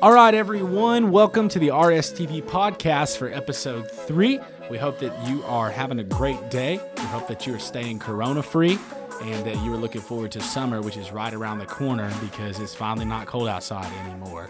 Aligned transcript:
All 0.00 0.12
right, 0.12 0.34
everyone, 0.34 1.10
welcome 1.10 1.48
to 1.48 1.58
the 1.58 1.68
RSTV 1.68 2.42
podcast 2.44 3.16
for 3.16 3.28
episode 3.32 3.90
three. 3.90 4.38
We 4.70 4.78
hope 4.78 5.00
that 5.00 5.28
you 5.28 5.42
are 5.46 5.68
having 5.68 5.98
a 5.98 6.04
great 6.04 6.48
day. 6.48 6.78
We 6.96 7.02
hope 7.06 7.26
that 7.26 7.44
you 7.44 7.56
are 7.56 7.58
staying 7.58 7.98
corona 7.98 8.44
free 8.44 8.78
and 9.20 9.44
that 9.44 9.56
you 9.64 9.74
are 9.74 9.76
looking 9.76 10.00
forward 10.00 10.30
to 10.30 10.40
summer, 10.40 10.80
which 10.80 10.96
is 10.96 11.10
right 11.10 11.34
around 11.34 11.58
the 11.58 11.66
corner 11.66 12.08
because 12.20 12.60
it's 12.60 12.72
finally 12.72 13.04
not 13.04 13.26
cold 13.26 13.48
outside 13.48 13.92
anymore. 14.06 14.48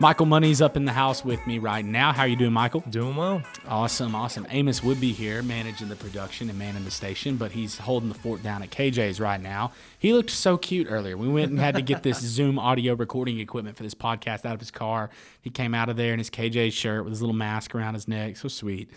Michael 0.00 0.26
Money's 0.26 0.62
up 0.62 0.76
in 0.76 0.84
the 0.84 0.92
house 0.92 1.24
with 1.24 1.44
me 1.44 1.58
right 1.58 1.84
now. 1.84 2.12
How 2.12 2.22
are 2.22 2.28
you 2.28 2.36
doing, 2.36 2.52
Michael? 2.52 2.84
Doing 2.88 3.16
well. 3.16 3.42
Awesome, 3.66 4.14
awesome. 4.14 4.46
Amos 4.50 4.80
would 4.84 5.00
be 5.00 5.12
here 5.12 5.42
managing 5.42 5.88
the 5.88 5.96
production 5.96 6.48
and 6.48 6.56
manning 6.56 6.84
the 6.84 6.90
station, 6.92 7.36
but 7.36 7.50
he's 7.50 7.78
holding 7.78 8.08
the 8.08 8.14
fort 8.14 8.40
down 8.40 8.62
at 8.62 8.70
KJ's 8.70 9.18
right 9.18 9.40
now. 9.40 9.72
He 9.98 10.12
looked 10.12 10.30
so 10.30 10.56
cute 10.56 10.86
earlier. 10.88 11.16
We 11.16 11.26
went 11.28 11.50
and 11.50 11.58
had 11.58 11.74
to 11.74 11.82
get 11.82 12.04
this 12.04 12.20
Zoom 12.20 12.60
audio 12.60 12.94
recording 12.94 13.40
equipment 13.40 13.76
for 13.76 13.82
this 13.82 13.94
podcast 13.94 14.46
out 14.46 14.54
of 14.54 14.60
his 14.60 14.70
car. 14.70 15.10
He 15.40 15.50
came 15.50 15.74
out 15.74 15.88
of 15.88 15.96
there 15.96 16.12
in 16.12 16.20
his 16.20 16.30
KJ 16.30 16.72
shirt 16.72 17.02
with 17.02 17.10
his 17.12 17.20
little 17.20 17.34
mask 17.34 17.74
around 17.74 17.94
his 17.94 18.06
neck. 18.06 18.36
So 18.36 18.46
sweet. 18.46 18.90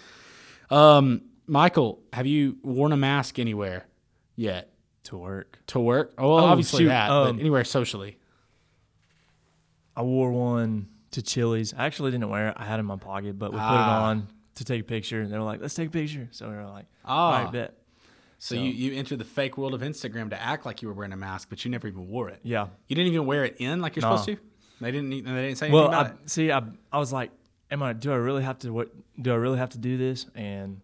Um, 0.70 1.23
Michael, 1.47 1.99
have 2.13 2.27
you 2.27 2.57
worn 2.61 2.91
a 2.91 2.97
mask 2.97 3.39
anywhere 3.39 3.87
yet? 4.35 4.67
To 5.05 5.17
work. 5.17 5.57
To 5.67 5.79
work? 5.79 6.13
Oh, 6.20 6.35
well, 6.35 6.45
Oh, 6.45 6.47
obviously 6.49 6.83
shoot. 6.83 6.89
that, 6.89 7.09
Um, 7.09 7.35
but 7.37 7.39
anywhere 7.39 7.63
socially. 7.63 8.20
I 9.95 10.01
wore 10.03 10.31
one 10.31 10.87
to 11.11 11.21
Chili's. 11.21 11.73
I 11.73 11.85
actually 11.85 12.11
didn't 12.11 12.29
wear 12.29 12.49
it. 12.49 12.53
I 12.57 12.65
had 12.65 12.75
it 12.77 12.81
in 12.81 12.85
my 12.85 12.95
pocket, 12.97 13.37
but 13.37 13.51
we 13.51 13.57
put 13.57 13.63
it 13.65 13.69
Ah. 13.69 14.05
on 14.05 14.27
to 14.55 14.63
take 14.65 14.81
a 14.81 14.83
picture. 14.85 15.21
And 15.21 15.31
they 15.31 15.37
were 15.37 15.43
like, 15.43 15.61
"Let's 15.61 15.73
take 15.73 15.89
a 15.89 15.91
picture." 15.91 16.27
So 16.31 16.49
we 16.49 16.55
were 16.55 16.65
like, 16.65 16.85
Ah. 17.05 17.09
"All 17.37 17.43
right, 17.43 17.51
bet." 17.51 17.77
So, 18.39 18.55
so- 18.55 18.61
you, 18.61 18.71
you 18.71 18.97
entered 18.97 19.19
the 19.19 19.25
fake 19.25 19.57
world 19.57 19.73
of 19.73 19.81
Instagram 19.81 20.29
to 20.31 20.41
act 20.41 20.65
like 20.65 20.81
you 20.81 20.87
were 20.87 20.93
wearing 20.93 21.13
a 21.13 21.17
mask, 21.17 21.49
but 21.49 21.63
you 21.63 21.69
never 21.71 21.87
even 21.87 22.07
wore 22.07 22.29
it. 22.29 22.39
Yeah. 22.43 22.67
You 22.87 22.95
didn't 22.95 23.11
even 23.13 23.25
wear 23.27 23.45
it 23.45 23.57
in 23.59 23.81
like 23.81 23.95
you're 23.95 24.01
No. 24.01 24.15
supposed 24.15 24.25
to. 24.29 24.37
They 24.79 24.91
didn't. 24.91 25.09
They 25.11 25.17
didn't 25.17 25.57
say 25.57 25.67
anything 25.67 25.71
Well, 25.73 25.87
about 25.89 26.05
I, 26.07 26.09
it. 26.09 26.29
see, 26.29 26.51
I 26.51 26.61
I 26.91 26.98
was 26.98 27.13
like, 27.13 27.31
"Am 27.70 27.83
I? 27.83 27.93
Do 27.93 28.11
I 28.11 28.15
really 28.15 28.43
have 28.43 28.57
to? 28.59 28.71
What? 28.71 28.89
Do 29.21 29.31
I 29.31 29.35
really 29.35 29.59
have 29.59 29.70
to 29.71 29.77
do 29.77 29.95
this?" 29.98 30.26
And 30.33 30.81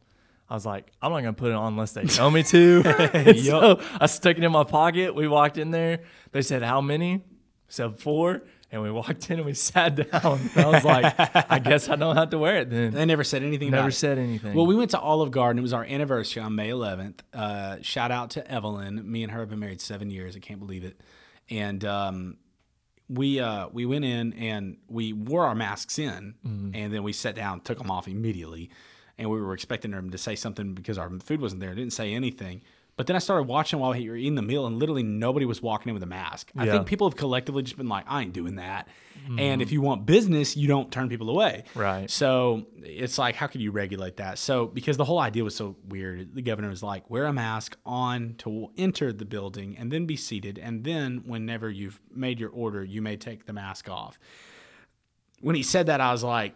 I 0.49 0.53
was 0.53 0.65
like, 0.67 0.91
"I'm 1.01 1.11
not 1.11 1.21
gonna 1.21 1.33
put 1.33 1.49
it 1.49 1.55
on 1.55 1.73
unless 1.73 1.93
they 1.93 2.03
tell 2.03 2.29
me 2.29 2.43
to." 2.43 2.83
And 3.13 3.39
so 3.39 3.81
I 3.99 4.05
stuck 4.05 4.37
it 4.37 4.43
in 4.43 4.51
my 4.51 4.63
pocket. 4.65 5.15
We 5.15 5.27
walked 5.27 5.57
in 5.57 5.71
there. 5.71 6.01
They 6.31 6.43
said, 6.43 6.61
"How 6.61 6.79
many?" 6.81 7.23
Said 7.67 7.99
four. 7.99 8.41
And 8.69 8.81
we 8.81 8.91
walked 8.91 9.29
in 9.29 9.37
and 9.37 9.45
we 9.45 9.53
sat 9.53 9.95
down. 9.95 10.39
And 10.55 10.57
I 10.65 10.67
was 10.67 10.83
like, 10.83 11.15
"I 11.49 11.57
guess 11.59 11.87
I 11.87 11.95
don't 11.95 12.17
have 12.17 12.31
to 12.31 12.37
wear 12.37 12.57
it 12.57 12.69
then." 12.69 12.91
They 12.91 13.05
never 13.05 13.23
said 13.23 13.41
anything. 13.41 13.71
Never 13.71 13.83
about 13.83 13.89
it. 13.89 13.95
said 13.95 14.17
anything. 14.17 14.55
Well, 14.55 14.65
we 14.65 14.75
went 14.75 14.91
to 14.91 14.99
Olive 14.99 15.31
Garden. 15.31 15.59
It 15.59 15.61
was 15.61 15.71
our 15.71 15.85
anniversary 15.85 16.41
on 16.43 16.53
May 16.55 16.69
11th. 16.69 17.19
Uh, 17.33 17.77
shout 17.81 18.11
out 18.11 18.31
to 18.31 18.51
Evelyn. 18.51 19.09
Me 19.09 19.23
and 19.23 19.31
her 19.31 19.39
have 19.39 19.49
been 19.49 19.59
married 19.59 19.79
seven 19.79 20.09
years. 20.09 20.35
I 20.35 20.39
can't 20.39 20.59
believe 20.59 20.83
it. 20.83 20.99
And 21.49 21.85
um, 21.85 22.37
we 23.07 23.39
uh, 23.39 23.69
we 23.71 23.85
went 23.85 24.03
in 24.03 24.33
and 24.33 24.77
we 24.89 25.13
wore 25.13 25.45
our 25.45 25.55
masks 25.55 25.97
in, 25.97 26.35
and 26.43 26.93
then 26.93 27.03
we 27.03 27.13
sat 27.13 27.35
down, 27.35 27.61
took 27.61 27.77
them 27.77 27.89
off 27.89 28.09
immediately, 28.09 28.69
and 29.17 29.29
we 29.29 29.39
were 29.39 29.53
expecting 29.53 29.91
them 29.91 30.09
to 30.09 30.17
say 30.17 30.35
something 30.35 30.73
because 30.73 30.97
our 30.97 31.09
food 31.19 31.39
wasn't 31.39 31.61
there. 31.61 31.71
It 31.71 31.75
didn't 31.75 31.93
say 31.93 32.13
anything. 32.13 32.63
But 32.97 33.05
then 33.05 33.15
I 33.15 33.19
started 33.19 33.43
watching 33.43 33.77
while 33.77 33.93
we 33.93 34.09
were 34.09 34.15
eating 34.15 34.33
the 34.33 34.41
meal, 34.41 34.65
and 34.65 34.79
literally 34.79 35.03
nobody 35.03 35.45
was 35.45 35.61
walking 35.61 35.91
in 35.91 35.93
with 35.93 36.01
a 36.01 36.07
mask. 36.07 36.51
I 36.57 36.65
Yeah. 36.65 36.71
think 36.73 36.87
people 36.87 37.07
have 37.07 37.15
collectively 37.15 37.61
just 37.61 37.77
been 37.77 37.87
like, 37.87 38.05
"I 38.07 38.23
ain't 38.23 38.33
doing 38.33 38.55
that." 38.55 38.87
And 39.37 39.61
if 39.61 39.69
mm. 39.69 39.73
you 39.73 39.81
want 39.81 40.05
business, 40.05 40.55
you 40.55 40.67
don't 40.67 40.91
turn 40.91 41.09
people 41.09 41.29
away. 41.29 41.65
Right. 41.75 42.09
So 42.09 42.65
it's 42.81 43.17
like, 43.17 43.35
how 43.35 43.47
can 43.47 43.61
you 43.61 43.71
regulate 43.71 44.17
that? 44.17 44.39
So 44.39 44.67
because 44.67 44.95
the 44.95 45.03
whole 45.05 45.19
idea 45.19 45.43
was 45.43 45.55
so 45.55 45.75
weird, 45.87 46.33
the 46.33 46.41
governor 46.41 46.69
was 46.69 46.81
like, 46.81 47.09
wear 47.09 47.25
a 47.25 47.33
mask 47.33 47.77
on 47.85 48.35
to 48.39 48.69
enter 48.77 49.11
the 49.11 49.25
building 49.25 49.77
and 49.77 49.91
then 49.91 50.05
be 50.05 50.15
seated, 50.15 50.57
and 50.57 50.83
then 50.83 51.23
whenever 51.25 51.69
you've 51.69 51.99
made 52.13 52.39
your 52.39 52.49
order, 52.49 52.83
you 52.83 53.01
may 53.01 53.15
take 53.17 53.45
the 53.45 53.53
mask 53.53 53.89
off. 53.89 54.17
When 55.41 55.55
he 55.55 55.63
said 55.63 55.85
that, 55.85 56.01
I 56.01 56.11
was 56.11 56.23
like, 56.23 56.55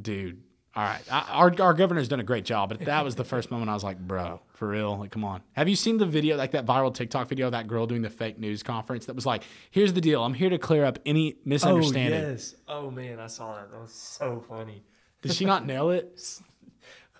dude. 0.00 0.42
All 0.80 0.86
right, 0.86 1.02
I, 1.12 1.26
our 1.32 1.54
our 1.60 1.74
governor's 1.74 2.08
done 2.08 2.20
a 2.20 2.24
great 2.24 2.46
job, 2.46 2.70
but 2.70 2.80
that 2.86 3.04
was 3.04 3.14
the 3.14 3.24
first 3.24 3.50
moment 3.50 3.68
I 3.68 3.74
was 3.74 3.84
like, 3.84 3.98
"Bro, 3.98 4.40
for 4.54 4.66
real? 4.66 4.96
Like, 4.96 5.10
come 5.10 5.24
on." 5.24 5.42
Have 5.52 5.68
you 5.68 5.76
seen 5.76 5.98
the 5.98 6.06
video, 6.06 6.38
like 6.38 6.52
that 6.52 6.64
viral 6.64 6.94
TikTok 6.94 7.28
video 7.28 7.44
of 7.48 7.52
that 7.52 7.66
girl 7.66 7.86
doing 7.86 8.00
the 8.00 8.08
fake 8.08 8.38
news 8.38 8.62
conference? 8.62 9.04
That 9.04 9.14
was 9.14 9.26
like, 9.26 9.42
"Here's 9.70 9.92
the 9.92 10.00
deal. 10.00 10.24
I'm 10.24 10.32
here 10.32 10.48
to 10.48 10.56
clear 10.56 10.86
up 10.86 10.98
any 11.04 11.36
misunderstanding." 11.44 12.24
Oh 12.24 12.30
yes. 12.30 12.54
Oh 12.66 12.90
man, 12.90 13.20
I 13.20 13.26
saw 13.26 13.56
that. 13.56 13.70
That 13.70 13.78
was 13.78 13.92
so 13.92 14.42
funny. 14.48 14.82
Did 15.20 15.34
she 15.34 15.44
not 15.44 15.66
nail 15.66 15.90
it? 15.90 16.18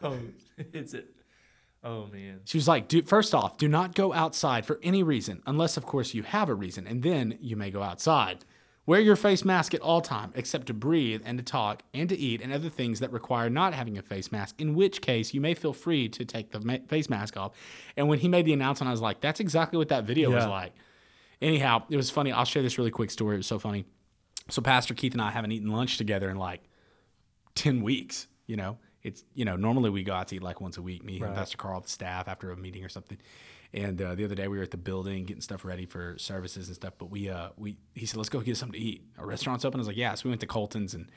Oh, 0.03 0.19
it's 0.57 0.95
it. 0.95 1.15
Oh 1.85 2.07
man. 2.07 2.41
She 2.47 2.57
was 2.57 2.67
like, 2.67 2.89
"Dude, 2.89 3.07
first 3.07 3.35
off, 3.35 3.59
do 3.59 3.69
not 3.69 3.95
go 3.95 4.15
outside 4.15 4.65
for 4.65 4.81
any 4.83 5.03
reason, 5.03 5.43
unless 5.45 5.77
of 5.77 5.85
course 5.85 6.15
you 6.15 6.23
have 6.23 6.49
a 6.49 6.55
reason, 6.55 6.87
and 6.87 7.03
then 7.03 7.37
you 7.43 7.57
may 7.57 7.71
go 7.71 7.83
outside. 7.83 8.47
Wear 8.91 8.99
your 8.99 9.15
face 9.15 9.45
mask 9.45 9.73
at 9.73 9.83
all 9.83 10.01
time, 10.01 10.33
except 10.35 10.67
to 10.67 10.75
breathe 10.75 11.23
and 11.25 11.39
to 11.39 11.45
talk 11.45 11.85
and 11.95 12.09
to 12.09 12.19
eat 12.19 12.41
and 12.41 12.53
other 12.53 12.69
things 12.69 12.99
that 12.99 13.13
require 13.13 13.49
not 13.49 13.73
having 13.73 13.97
a 13.97 14.03
face 14.03 14.33
mask. 14.33 14.61
In 14.61 14.75
which 14.75 15.01
case, 15.01 15.33
you 15.33 15.41
may 15.41 15.55
feel 15.55 15.73
free 15.73 16.09
to 16.09 16.25
take 16.25 16.51
the 16.51 16.59
ma- 16.59 16.79
face 16.89 17.09
mask 17.09 17.37
off." 17.37 17.53
And 17.97 18.09
when 18.09 18.19
he 18.19 18.27
made 18.27 18.47
the 18.47 18.53
announcement, 18.53 18.89
I 18.89 18.91
was 18.91 19.01
like, 19.01 19.21
"That's 19.21 19.39
exactly 19.39 19.79
what 19.79 19.91
that 19.91 20.07
video 20.07 20.33
was 20.33 20.45
like." 20.45 20.73
Anyhow, 21.41 21.85
it 21.89 21.97
was 21.97 22.11
funny. 22.11 22.33
I'll 22.33 22.45
share 22.45 22.65
this 22.65 22.79
really 22.79 22.91
quick 22.91 23.13
story. 23.13 23.37
It 23.37 23.39
was 23.39 23.47
so 23.47 23.61
funny. 23.61 23.85
So 24.49 24.61
Pastor 24.61 24.95
Keith 24.95 25.13
and 25.13 25.23
I 25.23 25.31
haven't 25.31 25.53
eaten 25.53 25.71
lunch 25.71 25.97
together 25.97 26.29
in 26.29 26.37
like 26.37 26.65
10 27.55 27.83
weeks, 27.83 28.27
you 28.49 28.57
know. 28.57 28.79
It's, 29.05 29.23
you 29.35 29.45
know, 29.45 29.55
normally 29.55 29.91
we 29.91 30.03
go 30.03 30.15
out 30.15 30.27
to 30.29 30.35
eat 30.35 30.43
like 30.43 30.61
once 30.61 30.79
a 30.79 30.83
week, 30.83 31.05
me 31.05 31.21
and 31.21 31.33
Pastor 31.37 31.57
Carl, 31.57 31.81
the 31.81 31.89
staff, 31.89 32.27
after 32.27 32.51
a 32.51 32.57
meeting 32.57 32.85
or 32.85 32.89
something. 32.89 33.19
And 33.73 34.01
uh, 34.03 34.15
the 34.15 34.25
other 34.25 34.35
day 34.35 34.49
we 34.49 34.57
were 34.57 34.65
at 34.65 34.71
the 34.71 34.77
building 34.77 35.25
getting 35.25 35.43
stuff 35.43 35.65
ready 35.65 35.87
for 35.87 36.17
services 36.19 36.67
and 36.67 36.75
stuff. 36.75 36.95
But 36.99 37.11
we, 37.11 37.29
uh, 37.29 37.51
we, 37.57 37.77
he 37.95 38.07
said, 38.07 38.17
let's 38.17 38.29
go 38.29 38.41
get 38.41 38.57
something 38.57 38.79
to 38.79 38.85
eat. 38.85 39.05
Our 39.19 39.27
restaurant's 39.27 39.65
open. 39.65 39.79
I 39.79 39.83
was 39.83 39.87
like, 39.87 39.97
yeah. 39.97 40.15
So 40.15 40.23
we 40.25 40.31
went 40.31 40.41
to 40.41 40.47
Colton's 40.47 40.95
and 40.95 41.11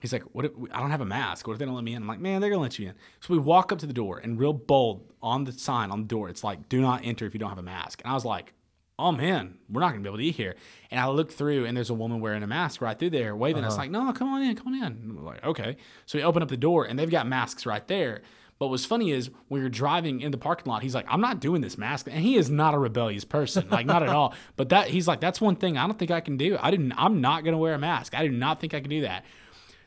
he's 0.00 0.12
like, 0.12 0.24
what 0.32 0.44
if, 0.44 0.52
I 0.72 0.80
don't 0.80 0.90
have 0.90 1.00
a 1.00 1.06
mask. 1.06 1.46
What 1.46 1.52
if 1.54 1.58
they 1.60 1.64
don't 1.64 1.74
let 1.74 1.84
me 1.84 1.94
in? 1.94 2.02
I'm 2.02 2.08
like, 2.08 2.20
man, 2.20 2.40
they're 2.40 2.50
going 2.50 2.58
to 2.58 2.62
let 2.62 2.78
you 2.78 2.88
in. 2.88 2.94
So 3.20 3.34
we 3.34 3.38
walk 3.38 3.70
up 3.72 3.78
to 3.78 3.86
the 3.86 3.92
door 3.92 4.18
and 4.18 4.38
real 4.38 4.52
bold 4.52 5.12
on 5.22 5.44
the 5.44 5.52
sign 5.52 5.90
on 5.90 6.02
the 6.02 6.08
door, 6.08 6.28
it's 6.28 6.42
like, 6.44 6.68
do 6.68 6.80
not 6.80 7.02
enter 7.04 7.26
if 7.26 7.34
you 7.34 7.40
don't 7.40 7.50
have 7.50 7.58
a 7.58 7.62
mask. 7.62 8.00
And 8.02 8.10
I 8.10 8.14
was 8.14 8.24
like, 8.24 8.52
oh 8.98 9.12
man, 9.12 9.58
we're 9.68 9.80
not 9.80 9.90
gonna 9.90 10.00
be 10.00 10.08
able 10.08 10.18
to 10.18 10.24
eat 10.24 10.36
here. 10.36 10.54
And 10.90 10.98
I 10.98 11.08
look 11.08 11.30
through 11.30 11.66
and 11.66 11.76
there's 11.76 11.90
a 11.90 11.94
woman 11.94 12.20
wearing 12.20 12.42
a 12.42 12.46
mask 12.46 12.80
right 12.80 12.98
through 12.98 13.10
there 13.10 13.36
waving. 13.36 13.62
It's 13.64 13.76
like, 13.76 13.90
no, 13.90 14.10
come 14.12 14.28
on 14.32 14.42
in, 14.42 14.56
come 14.56 14.68
on 14.68 14.74
in. 14.74 14.82
And 14.84 15.18
we're 15.18 15.24
like, 15.24 15.44
okay. 15.44 15.76
So 16.06 16.18
we 16.18 16.24
open 16.24 16.42
up 16.42 16.48
the 16.48 16.56
door 16.56 16.84
and 16.86 16.98
they've 16.98 17.10
got 17.10 17.26
masks 17.26 17.66
right 17.66 17.86
there. 17.88 18.22
But 18.58 18.68
what's 18.68 18.86
funny 18.86 19.10
is 19.10 19.30
when 19.48 19.60
you're 19.60 19.68
driving 19.68 20.20
in 20.20 20.30
the 20.30 20.38
parking 20.38 20.70
lot, 20.70 20.82
he's 20.82 20.94
like, 20.94 21.06
I'm 21.08 21.20
not 21.20 21.40
doing 21.40 21.60
this 21.60 21.76
mask. 21.76 22.06
And 22.10 22.20
he 22.20 22.36
is 22.36 22.48
not 22.48 22.74
a 22.74 22.78
rebellious 22.78 23.24
person, 23.24 23.68
like 23.70 23.86
not 23.86 24.02
at 24.02 24.08
all. 24.08 24.34
But 24.56 24.70
that 24.70 24.88
he's 24.88 25.06
like, 25.06 25.20
that's 25.20 25.40
one 25.40 25.56
thing 25.56 25.76
I 25.76 25.86
don't 25.86 25.98
think 25.98 26.10
I 26.10 26.20
can 26.20 26.36
do. 26.36 26.56
I 26.60 26.70
didn't 26.70 26.92
I'm 26.96 27.20
not 27.20 27.44
gonna 27.44 27.58
wear 27.58 27.74
a 27.74 27.78
mask. 27.78 28.14
I 28.14 28.26
do 28.26 28.32
not 28.32 28.60
think 28.60 28.72
I 28.72 28.80
can 28.80 28.88
do 28.88 29.02
that. 29.02 29.24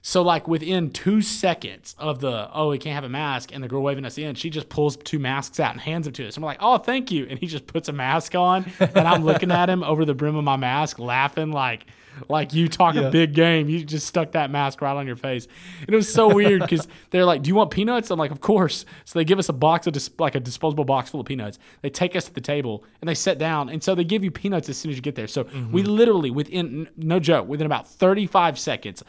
So 0.02 0.22
like 0.22 0.48
within 0.48 0.92
two 0.92 1.22
seconds 1.22 1.96
of 1.98 2.20
the 2.20 2.50
oh 2.54 2.70
we 2.70 2.78
can't 2.78 2.96
have 2.96 3.04
a 3.04 3.10
mask 3.10 3.52
and 3.54 3.64
the 3.64 3.68
girl 3.68 3.82
waving 3.82 4.06
us 4.06 4.18
in, 4.18 4.36
she 4.36 4.50
just 4.50 4.70
pulls 4.70 4.96
two 4.98 5.20
masks 5.20 5.60
out 5.60 5.72
and 5.72 5.82
hands 5.82 6.06
them 6.06 6.14
to 6.14 6.28
us. 6.28 6.38
I'm 6.38 6.44
like 6.44 6.60
oh 6.62 6.78
thank 6.78 7.12
you, 7.12 7.26
and 7.28 7.40
he 7.40 7.48
just 7.48 7.66
puts 7.66 7.90
a 7.90 7.94
mask 7.94 8.36
on, 8.36 8.72
and 8.80 9.08
I'm 9.08 9.26
looking 9.26 9.52
at 9.52 9.70
him 9.70 9.84
over 9.84 10.06
the 10.06 10.14
brim 10.14 10.36
of 10.36 10.44
my 10.44 10.58
mask, 10.58 11.00
laughing 11.00 11.52
like 11.52 11.88
like 12.28 12.54
you 12.54 12.68
talk 12.68 12.96
a 12.96 13.10
big 13.10 13.34
game. 13.34 13.70
You 13.70 13.84
just 13.84 14.08
stuck 14.08 14.34
that 14.34 14.52
mask 14.52 14.82
right 14.82 14.96
on 14.96 15.08
your 15.08 15.16
face, 15.16 15.48
and 15.82 15.90
it 15.90 15.96
was 15.96 16.12
so 16.12 16.34
weird 16.34 16.62
because 16.62 16.88
they're 17.12 17.26
like, 17.26 17.42
do 17.42 17.48
you 17.48 17.56
want 17.56 17.72
peanuts? 17.72 18.12
I'm 18.12 18.20
like 18.20 18.32
of 18.32 18.42
course. 18.42 18.86
So 19.06 19.20
they 19.20 19.26
give 19.26 19.40
us 19.40 19.50
a 19.50 19.54
box 19.54 19.88
of 19.88 19.94
dis- 19.94 20.10
like 20.20 20.36
a 20.36 20.40
disposable 20.40 20.86
box 20.86 21.10
full 21.10 21.20
of 21.20 21.26
peanuts. 21.26 21.60
They 21.82 21.90
take 21.90 22.16
us 22.16 22.26
to 22.26 22.34
the 22.34 22.42
table 22.42 22.84
and 23.02 23.10
they 23.10 23.16
sit 23.16 23.38
down, 23.38 23.70
and 23.70 23.84
so 23.84 23.96
they 23.96 24.04
give 24.04 24.24
you 24.24 24.32
peanuts 24.32 24.70
as 24.70 24.78
soon 24.78 24.92
as 24.92 24.98
you 24.98 25.02
get 25.02 25.16
there. 25.16 25.28
So 25.28 25.44
mm-hmm. 25.46 25.72
we 25.72 25.84
literally 25.84 26.32
within 26.32 26.90
no 26.98 27.20
joke 27.20 27.48
within 27.48 27.66
about 27.66 27.88
35 27.88 28.60
seconds 28.60 29.04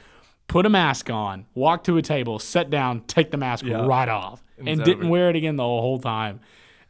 put 0.51 0.67
a 0.67 0.69
mask 0.69 1.09
on, 1.09 1.47
walk 1.55 1.85
to 1.85 1.97
a 1.97 2.03
table, 2.03 2.41
sit 2.41 2.71
down, 2.71 3.03
take 3.03 3.31
the 3.31 3.37
mask 3.37 3.65
Yeah. 3.65 3.87
right 3.87 4.09
off, 4.09 4.43
and 4.59 4.83
didn't 4.85 5.09
wear 5.09 5.31
it 5.31 5.37
again 5.37 5.55
the 5.55 5.63
whole 5.63 6.01
time. 6.01 6.41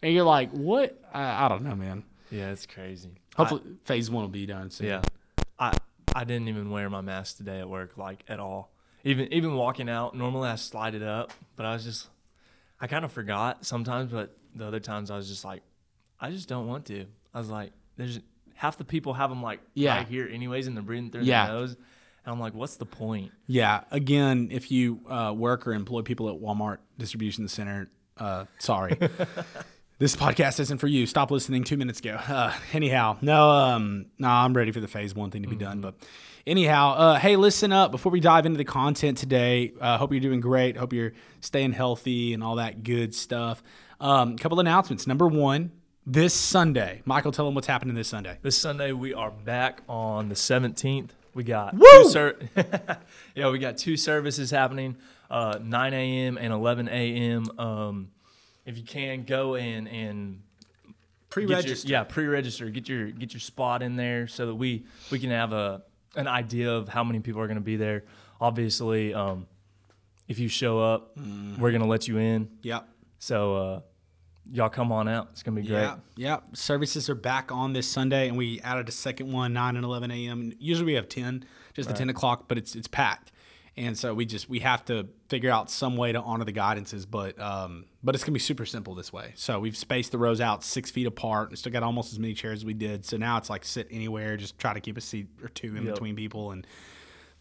And 0.03 0.15
you're 0.15 0.25
like, 0.25 0.51
what? 0.51 0.99
I, 1.13 1.45
I 1.45 1.49
don't 1.49 1.63
know, 1.63 1.75
man. 1.75 2.05
Yeah, 2.31 2.51
it's 2.51 2.65
crazy. 2.65 3.11
Hopefully, 3.37 3.63
phase 3.85 4.11
one 4.11 4.23
will 4.23 4.31
be 4.31 4.47
done 4.47 4.71
soon. 4.71 4.87
Yeah. 4.87 5.03
I 5.59 5.77
I 6.15 6.25
didn't 6.25 6.49
even 6.49 6.71
wear 6.71 6.91
my 6.91 7.01
mask 7.01 7.37
today 7.37 7.61
at 7.61 7.69
work 7.69 7.97
like 7.97 8.25
at 8.29 8.41
all. 8.41 8.73
Even 9.05 9.33
even 9.33 9.55
walking 9.55 9.89
out, 9.89 10.15
normally 10.15 10.49
I 10.49 10.57
slide 10.57 10.95
it 10.95 11.03
up, 11.03 11.33
but 11.57 11.65
I 11.67 11.73
was 11.73 11.85
just 11.85 12.09
I 12.81 12.87
kind 12.87 13.05
of 13.05 13.13
forgot 13.13 13.65
sometimes, 13.65 14.11
but 14.11 14.37
the 14.55 14.67
other 14.67 14.81
times 14.81 15.11
I 15.11 15.17
was 15.17 15.29
just 15.29 15.45
like 15.45 15.63
I 16.21 16.31
just 16.31 16.49
don't 16.49 16.67
want 16.67 16.87
to. 16.87 17.07
I 17.33 17.39
was 17.39 17.49
like 17.49 17.73
there's 17.97 18.21
half 18.55 18.77
the 18.77 18.85
people 18.85 19.15
have 19.15 19.31
them 19.31 19.43
like 19.43 19.61
Yeah. 19.75 19.97
right 19.99 20.07
here 20.09 20.29
anyways 20.31 20.67
and 20.67 20.77
they're 20.77 20.83
breathing 20.83 21.11
through 21.11 21.23
Yeah. 21.23 21.47
their 21.47 21.55
nose. 21.55 21.77
And 22.27 22.35
I'm 22.35 22.39
like, 22.41 22.53
what's 22.53 22.77
the 22.77 22.85
point? 22.85 23.33
Yeah. 23.47 23.85
Again, 23.91 24.49
if 24.51 24.71
you 24.71 25.01
uh, 25.09 25.33
work 25.35 25.67
or 25.67 25.73
employ 25.73 26.03
people 26.03 26.29
at 26.29 26.35
Walmart 26.39 26.77
distribution 26.99 27.49
center, 27.49 27.89
uh, 28.19 28.45
sorry. 28.59 28.99
this 30.01 30.17
podcast 30.17 30.59
isn't 30.61 30.79
for 30.79 30.87
you. 30.87 31.07
Stop 31.07 31.31
listening 31.31 31.63
two 31.63 31.77
minutes 31.77 32.01
ago. 32.01 32.15
Uh, 32.15 32.55
anyhow, 32.73 33.19
no, 33.21 33.51
um, 33.51 34.07
no, 34.19 34.29
I'm 34.29 34.55
ready 34.55 34.73
for 34.73 34.81
the 34.81 34.89
phase 34.89 35.15
one 35.15 35.31
thing 35.31 35.43
to 35.43 35.49
be 35.49 35.57
done. 35.57 35.83
But 35.83 35.95
anyhow, 36.47 36.95
uh, 36.95 37.19
hey, 37.19 37.37
listen 37.37 37.71
up 37.71 37.91
before 37.91 38.11
we 38.11 38.19
dive 38.19 38.47
into 38.47 38.57
the 38.57 38.65
content 38.65 39.19
today. 39.19 39.75
Uh, 39.79 39.99
hope 39.99 40.11
you're 40.13 40.21
doing 40.21 40.41
great. 40.41 40.79
Hope 40.79 40.95
you're 40.95 41.13
staying 41.41 41.73
healthy 41.73 42.33
and 42.33 42.43
all 42.43 42.57
that 42.57 42.83
good 42.83 43.15
stuff. 43.15 43.63
Um, 44.01 44.39
couple 44.39 44.59
announcements. 44.59 45.07
Number 45.07 45.29
one, 45.29 45.71
this 46.07 46.33
Sunday, 46.33 47.03
Michael, 47.05 47.31
tell 47.31 47.45
them 47.45 47.55
what's 47.55 47.67
happening 47.67 47.95
this 47.95 48.09
Sunday. 48.09 48.39
This 48.41 48.57
Sunday 48.57 48.93
we 48.93 49.13
are 49.13 49.31
back 49.31 49.83
on 49.87 50.31
the 50.31 50.35
17th. 50.35 51.11
We 51.35 51.45
got 51.45 51.75
Woo! 51.75 51.87
two 52.05 52.09
ser- 52.09 52.39
yeah, 53.35 53.51
we 53.51 53.59
got 53.59 53.77
two 53.77 53.99
services 53.99 54.51
happening, 54.51 54.97
uh, 55.31 55.59
9 55.63 55.93
a.m. 55.93 56.39
and 56.39 56.55
11 56.55 56.89
a.m. 56.89 57.51
Um, 57.59 58.09
if 58.67 58.77
you 58.77 58.85
can 58.85 59.25
go 59.25 59.57
and 59.57 59.89
and 59.89 60.43
Pre-register. 61.31 61.89
yeah, 61.89 62.03
pre-register. 62.03 62.69
Get 62.71 62.89
your 62.89 63.11
get 63.11 63.33
your 63.33 63.41
spot 63.41 63.83
in 63.83 63.95
there 63.97 64.27
so 64.27 64.47
that 64.47 64.55
we 64.55 64.85
we 65.11 65.19
can 65.21 65.31
have 65.31 65.53
a 65.53 65.83
an 66.17 66.27
idea 66.27 66.73
of 66.73 66.89
how 66.89 67.05
many 67.05 67.21
people 67.21 67.41
are 67.41 67.47
going 67.47 67.57
to 67.57 67.63
be 67.63 67.77
there. 67.77 68.03
Obviously, 68.41 69.15
um, 69.15 69.47
if 70.27 70.39
you 70.41 70.49
show 70.49 70.81
up, 70.81 71.17
we're 71.17 71.71
going 71.71 71.83
to 71.83 71.89
let 71.89 72.09
you 72.09 72.19
in. 72.19 72.49
Yep. 72.63 72.89
So 73.21 73.55
uh, 73.55 73.81
y'all 74.51 74.69
come 74.71 74.91
on 74.91 75.07
out. 75.07 75.29
It's 75.31 75.45
going 75.45 75.55
to 75.55 75.63
be 75.63 75.69
great. 75.69 75.83
Yeah, 75.83 75.97
yeah. 76.17 76.39
Services 76.53 77.09
are 77.09 77.15
back 77.15 77.53
on 77.53 77.75
this 77.75 77.87
Sunday, 77.87 78.27
and 78.27 78.37
we 78.37 78.61
added 78.63 78.89
a 78.89 78.93
second 78.93 79.31
one, 79.31 79.53
nine 79.53 79.77
and 79.77 79.85
eleven 79.85 80.11
a.m. 80.11 80.53
Usually 80.59 80.87
we 80.87 80.95
have 80.95 81.09
ten, 81.09 81.45
just 81.75 81.89
the 81.89 81.95
ten 81.95 82.11
o'clock, 82.11 82.49
but 82.49 82.59
it's 82.59 82.75
it's 82.75 82.89
packed, 82.89 83.31
and 83.81 83.97
so 83.99 84.15
we 84.15 84.27
just 84.27 84.49
we 84.49 84.61
have 84.61 84.85
to 84.87 85.09
figure 85.29 85.51
out 85.51 85.71
some 85.71 85.97
way 85.97 86.13
to 86.13 86.21
honor 86.21 86.45
the 86.45 86.53
guidances, 86.53 87.07
but 87.11 87.41
um, 87.41 87.87
but 88.03 88.15
it's 88.15 88.23
gonna 88.25 88.35
be 88.35 88.39
super 88.39 88.67
simple 88.67 88.95
this 88.95 89.13
way. 89.13 89.33
So 89.37 89.59
we've 89.59 89.77
spaced 89.77 90.13
the 90.13 90.19
rows 90.19 90.41
out 90.41 90.63
six 90.63 90.91
feet 90.91 91.07
apart, 91.07 91.49
and 91.49 91.59
still 91.59 91.73
got 91.73 91.83
almost 91.83 92.13
as 92.13 92.19
many 92.19 92.35
chairs 92.35 92.61
as 92.61 92.65
we 92.65 92.75
did. 92.75 93.05
So 93.07 93.17
now 93.17 93.39
it's 93.39 93.49
like 93.51 93.65
sit 93.65 93.89
anywhere, 93.91 94.37
just 94.37 94.59
try 94.59 94.75
to 94.75 94.81
keep 94.81 94.97
a 94.97 95.01
seat 95.01 95.29
or 95.43 95.49
two 95.49 95.75
in 95.77 95.85
Yep. 95.87 95.95
between 95.95 96.15
people, 96.17 96.53
and 96.53 96.67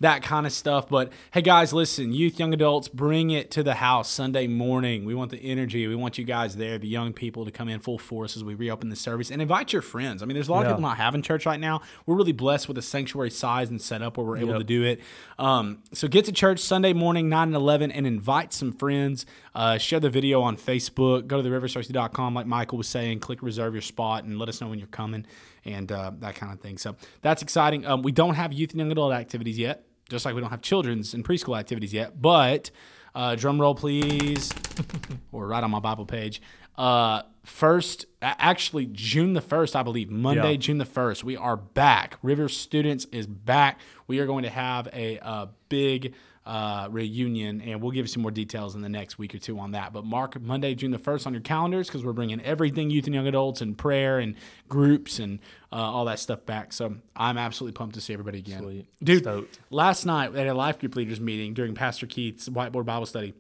that 0.01 0.24
kind 0.24 0.46
of 0.46 0.54
stuff. 0.54 0.88
But 0.88 1.12
hey, 1.31 1.42
guys, 1.42 1.74
listen, 1.74 2.13
youth, 2.13 2.40
young 2.40 2.54
adults, 2.54 2.88
bring 2.88 3.31
it 3.31 3.51
to 3.51 3.63
the 3.63 3.75
house 3.75 4.10
Sunday 4.10 4.48
morning. 4.48 5.04
We 5.06 5.13
want 5.13 5.31
the 5.31 5.38
energy. 5.44 5.88
We 5.88 5.96
want 5.96 6.18
you 6.18 6.24
guys 6.24 6.56
there, 6.56 6.78
the 6.78 6.88
young 6.88 7.12
people, 7.13 7.44
to 7.46 7.51
come 7.51 7.68
in 7.69 7.80
full 7.80 7.98
force 7.98 8.38
as 8.38 8.44
we 8.44 8.56
reopen 8.56 8.90
the 8.90 8.96
service 8.96 9.30
and 9.30 9.42
invite 9.42 9.74
your 9.74 9.81
friends. 9.81 10.24
I 10.24 10.25
mean, 10.25 10.36
there's 10.36 10.48
a 10.48 10.51
lot 10.51 10.66
of 10.66 10.72
people 10.72 10.81
not 10.81 10.98
having 10.98 11.22
church 11.22 11.46
right 11.46 11.60
now. 11.60 11.81
We're 12.06 12.16
really 12.16 12.31
blessed 12.31 12.68
with 12.68 12.75
the 12.75 12.81
sanctuary 12.81 13.31
size 13.31 13.69
and 13.69 13.81
setup 13.81 14.18
where 14.18 14.25
we're 14.25 14.38
able 14.38 14.50
Yep. 14.50 14.57
to 14.60 14.63
do 14.63 14.84
it. 14.84 15.01
Um, 15.38 15.84
so 15.94 16.07
get 16.07 16.25
to 16.25 16.31
church 16.31 16.60
Sunday 16.60 16.94
morning, 16.94 17.28
9 17.30 17.50
and 17.50 17.56
11, 17.56 17.92
and 17.92 18.07
invite 18.07 18.54
some 18.54 18.72
friends. 18.72 19.25
Uh, 19.54 19.78
share 19.78 20.00
the 20.00 20.10
video 20.10 20.42
on 20.42 20.56
Facebook. 20.56 21.28
Go 21.28 21.42
to 21.42 21.44
the 21.44 21.50
riversearchy.com, 21.50 22.34
like 22.34 22.45
Michael 22.48 22.78
was 22.78 22.88
saying. 22.88 23.19
Click 23.19 23.42
reserve 23.42 23.74
your 23.74 23.81
spot 23.81 24.24
and 24.24 24.40
let 24.40 24.48
us 24.48 24.62
know 24.62 24.69
when 24.69 24.80
you're 24.80 24.88
coming 24.88 25.25
and 25.66 25.92
uh, 25.92 26.12
that 26.19 26.36
kind 26.36 26.54
of 26.54 26.62
thing. 26.62 26.78
So 26.78 26.95
that's 27.22 27.42
exciting. 27.42 27.86
Um, 27.86 28.02
we 28.02 28.12
don't 28.13 28.36
have 28.36 28.54
youth 28.54 28.72
and 28.72 28.80
young 28.80 28.92
adult 28.92 29.12
activities 29.13 29.57
yet 29.60 29.84
just 30.09 30.25
like 30.25 30.35
we 30.35 30.41
don't 30.41 30.50
have 30.50 30.61
children's 30.61 31.13
and 31.13 31.23
preschool 31.23 31.57
activities 31.57 31.94
yet. 31.94 32.21
But 32.21 32.71
uh, 33.15 33.35
drum 33.35 33.59
roll, 33.61 33.75
please, 33.75 34.51
or 35.31 35.47
right 35.47 35.63
on 35.63 35.71
my 35.71 35.79
Bible 35.79 36.06
page. 36.06 36.41
Uh, 36.77 37.23
first, 37.44 38.06
actually, 38.21 38.85
June 38.91 39.33
the 39.33 39.41
first, 39.41 39.75
I 39.75 39.83
believe, 39.83 40.09
Monday, 40.09 40.51
Yeah. 40.51 40.57
June 40.57 40.77
the 40.77 40.85
first, 40.85 41.23
we 41.23 41.35
are 41.35 41.57
back. 41.57 42.17
River 42.21 42.47
Students 42.47 43.06
is 43.11 43.27
back. 43.27 43.79
We 44.07 44.19
are 44.19 44.25
going 44.25 44.44
to 44.44 44.50
have 44.50 44.88
a, 44.94 45.19
uh 45.19 45.47
big 45.69 46.13
uh, 46.50 46.88
reunion, 46.90 47.62
and 47.62 47.80
we'll 47.80 47.92
give 47.92 48.06
you 48.06 48.07
some 48.07 48.24
more 48.24 48.31
details 48.31 48.74
in 48.74 48.81
the 48.81 48.90
next 48.90 49.19
week 49.19 49.36
or 49.36 49.38
two 49.38 49.60
on 49.60 49.74
that. 49.74 49.94
But 49.94 50.04
mark 50.04 50.42
Monday, 50.42 50.74
June 50.74 50.90
the 50.90 50.98
first, 50.98 51.28
on 51.28 51.34
your 51.34 51.44
calendars 51.44 51.88
because 51.88 52.04
we're 52.04 52.13
bringing 52.13 52.42
everything 52.42 52.90
youth 52.90 53.06
and 53.06 53.13
young 53.13 53.28
adults 53.28 53.62
and 53.62 53.78
prayer 53.78 54.18
and 54.18 54.34
groups 54.68 55.19
and 55.19 55.38
uh, 55.72 55.75
all 55.75 56.06
that 56.06 56.18
stuff 56.18 56.46
back. 56.48 56.74
So 56.74 56.96
I'm 57.16 57.38
absolutely 57.38 57.78
pumped 57.78 57.94
to 57.96 58.01
see 58.01 58.13
everybody 58.13 58.40
again, 58.40 58.63
Sweet. 58.63 58.86
dude. 59.04 59.22
Stoked. 59.24 59.60
Last 59.69 60.06
night 60.06 60.36
at 60.36 60.48
a 60.48 60.54
life 60.56 60.80
group 60.80 60.96
leaders 60.96 61.19
meeting 61.22 61.54
during 61.54 61.75
Pastor 61.75 62.07
Keith's 62.07 62.50
whiteboard 62.50 62.86
Bible 62.86 63.06
study, 63.06 63.36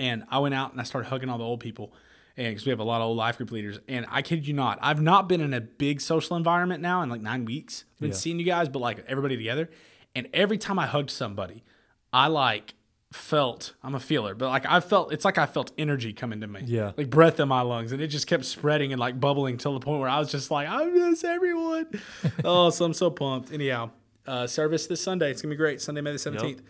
and 0.00 0.24
I 0.28 0.38
went 0.40 0.54
out 0.54 0.72
and 0.72 0.80
I 0.80 0.84
started 0.84 1.08
hugging 1.08 1.28
all 1.28 1.38
the 1.38 1.44
old 1.44 1.60
people, 1.60 1.92
and 2.36 2.48
because 2.48 2.66
we 2.66 2.70
have 2.70 2.80
a 2.80 2.84
lot 2.84 3.00
of 3.00 3.06
old 3.06 3.16
life 3.16 3.36
group 3.36 3.52
leaders, 3.52 3.78
and 3.86 4.06
I 4.10 4.22
kid 4.22 4.44
you 4.48 4.54
not, 4.54 4.80
I've 4.82 5.00
not 5.00 5.28
been 5.28 5.40
in 5.40 5.54
a 5.54 5.60
big 5.60 6.00
social 6.00 6.36
environment 6.36 6.82
now 6.82 7.00
in 7.02 7.08
like 7.10 7.20
nine 7.22 7.44
weeks. 7.44 7.84
I've 7.94 8.00
been 8.00 8.10
Yeah. 8.10 8.16
seeing 8.16 8.38
you 8.40 8.44
guys, 8.44 8.68
but 8.68 8.80
like 8.80 9.04
everybody 9.06 9.36
together, 9.36 9.70
and 10.16 10.28
every 10.32 10.58
time 10.58 10.80
I 10.80 10.86
hugged 10.86 11.10
somebody, 11.10 11.62
I 12.14 12.28
like 12.28 12.74
felt 13.12 13.74
I'm 13.82 13.94
a 13.94 14.00
feeler, 14.00 14.34
but 14.34 14.48
like 14.48 14.66
I 14.66 14.80
felt 14.80 15.12
it's 15.12 15.24
like 15.24 15.36
I 15.36 15.46
felt 15.46 15.72
energy 15.76 16.12
coming 16.12 16.40
to 16.40 16.46
me, 16.46 16.60
Yeah. 16.64 16.92
like 16.96 17.10
breath 17.10 17.40
in 17.40 17.48
my 17.48 17.60
lungs, 17.62 17.90
and 17.92 18.00
it 18.00 18.06
just 18.08 18.26
kept 18.26 18.44
spreading 18.44 18.92
and 18.92 19.00
like 19.00 19.18
bubbling 19.20 19.56
till 19.58 19.74
the 19.74 19.80
point 19.80 20.00
where 20.00 20.08
I 20.08 20.18
was 20.20 20.30
just 20.30 20.50
like 20.50 20.68
I 20.68 20.84
miss 20.86 21.24
everyone. 21.24 21.86
oh, 22.44 22.70
so 22.70 22.84
I'm 22.84 22.94
so 22.94 23.10
pumped. 23.10 23.52
Anyhow, 23.52 23.90
uh, 24.26 24.46
service 24.46 24.86
this 24.86 25.00
Sunday. 25.02 25.30
It's 25.30 25.42
gonna 25.42 25.52
be 25.52 25.56
great. 25.56 25.80
Sunday, 25.80 26.00
May 26.00 26.12
the 26.12 26.18
seventeenth. 26.18 26.62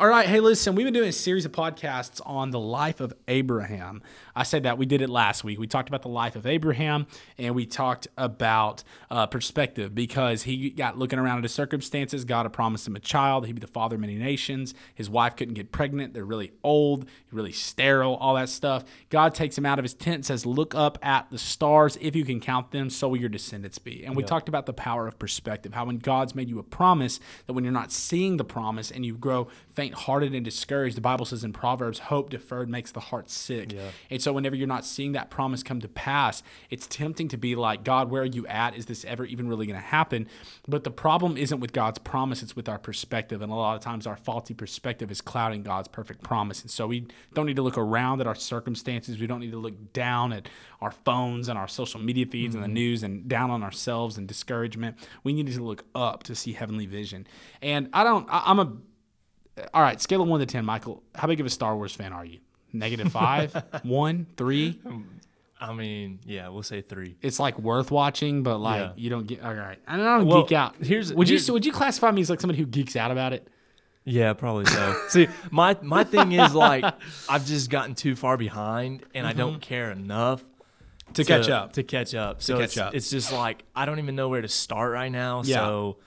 All 0.00 0.08
right, 0.08 0.26
hey, 0.26 0.40
listen, 0.40 0.74
we've 0.74 0.86
been 0.86 0.94
doing 0.94 1.10
a 1.10 1.12
series 1.12 1.44
of 1.44 1.52
podcasts 1.52 2.20
on 2.24 2.50
the 2.50 2.58
life 2.58 3.00
of 3.00 3.12
Abraham. 3.28 4.02
I 4.34 4.42
said 4.42 4.62
that 4.64 4.78
we 4.78 4.86
did 4.86 5.02
it 5.02 5.10
last 5.10 5.44
week. 5.44 5.58
We 5.58 5.66
talked 5.66 5.88
about 5.88 6.02
the 6.02 6.08
life 6.08 6.36
of 6.36 6.46
Abraham 6.46 7.06
and 7.38 7.54
we 7.54 7.66
talked 7.66 8.08
about 8.16 8.82
uh, 9.10 9.26
perspective 9.26 9.94
because 9.94 10.42
he 10.44 10.70
got 10.70 10.98
looking 10.98 11.18
around 11.18 11.38
at 11.38 11.44
his 11.44 11.52
circumstances. 11.52 12.24
God 12.24 12.44
had 12.44 12.52
promised 12.52 12.86
him 12.86 12.96
a 12.96 13.00
child. 13.00 13.46
He'd 13.46 13.54
be 13.54 13.60
the 13.60 13.66
father 13.66 13.96
of 13.96 14.00
many 14.00 14.16
nations. 14.16 14.74
His 14.94 15.10
wife 15.10 15.36
couldn't 15.36 15.54
get 15.54 15.72
pregnant. 15.72 16.14
They're 16.14 16.24
really 16.24 16.52
old, 16.62 17.06
really 17.30 17.52
sterile, 17.52 18.16
all 18.16 18.34
that 18.34 18.48
stuff. 18.48 18.84
God 19.10 19.34
takes 19.34 19.56
him 19.58 19.66
out 19.66 19.78
of 19.78 19.84
his 19.84 19.94
tent 19.94 20.16
and 20.16 20.26
says, 20.26 20.46
Look 20.46 20.74
up 20.74 20.98
at 21.02 21.30
the 21.30 21.38
stars. 21.38 21.98
If 22.00 22.16
you 22.16 22.24
can 22.24 22.40
count 22.40 22.70
them, 22.70 22.90
so 22.90 23.08
will 23.08 23.18
your 23.18 23.28
descendants 23.28 23.78
be. 23.78 24.04
And 24.04 24.16
we 24.16 24.22
talked 24.22 24.48
about 24.48 24.66
the 24.66 24.72
power 24.72 25.06
of 25.06 25.18
perspective, 25.18 25.74
how 25.74 25.84
when 25.84 25.98
God's 25.98 26.34
made 26.34 26.48
you 26.48 26.58
a 26.58 26.62
promise, 26.62 27.20
that 27.46 27.52
when 27.52 27.64
you're 27.64 27.72
not 27.72 27.92
seeing 27.92 28.36
the 28.36 28.44
promise 28.44 28.90
and 28.90 29.04
you 29.04 29.16
grow 29.16 29.48
faint 29.70 29.94
hearted 29.94 30.34
and 30.34 30.44
discouraged, 30.44 30.96
the 30.96 31.00
Bible 31.02 31.24
says 31.24 31.44
in 31.44 31.52
Proverbs, 31.52 31.98
hope 31.98 32.30
deferred 32.30 32.68
makes 32.68 32.92
the 32.92 33.00
heart 33.00 33.30
sick. 33.30 33.72
Yeah. 33.72 33.90
And 34.10 34.21
so 34.22 34.32
whenever 34.32 34.56
you're 34.56 34.68
not 34.68 34.84
seeing 34.84 35.12
that 35.12 35.30
promise 35.30 35.62
come 35.62 35.80
to 35.80 35.88
pass, 35.88 36.42
it's 36.70 36.86
tempting 36.86 37.28
to 37.28 37.36
be 37.36 37.54
like, 37.54 37.84
God, 37.84 38.10
where 38.10 38.22
are 38.22 38.26
you 38.26 38.46
at? 38.46 38.76
Is 38.76 38.86
this 38.86 39.04
ever 39.04 39.24
even 39.24 39.48
really 39.48 39.66
going 39.66 39.78
to 39.78 39.86
happen? 39.86 40.28
But 40.68 40.84
the 40.84 40.90
problem 40.90 41.36
isn't 41.36 41.60
with 41.60 41.72
God's 41.72 41.98
promise, 41.98 42.42
it's 42.42 42.56
with 42.56 42.68
our 42.68 42.78
perspective. 42.78 43.42
And 43.42 43.52
a 43.52 43.54
lot 43.54 43.74
of 43.74 43.82
times 43.82 44.06
our 44.06 44.16
faulty 44.16 44.54
perspective 44.54 45.10
is 45.10 45.20
clouding 45.20 45.62
God's 45.62 45.88
perfect 45.88 46.22
promise. 46.22 46.62
And 46.62 46.70
so 46.70 46.86
we 46.86 47.06
don't 47.34 47.46
need 47.46 47.56
to 47.56 47.62
look 47.62 47.78
around 47.78 48.20
at 48.20 48.26
our 48.26 48.34
circumstances. 48.34 49.18
We 49.18 49.26
don't 49.26 49.40
need 49.40 49.52
to 49.52 49.58
look 49.58 49.92
down 49.92 50.32
at 50.32 50.48
our 50.80 50.92
phones 50.92 51.48
and 51.48 51.58
our 51.58 51.68
social 51.68 52.00
media 52.00 52.26
feeds 52.26 52.54
and 52.54 52.62
the 52.62 52.68
mm-hmm. 52.68 52.74
news 52.74 53.02
and 53.02 53.28
down 53.28 53.50
on 53.50 53.62
ourselves 53.62 54.18
and 54.18 54.28
discouragement. 54.28 54.96
We 55.24 55.32
need 55.32 55.46
to 55.52 55.62
look 55.62 55.84
up 55.94 56.22
to 56.24 56.34
see 56.34 56.52
heavenly 56.52 56.86
vision. 56.86 57.26
And 57.60 57.88
I 57.92 58.04
don't, 58.04 58.28
I, 58.30 58.42
I'm 58.46 58.58
a, 58.58 58.72
all 59.74 59.82
right, 59.82 60.00
scale 60.00 60.22
of 60.22 60.28
one 60.28 60.40
to 60.40 60.46
10, 60.46 60.64
Michael, 60.64 61.02
how 61.14 61.26
big 61.26 61.40
of 61.40 61.46
a 61.46 61.50
Star 61.50 61.76
Wars 61.76 61.94
fan 61.94 62.12
are 62.12 62.24
you? 62.24 62.40
Negative 62.72 63.10
five, 63.12 63.54
one, 63.82 64.26
three. 64.36 64.80
I 65.60 65.72
mean, 65.72 66.18
yeah, 66.24 66.48
we'll 66.48 66.62
say 66.62 66.80
three. 66.80 67.16
It's 67.22 67.38
like 67.38 67.58
worth 67.58 67.90
watching, 67.90 68.42
but 68.42 68.58
like 68.58 68.80
Yeah. 68.80 68.92
you 68.96 69.10
don't 69.10 69.26
get. 69.26 69.42
All 69.44 69.54
right, 69.54 69.78
I 69.86 69.96
don't 69.96 70.26
Well, 70.26 70.42
geek 70.42 70.52
out. 70.52 70.74
here's- 70.82 71.12
would 71.12 71.28
here's- 71.28 71.46
you 71.46 71.52
would 71.54 71.64
you 71.66 71.72
classify 71.72 72.10
me 72.10 72.20
as 72.22 72.30
like 72.30 72.40
somebody 72.40 72.58
who 72.58 72.66
geeks 72.66 72.96
out 72.96 73.10
about 73.10 73.32
it? 73.32 73.46
Yeah, 74.04 74.32
probably 74.32 74.64
so. 74.64 74.96
See, 75.08 75.28
my 75.50 75.76
my 75.82 76.02
thing 76.02 76.32
is 76.32 76.54
like 76.54 76.84
I've 77.28 77.46
just 77.46 77.70
gotten 77.70 77.94
too 77.94 78.16
far 78.16 78.36
behind, 78.36 79.04
and 79.14 79.26
I 79.26 79.32
don't 79.32 79.60
care 79.60 79.90
enough 79.90 80.42
Mm-hmm. 80.42 81.12
To 81.14 81.24
catch 81.24 81.48
up. 81.50 81.72
To 81.74 81.82
catch 81.82 82.14
up. 82.14 82.40
So 82.42 82.54
catch 82.56 82.64
it's, 82.64 82.78
up. 82.78 82.94
it's 82.94 83.10
just 83.10 83.32
like 83.32 83.64
I 83.76 83.84
don't 83.84 83.98
even 83.98 84.16
know 84.16 84.30
where 84.30 84.40
to 84.40 84.48
start 84.48 84.92
right 84.92 85.12
now. 85.12 85.42
Yeah. 85.44 85.56
So 85.56 85.98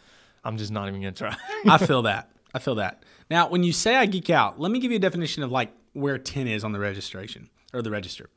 I'm 0.43 0.57
just 0.57 0.71
not 0.71 0.87
even 0.87 0.99
gonna 0.99 1.11
try. 1.11 1.35
I 1.69 1.77
feel 1.77 2.01
that. 2.03 2.31
I 2.55 2.59
feel 2.59 2.75
that. 2.75 3.03
Now, 3.29 3.47
when 3.49 3.61
you 3.63 3.71
say 3.71 3.95
I 3.95 4.07
geek 4.07 4.31
out, 4.31 4.59
let 4.59 4.71
me 4.71 4.79
give 4.79 4.89
you 4.91 4.97
a 4.97 4.99
definition 4.99 5.43
of 5.43 5.51
like 5.51 5.71
where 5.95 6.17
10 6.17 6.47
is 6.47 6.63
on 6.63 6.73
the 6.73 6.79
registration 6.79 7.49
or 7.73 7.81
the 7.81 7.89
register. 7.89 8.29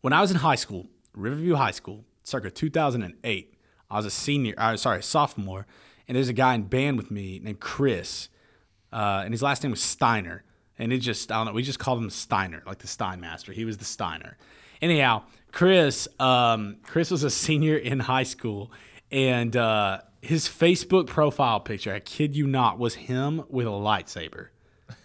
When 0.00 0.12
I 0.12 0.20
was 0.20 0.30
in 0.30 0.38
high 0.38 0.54
school, 0.54 0.86
Riverview 1.14 1.56
High 1.56 1.72
School, 1.72 2.04
circa 2.22 2.50
2008, 2.50 3.54
I 3.90 3.96
was 3.96 4.06
a 4.06 4.10
senior, 4.10 4.54
uh, 4.56 4.76
sorry, 4.76 5.00
a 5.00 5.02
sophomore, 5.02 5.66
and 6.06 6.16
there's 6.16 6.28
a 6.28 6.34
guy 6.34 6.54
in 6.54 6.62
band 6.62 6.96
with 6.96 7.10
me 7.10 7.40
named 7.42 7.60
Chris, 7.60 8.28
uh, 8.92 9.22
and 9.24 9.34
his 9.34 9.42
last 9.42 9.62
name 9.62 9.72
was 9.72 9.82
Steiner. 9.82 10.44
And 10.78 10.92
it 10.92 10.98
just, 10.98 11.32
I 11.32 11.36
don't 11.36 11.46
know, 11.46 11.52
we 11.52 11.64
just 11.64 11.80
called 11.80 11.98
him 11.98 12.08
Steiner, 12.08 12.62
like 12.64 12.78
the 12.78 12.86
Steinmaster. 12.86 13.52
He 13.52 13.64
was 13.64 13.78
the 13.78 13.84
Steiner. 13.84 14.38
Anyhow, 14.80 15.24
Chris, 15.50 16.06
um, 16.20 16.76
Chris 16.84 17.10
was 17.10 17.24
a 17.24 17.30
senior 17.30 17.76
in 17.76 17.98
high 17.98 18.22
school, 18.22 18.70
and 19.10 19.56
uh, 19.56 20.02
his 20.22 20.46
Facebook 20.48 21.08
profile 21.08 21.58
picture, 21.58 21.92
I 21.92 21.98
kid 21.98 22.36
you 22.36 22.46
not, 22.46 22.78
was 22.78 22.94
him 22.94 23.42
with 23.48 23.66
a 23.66 23.70
lightsaber. 23.70 24.48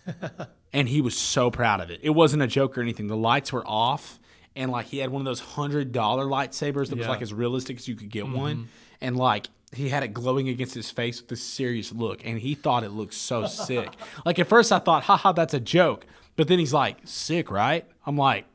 and 0.74 0.90
he 0.90 1.02
was 1.02 1.18
so 1.18 1.52
proud 1.52 1.80
of 1.80 1.90
it. 1.92 2.00
It 2.02 2.10
wasn't 2.10 2.42
a 2.42 2.48
joke 2.48 2.78
or 2.78 2.82
anything. 2.82 3.08
The 3.08 3.16
lights 3.16 3.54
were 3.54 3.66
off, 3.66 4.20
and 4.56 4.72
like 4.72 4.88
he 4.88 4.98
had 4.98 5.12
one 5.12 5.22
of 5.22 5.26
those 5.26 5.40
hundred 5.40 5.92
dollar 5.92 6.26
lightsabers 6.26 6.90
that 6.90 6.98
was 6.98 7.08
like 7.08 7.22
as 7.22 7.34
realistic 7.34 7.78
as 7.78 7.88
you 7.88 7.96
could 7.96 8.10
get 8.10 8.28
one, 8.28 8.70
and 9.00 9.16
like 9.16 9.48
he 9.72 9.90
had 9.90 10.04
it 10.04 10.10
glowing 10.10 10.50
against 10.50 10.74
his 10.74 10.90
face 10.90 11.22
with 11.22 11.32
a 11.32 11.36
serious 11.36 11.92
look, 11.92 12.26
and 12.26 12.40
he 12.40 12.56
thought 12.56 12.84
it 12.84 12.90
looked 12.90 13.14
so 13.14 13.46
sick. 13.48 13.90
Like 14.26 14.40
at 14.40 14.48
first 14.48 14.72
I 14.72 14.80
thought, 14.80 15.04
haha, 15.04 15.32
that's 15.32 15.54
a 15.54 15.60
joke, 15.60 16.06
but 16.36 16.48
then 16.48 16.60
he's 16.60 16.74
like, 16.74 16.98
sick, 17.06 17.52
right? 17.52 17.86
I'm 18.06 18.18
like, 18.18 18.46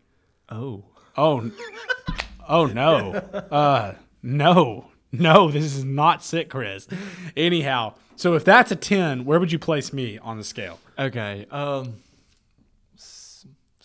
oh. 0.50 0.84
oh, 1.16 1.50
oh 2.48 2.66
no, 2.66 3.12
uh, 3.50 3.94
no, 4.22 4.88
no, 5.12 5.50
this 5.50 5.64
is 5.64 5.84
not 5.84 6.24
sick, 6.24 6.50
Chris. 6.50 6.86
Anyhow, 7.36 7.94
so 8.16 8.34
if 8.34 8.44
that's 8.44 8.72
a 8.72 8.76
ten, 8.76 9.24
where 9.24 9.38
would 9.38 9.52
you 9.52 9.58
place 9.58 9.92
me 9.92 10.18
on 10.18 10.36
the 10.38 10.44
scale? 10.44 10.80
Okay. 10.98 11.46
Um. 11.50 11.94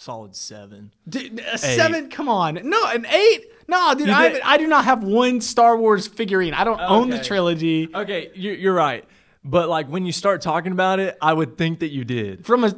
Solid 0.04 0.36
seven. 0.36 0.92
Dude, 1.08 1.40
a 1.40 1.58
seven? 1.58 2.10
Come 2.10 2.28
on. 2.28 2.60
No, 2.64 2.86
an 2.90 3.06
eight? 3.06 3.46
No, 3.70 3.96
dude, 3.96 4.08
You 4.08 4.14
I, 4.14 4.42
I 4.44 4.58
do 4.58 4.68
not 4.68 4.84
have 4.84 5.02
one 5.04 5.40
Star 5.40 5.78
Wars 5.78 6.08
figurine. 6.08 6.54
I 6.54 6.66
don't 6.66 6.82
own 6.82 7.10
the 7.10 7.24
trilogy. 7.24 7.88
Okay, 7.94 8.30
you're, 8.36 8.56
you're 8.56 8.74
right. 8.74 9.06
But 9.46 9.70
like 9.70 9.88
when 9.88 10.06
you 10.06 10.12
start 10.12 10.42
talking 10.42 10.74
about 10.74 11.00
it, 11.00 11.18
I 11.22 11.32
would 11.34 11.58
think 11.58 11.80
that 11.80 11.90
you 11.90 12.04
did. 12.04 12.46
From 12.46 12.66
a. 12.66 12.76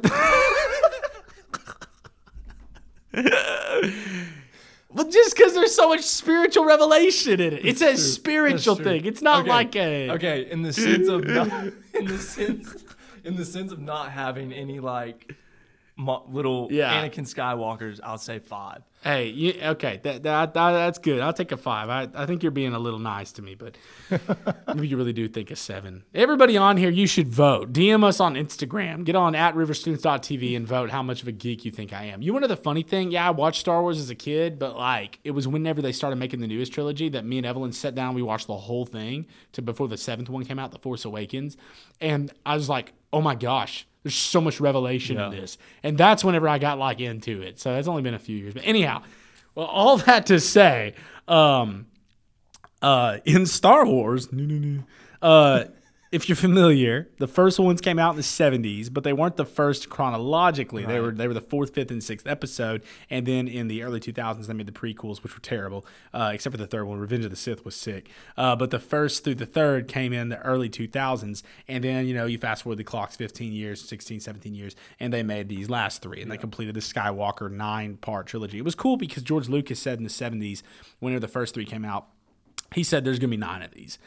well, 4.92 5.10
just 5.10 5.36
because 5.36 5.54
there's 5.54 5.74
so 5.74 5.88
much 5.88 6.02
spiritual 6.02 6.64
revelation 6.64 7.40
in 7.40 7.54
it. 7.54 7.66
It's 7.66 7.82
a 7.82 7.96
spiritual 7.96 8.76
thing. 8.76 9.04
It's 9.04 9.22
not 9.22 9.40
Okay, 9.40 9.48
like 9.50 9.74
a. 9.76 10.10
okay 10.12 10.48
in 10.50 10.62
the 10.62 10.72
sense 10.72 11.08
of 11.08 11.24
not, 11.24 11.48
in 11.94 12.06
the 12.06 12.18
sense 12.18 12.84
in 13.24 13.34
the 13.36 13.44
sense 13.44 13.72
of 13.72 13.80
not 13.80 14.12
having 14.12 14.52
any 14.52 14.78
like 14.78 15.34
little 15.98 16.68
Yeah. 16.70 17.02
Anakin 17.02 17.20
Skywalkers. 17.26 18.00
I'll 18.02 18.18
say 18.18 18.38
five. 18.38 18.82
Hey, 19.02 19.28
you, 19.28 19.54
okay, 19.62 20.00
that, 20.02 20.24
that, 20.24 20.54
that 20.54 20.72
that's 20.72 20.98
good. 20.98 21.20
I'll 21.20 21.32
take 21.32 21.52
a 21.52 21.56
five. 21.56 21.88
I, 21.88 22.08
I 22.22 22.26
think 22.26 22.42
you're 22.42 22.50
being 22.50 22.72
a 22.74 22.78
little 22.78 22.98
nice 22.98 23.30
to 23.32 23.42
me, 23.42 23.54
but 23.54 23.76
maybe 24.74 24.88
you 24.88 24.96
really 24.96 25.12
do 25.12 25.28
think 25.28 25.50
a 25.52 25.56
seven. 25.56 26.02
Everybody 26.12 26.56
on 26.56 26.76
here, 26.76 26.90
you 26.90 27.06
should 27.06 27.28
vote. 27.28 27.72
DM 27.72 28.02
us 28.02 28.18
on 28.18 28.34
Instagram. 28.34 29.04
Get 29.04 29.14
on 29.14 29.34
at 29.36 29.54
riverstudents.tv 29.54 30.56
and 30.56 30.66
vote 30.66 30.90
how 30.90 31.02
much 31.04 31.22
of 31.22 31.28
a 31.28 31.32
geek 31.32 31.64
you 31.64 31.70
think 31.70 31.92
I 31.92 32.04
am. 32.04 32.20
You 32.20 32.32
want 32.32 32.44
to 32.44 32.48
know 32.48 32.54
the 32.56 32.60
funny 32.62 32.82
thing? 32.82 33.12
Yeah, 33.12 33.28
I 33.28 33.30
watched 33.30 33.60
Star 33.60 33.80
Wars 33.80 34.00
as 34.00 34.10
a 34.10 34.14
kid, 34.14 34.58
but 34.58 34.76
like 34.76 35.20
it 35.22 35.30
was 35.30 35.46
whenever 35.46 35.80
they 35.80 35.92
started 35.92 36.16
making 36.16 36.40
the 36.40 36.48
newest 36.48 36.72
trilogy 36.72 37.08
that 37.10 37.24
me 37.24 37.36
and 37.38 37.46
Evelyn 37.46 37.72
sat 37.72 37.94
down. 37.94 38.14
We 38.14 38.22
watched 38.22 38.48
the 38.48 38.56
whole 38.56 38.86
thing 38.86 39.26
to 39.52 39.62
before 39.62 39.86
the 39.86 39.96
seventh 39.96 40.28
one 40.28 40.44
came 40.44 40.58
out, 40.58 40.72
The 40.72 40.78
Force 40.78 41.04
Awakens, 41.04 41.56
and 42.00 42.32
I 42.44 42.56
was 42.56 42.68
like, 42.68 42.92
oh 43.16 43.22
my 43.22 43.34
gosh. 43.34 43.86
There's 44.02 44.14
so 44.14 44.40
much 44.40 44.60
revelation 44.60 45.18
in 45.18 45.30
this. 45.32 45.58
And 45.82 45.96
that's 45.98 46.22
whenever 46.22 46.48
I 46.48 46.58
got 46.58 46.78
like 46.78 47.00
into 47.00 47.42
it. 47.42 47.58
So 47.58 47.74
it's 47.74 47.88
only 47.88 48.02
been 48.02 48.14
a 48.14 48.20
few 48.20 48.36
years. 48.36 48.54
But 48.54 48.62
anyhow, 48.64 49.02
well, 49.54 49.66
all 49.66 49.96
that 50.06 50.26
to 50.26 50.38
say, 50.38 50.94
um, 51.26 51.86
uh, 52.82 53.18
in 53.24 53.46
Star 53.46 53.86
Wars, 53.86 54.30
no, 54.32 54.44
no, 54.44 54.58
no, 54.58 54.82
uh, 55.22 55.64
if 56.16 56.30
you're 56.30 56.36
familiar, 56.36 57.10
the 57.18 57.28
first 57.28 57.58
ones 57.58 57.82
came 57.82 57.98
out 57.98 58.12
in 58.12 58.16
the 58.16 58.22
70s, 58.22 58.90
but 58.90 59.04
they 59.04 59.12
weren't 59.12 59.36
the 59.36 59.44
first 59.44 59.90
chronologically. 59.90 60.86
They 60.86 60.98
were 60.98 61.10
they 61.10 61.28
were 61.28 61.34
the 61.34 61.42
fourth, 61.42 61.74
fifth, 61.74 61.90
and 61.90 62.02
sixth 62.02 62.26
episode. 62.26 62.82
And 63.10 63.26
then 63.26 63.46
in 63.46 63.68
the 63.68 63.82
early 63.82 64.00
2000s, 64.00 64.46
they 64.46 64.54
made 64.54 64.66
the 64.66 64.72
prequels, 64.72 65.22
which 65.22 65.34
were 65.34 65.42
terrible, 65.42 65.84
uh, 66.14 66.30
except 66.32 66.54
for 66.54 66.56
the 66.56 66.66
third 66.66 66.86
one. 66.86 66.98
Revenge 66.98 67.26
of 67.26 67.30
the 67.30 67.36
Sith 67.36 67.66
was 67.66 67.76
sick. 67.76 68.08
Uh, 68.34 68.56
but 68.56 68.70
the 68.70 68.78
first 68.78 69.24
through 69.24 69.34
the 69.34 69.44
third 69.44 69.88
came 69.88 70.14
in 70.14 70.30
the 70.30 70.40
early 70.40 70.70
2000s. 70.70 71.42
And 71.68 71.84
then, 71.84 72.06
you 72.06 72.14
know, 72.14 72.24
you 72.24 72.38
fast 72.38 72.62
forward 72.62 72.78
the 72.78 72.84
clocks 72.84 73.14
15 73.16 73.52
years, 73.52 73.86
16, 73.86 74.20
17 74.20 74.54
years, 74.54 74.74
and 74.98 75.12
they 75.12 75.22
made 75.22 75.50
these 75.50 75.68
last 75.68 76.00
three. 76.00 76.22
And 76.22 76.30
they 76.30 76.38
completed 76.38 76.74
the 76.74 76.80
Skywalker 76.80 77.50
nine 77.50 77.98
part 77.98 78.26
trilogy. 78.26 78.56
It 78.56 78.64
was 78.64 78.74
cool 78.74 78.96
because 78.96 79.22
George 79.22 79.50
Lucas 79.50 79.78
said 79.78 79.98
in 79.98 80.04
the 80.04 80.10
70s, 80.10 80.62
whenever 80.98 81.20
the 81.20 81.28
first 81.28 81.52
three 81.52 81.66
came 81.66 81.84
out, 81.84 82.06
he 82.74 82.82
said 82.82 83.04
there's 83.04 83.18
going 83.18 83.30
to 83.30 83.36
be 83.36 83.40
nine 83.40 83.62
of 83.62 83.72
these. 83.72 83.98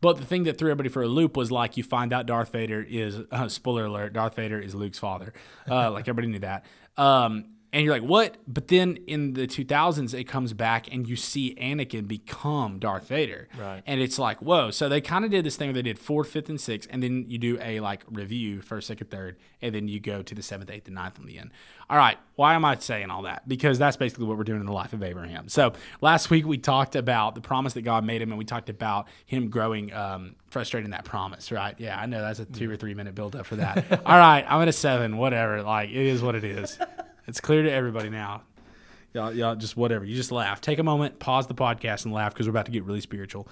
But 0.00 0.18
the 0.18 0.24
thing 0.24 0.44
that 0.44 0.58
threw 0.58 0.70
everybody 0.70 0.88
for 0.88 1.02
a 1.02 1.08
loop 1.08 1.36
was 1.36 1.50
like 1.50 1.76
you 1.76 1.82
find 1.82 2.12
out 2.12 2.26
Darth 2.26 2.52
Vader 2.52 2.80
is 2.82 3.20
uh, 3.32 3.48
spoiler 3.48 3.86
alert 3.86 4.12
Darth 4.12 4.36
Vader 4.36 4.60
is 4.60 4.74
Luke's 4.74 4.98
father, 4.98 5.32
uh, 5.68 5.90
like 5.90 6.08
everybody 6.08 6.28
knew 6.28 6.38
that. 6.40 6.64
Um, 6.96 7.46
and 7.70 7.84
you're 7.84 7.92
like, 7.92 8.08
what? 8.08 8.36
But 8.46 8.68
then 8.68 8.96
in 9.06 9.34
the 9.34 9.46
2000s, 9.46 10.18
it 10.18 10.24
comes 10.24 10.54
back 10.54 10.90
and 10.92 11.06
you 11.06 11.16
see 11.16 11.54
Anakin 11.60 12.08
become 12.08 12.78
Darth 12.78 13.08
Vader. 13.08 13.48
Right. 13.58 13.82
And 13.86 14.00
it's 14.00 14.18
like, 14.18 14.40
whoa. 14.40 14.70
So 14.70 14.88
they 14.88 15.02
kind 15.02 15.24
of 15.24 15.30
did 15.30 15.44
this 15.44 15.56
thing 15.56 15.68
where 15.68 15.74
they 15.74 15.82
did 15.82 15.98
fourth, 15.98 16.30
fifth, 16.30 16.48
and 16.48 16.58
sixth, 16.58 16.88
and 16.90 17.02
then 17.02 17.26
you 17.28 17.36
do 17.36 17.58
a 17.60 17.80
like 17.80 18.04
review 18.10 18.62
first, 18.62 18.86
second, 18.86 19.10
third, 19.10 19.36
and 19.60 19.74
then 19.74 19.86
you 19.86 20.00
go 20.00 20.22
to 20.22 20.34
the 20.34 20.42
seventh, 20.42 20.70
eighth, 20.70 20.86
and 20.86 20.94
ninth 20.94 21.18
on 21.18 21.26
the 21.26 21.38
end. 21.38 21.50
All 21.90 21.98
right. 21.98 22.16
Why 22.36 22.54
am 22.54 22.64
I 22.64 22.76
saying 22.76 23.10
all 23.10 23.22
that? 23.22 23.46
Because 23.46 23.78
that's 23.78 23.98
basically 23.98 24.26
what 24.26 24.38
we're 24.38 24.44
doing 24.44 24.60
in 24.60 24.66
the 24.66 24.72
life 24.72 24.94
of 24.94 25.02
Abraham. 25.02 25.48
So 25.48 25.74
last 26.00 26.30
week 26.30 26.46
we 26.46 26.56
talked 26.56 26.96
about 26.96 27.34
the 27.34 27.40
promise 27.42 27.74
that 27.74 27.82
God 27.82 28.02
made 28.02 28.22
him, 28.22 28.30
and 28.30 28.38
we 28.38 28.46
talked 28.46 28.70
about 28.70 29.08
him 29.26 29.50
growing 29.50 29.92
um, 29.92 30.36
frustrated 30.48 30.86
in 30.86 30.92
that 30.92 31.04
promise, 31.04 31.52
right? 31.52 31.74
Yeah, 31.78 32.00
I 32.00 32.06
know 32.06 32.22
that's 32.22 32.38
a 32.38 32.46
two 32.46 32.70
or 32.70 32.76
three 32.76 32.94
minute 32.94 33.14
build 33.14 33.36
up 33.36 33.44
for 33.44 33.56
that. 33.56 34.02
all 34.06 34.18
right. 34.18 34.44
I'm 34.48 34.62
at 34.62 34.68
a 34.68 34.72
seven, 34.72 35.18
whatever. 35.18 35.62
Like, 35.62 35.90
it 35.90 35.96
is 35.96 36.22
what 36.22 36.34
it 36.34 36.44
is. 36.44 36.78
It's 37.28 37.42
clear 37.42 37.62
to 37.62 37.70
everybody 37.70 38.08
now. 38.08 38.40
Y'all, 39.12 39.32
y'all 39.32 39.54
just 39.54 39.76
whatever. 39.76 40.02
You 40.02 40.16
just 40.16 40.32
laugh. 40.32 40.62
Take 40.62 40.78
a 40.78 40.82
moment, 40.82 41.18
pause 41.18 41.46
the 41.46 41.54
podcast, 41.54 42.06
and 42.06 42.14
laugh 42.14 42.32
because 42.32 42.46
we're 42.46 42.52
about 42.52 42.66
to 42.66 42.72
get 42.72 42.84
really 42.84 43.02
spiritual. 43.02 43.46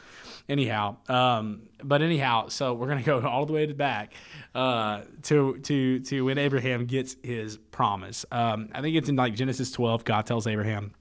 Anyhow, 0.48 0.96
um, 1.10 1.68
but 1.84 2.00
anyhow, 2.00 2.48
so 2.48 2.72
we're 2.72 2.88
gonna 2.88 3.02
go 3.04 3.20
all 3.20 3.44
the 3.44 3.52
way 3.52 3.66
to 3.66 3.72
the 3.72 3.76
back 3.76 4.14
uh, 4.54 5.02
to 5.24 5.58
to 5.58 6.00
to 6.00 6.24
when 6.24 6.38
Abraham 6.38 6.86
gets 6.86 7.16
his 7.22 7.58
promise. 7.58 8.24
Um, 8.32 8.70
I 8.72 8.80
think 8.80 8.96
it's 8.96 9.10
in 9.10 9.16
like 9.16 9.34
Genesis 9.34 9.70
12. 9.72 10.04
God 10.04 10.24
tells 10.24 10.46
Abraham, 10.46 10.92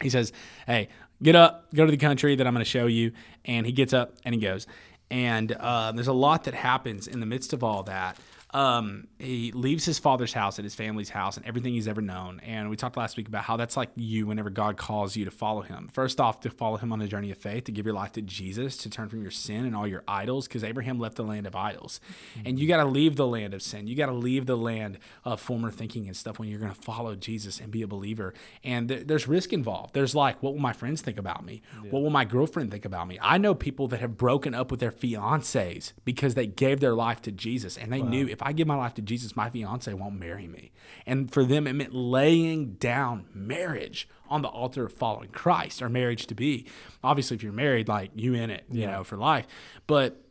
He 0.00 0.08
says, 0.08 0.32
"Hey, 0.66 0.88
get 1.22 1.36
up, 1.36 1.74
go 1.74 1.84
to 1.84 1.90
the 1.90 1.98
country 1.98 2.36
that 2.36 2.46
I'm 2.46 2.54
going 2.54 2.64
to 2.64 2.70
show 2.70 2.86
you." 2.86 3.12
And 3.44 3.66
he 3.66 3.72
gets 3.72 3.92
up 3.92 4.16
and 4.24 4.34
he 4.34 4.40
goes. 4.40 4.66
And 5.10 5.52
uh, 5.52 5.92
there's 5.92 6.08
a 6.08 6.14
lot 6.14 6.44
that 6.44 6.54
happens 6.54 7.06
in 7.06 7.20
the 7.20 7.26
midst 7.26 7.52
of 7.52 7.62
all 7.62 7.82
that 7.82 8.16
um, 8.54 9.08
he 9.18 9.50
leaves 9.50 9.84
his 9.84 9.98
father's 9.98 10.32
house 10.32 10.58
and 10.58 10.64
his 10.64 10.76
family's 10.76 11.10
house 11.10 11.36
and 11.36 11.44
everything 11.44 11.74
he's 11.74 11.88
ever 11.88 12.00
known. 12.00 12.40
And 12.40 12.70
we 12.70 12.76
talked 12.76 12.96
last 12.96 13.16
week 13.16 13.26
about 13.26 13.42
how 13.42 13.56
that's 13.56 13.76
like 13.76 13.90
you 13.96 14.28
whenever 14.28 14.48
God 14.48 14.76
calls 14.76 15.16
you 15.16 15.24
to 15.24 15.32
follow 15.32 15.62
him. 15.62 15.90
First 15.92 16.20
off, 16.20 16.38
to 16.40 16.50
follow 16.50 16.76
him 16.76 16.92
on 16.92 17.02
a 17.02 17.08
journey 17.08 17.32
of 17.32 17.38
faith, 17.38 17.64
to 17.64 17.72
give 17.72 17.84
your 17.84 17.96
life 17.96 18.12
to 18.12 18.22
Jesus, 18.22 18.76
to 18.78 18.88
turn 18.88 19.08
from 19.08 19.22
your 19.22 19.32
sin 19.32 19.64
and 19.64 19.74
all 19.74 19.88
your 19.88 20.04
idols, 20.06 20.46
because 20.46 20.62
Abraham 20.62 21.00
left 21.00 21.16
the 21.16 21.24
land 21.24 21.48
of 21.48 21.56
idols. 21.56 22.00
And 22.44 22.56
you 22.56 22.68
got 22.68 22.76
to 22.76 22.84
leave 22.84 23.16
the 23.16 23.26
land 23.26 23.54
of 23.54 23.62
sin. 23.62 23.88
You 23.88 23.96
got 23.96 24.06
to 24.06 24.12
leave 24.12 24.46
the 24.46 24.56
land 24.56 24.98
of 25.24 25.40
former 25.40 25.72
thinking 25.72 26.06
and 26.06 26.16
stuff 26.16 26.38
when 26.38 26.48
you're 26.48 26.60
going 26.60 26.72
to 26.72 26.80
follow 26.80 27.16
Jesus 27.16 27.58
and 27.58 27.72
be 27.72 27.82
a 27.82 27.88
believer. 27.88 28.34
And 28.62 28.88
th- 28.88 29.08
there's 29.08 29.26
risk 29.26 29.52
involved. 29.52 29.94
There's 29.94 30.14
like, 30.14 30.40
what 30.44 30.52
will 30.52 30.60
my 30.60 30.72
friends 30.72 31.02
think 31.02 31.18
about 31.18 31.44
me? 31.44 31.60
What 31.90 32.02
will 32.02 32.10
my 32.10 32.24
girlfriend 32.24 32.70
think 32.70 32.84
about 32.84 33.08
me? 33.08 33.18
I 33.20 33.36
know 33.36 33.54
people 33.56 33.88
that 33.88 34.00
have 34.00 34.16
broken 34.16 34.54
up 34.54 34.70
with 34.70 34.78
their 34.78 34.92
fiancés 34.92 35.92
because 36.04 36.34
they 36.34 36.46
gave 36.46 36.78
their 36.78 36.94
life 36.94 37.20
to 37.22 37.32
Jesus 37.32 37.76
and 37.76 37.92
they 37.92 38.00
knew 38.00 38.28
if 38.28 38.43
I 38.44 38.52
give 38.52 38.68
my 38.68 38.76
life 38.76 38.94
to 38.94 39.02
Jesus, 39.02 39.34
my 39.34 39.48
fiance 39.48 39.92
won't 39.94 40.20
marry 40.20 40.46
me. 40.46 40.70
And 41.06 41.32
for 41.32 41.44
them, 41.44 41.66
it 41.66 41.72
meant 41.72 41.94
laying 41.94 42.74
down 42.74 43.26
marriage 43.32 44.06
on 44.28 44.42
the 44.42 44.48
altar 44.48 44.84
of 44.84 44.92
following 44.92 45.30
Christ 45.30 45.80
or 45.80 45.88
marriage 45.88 46.26
to 46.26 46.34
be. 46.34 46.66
Obviously, 47.02 47.36
if 47.36 47.42
you're 47.42 47.52
married, 47.52 47.88
like 47.88 48.10
you 48.14 48.34
in 48.34 48.50
it, 48.50 48.64
you 48.70 48.86
know, 48.86 49.02
for 49.02 49.16
life. 49.16 49.46
But 49.86 50.23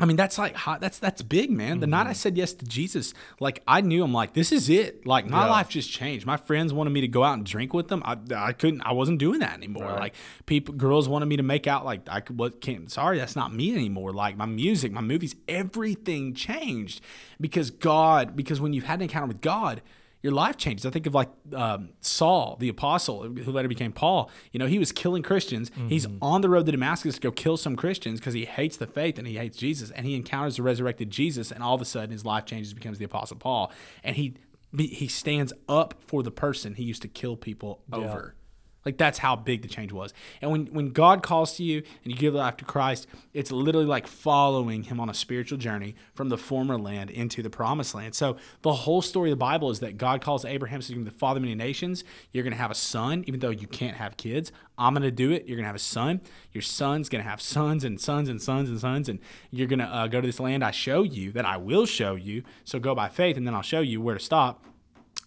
I 0.00 0.06
mean, 0.06 0.16
that's 0.16 0.38
like 0.38 0.56
hot. 0.56 0.80
That's 0.80 0.98
that's 0.98 1.20
big, 1.20 1.50
man. 1.50 1.80
The 1.80 1.86
night 1.86 2.00
I 2.00 2.04
mm-hmm. 2.04 2.14
said 2.14 2.36
yes 2.36 2.54
to 2.54 2.64
Jesus, 2.64 3.12
like 3.38 3.62
I 3.66 3.82
knew 3.82 4.02
I'm 4.02 4.14
like, 4.14 4.32
this 4.32 4.50
is 4.50 4.68
it. 4.70 5.06
Like 5.06 5.26
my 5.26 5.44
Yeah. 5.44 5.50
life 5.50 5.68
just 5.68 5.90
changed. 5.90 6.24
My 6.24 6.38
friends 6.38 6.72
wanted 6.72 6.90
me 6.90 7.02
to 7.02 7.08
go 7.08 7.22
out 7.22 7.34
and 7.34 7.44
drink 7.44 7.74
with 7.74 7.88
them. 7.88 8.02
I, 8.04 8.16
I 8.34 8.52
couldn't. 8.52 8.80
I 8.82 8.92
wasn't 8.92 9.18
doing 9.18 9.40
that 9.40 9.54
anymore. 9.54 9.84
Right. 9.84 10.00
Like 10.00 10.14
people, 10.46 10.74
girls 10.74 11.08
wanted 11.08 11.26
me 11.26 11.36
to 11.36 11.42
make 11.42 11.66
out. 11.66 11.84
Like 11.84 12.00
I 12.08 12.20
could. 12.20 12.38
What 12.38 12.60
can't. 12.60 12.90
Sorry, 12.90 13.18
that's 13.18 13.36
not 13.36 13.52
me 13.52 13.74
anymore. 13.74 14.12
Like 14.12 14.36
my 14.36 14.46
music, 14.46 14.90
my 14.92 15.02
movies, 15.02 15.36
everything 15.48 16.32
changed 16.34 17.02
because 17.40 17.70
God. 17.70 18.34
Because 18.34 18.60
when 18.60 18.72
you've 18.72 18.84
had 18.84 19.00
an 19.00 19.02
encounter 19.02 19.28
with 19.28 19.40
God. 19.40 19.82
Your 20.22 20.32
life 20.32 20.56
changes. 20.56 20.84
I 20.84 20.90
think 20.90 21.06
of 21.06 21.14
like 21.14 21.30
um, 21.54 21.90
Saul, 22.00 22.56
the 22.60 22.68
apostle, 22.68 23.22
who 23.22 23.52
later 23.52 23.68
became 23.68 23.90
Paul. 23.92 24.30
You 24.52 24.58
know, 24.58 24.66
he 24.66 24.78
was 24.78 24.92
killing 24.92 25.22
Christians. 25.22 25.70
He's 25.88 26.06
on 26.20 26.42
the 26.42 26.48
road 26.50 26.66
to 26.66 26.72
Damascus 26.72 27.14
to 27.14 27.20
go 27.20 27.30
kill 27.30 27.56
some 27.56 27.74
Christians 27.74 28.20
because 28.20 28.34
he 28.34 28.44
hates 28.44 28.76
the 28.76 28.86
faith 28.86 29.18
and 29.18 29.26
he 29.26 29.36
hates 29.36 29.56
Jesus. 29.56 29.90
And 29.90 30.04
he 30.06 30.14
encounters 30.14 30.56
the 30.56 30.62
resurrected 30.62 31.10
Jesus, 31.10 31.50
and 31.50 31.62
all 31.62 31.74
of 31.74 31.80
a 31.80 31.86
sudden 31.86 32.10
his 32.10 32.24
life 32.24 32.44
changes, 32.44 32.74
becomes 32.74 32.98
the 32.98 33.04
apostle 33.06 33.36
Paul, 33.38 33.72
and 34.04 34.16
he 34.16 34.34
he 34.78 35.08
stands 35.08 35.52
up 35.68 35.94
for 36.06 36.22
the 36.22 36.30
person 36.30 36.74
he 36.74 36.84
used 36.84 37.02
to 37.02 37.08
kill 37.08 37.36
people 37.36 37.82
over. 37.92 38.36
Like 38.84 38.96
that's 38.96 39.18
how 39.18 39.36
big 39.36 39.62
the 39.62 39.68
change 39.68 39.92
was. 39.92 40.14
And 40.40 40.50
when 40.50 40.66
when 40.66 40.90
God 40.90 41.22
calls 41.22 41.56
to 41.56 41.62
you 41.62 41.82
and 42.04 42.12
you 42.12 42.16
give 42.16 42.34
life 42.34 42.56
to 42.58 42.64
Christ, 42.64 43.06
it's 43.34 43.52
literally 43.52 43.86
like 43.86 44.06
following 44.06 44.84
him 44.84 44.98
on 45.00 45.10
a 45.10 45.14
spiritual 45.14 45.58
journey 45.58 45.94
from 46.14 46.30
the 46.30 46.38
former 46.38 46.78
land 46.78 47.10
into 47.10 47.42
the 47.42 47.50
promised 47.50 47.94
land. 47.94 48.14
So 48.14 48.36
the 48.62 48.72
whole 48.72 49.02
story 49.02 49.30
of 49.30 49.32
the 49.32 49.40
Bible 49.40 49.70
is 49.70 49.80
that 49.80 49.98
God 49.98 50.22
calls 50.22 50.44
Abraham 50.44 50.80
to 50.80 50.94
be 50.94 51.02
the 51.02 51.10
father 51.10 51.38
of 51.38 51.42
many 51.42 51.54
nations. 51.54 52.04
You're 52.32 52.44
gonna 52.44 52.56
have 52.56 52.70
a 52.70 52.74
son, 52.74 53.24
even 53.26 53.40
though 53.40 53.50
you 53.50 53.66
can't 53.66 53.96
have 53.96 54.16
kids. 54.16 54.50
I'm 54.78 54.94
gonna 54.94 55.10
do 55.10 55.30
it. 55.30 55.46
You're 55.46 55.56
gonna 55.56 55.66
have 55.66 55.76
a 55.76 55.78
son. 55.78 56.22
Your 56.52 56.62
son's 56.62 57.10
gonna 57.10 57.24
have 57.24 57.42
sons 57.42 57.84
and 57.84 58.00
sons 58.00 58.28
and 58.30 58.40
sons 58.40 58.70
and 58.70 58.80
sons, 58.80 59.08
and 59.08 59.18
you're 59.50 59.68
gonna 59.68 59.84
uh, 59.84 60.06
go 60.06 60.22
to 60.22 60.26
this 60.26 60.40
land 60.40 60.64
I 60.64 60.70
show 60.70 61.02
you 61.02 61.32
that 61.32 61.44
I 61.44 61.58
will 61.58 61.84
show 61.84 62.14
you. 62.14 62.44
So 62.64 62.78
go 62.78 62.94
by 62.94 63.08
faith, 63.08 63.36
and 63.36 63.46
then 63.46 63.54
I'll 63.54 63.62
show 63.62 63.80
you 63.80 64.00
where 64.00 64.16
to 64.16 64.24
stop 64.24 64.64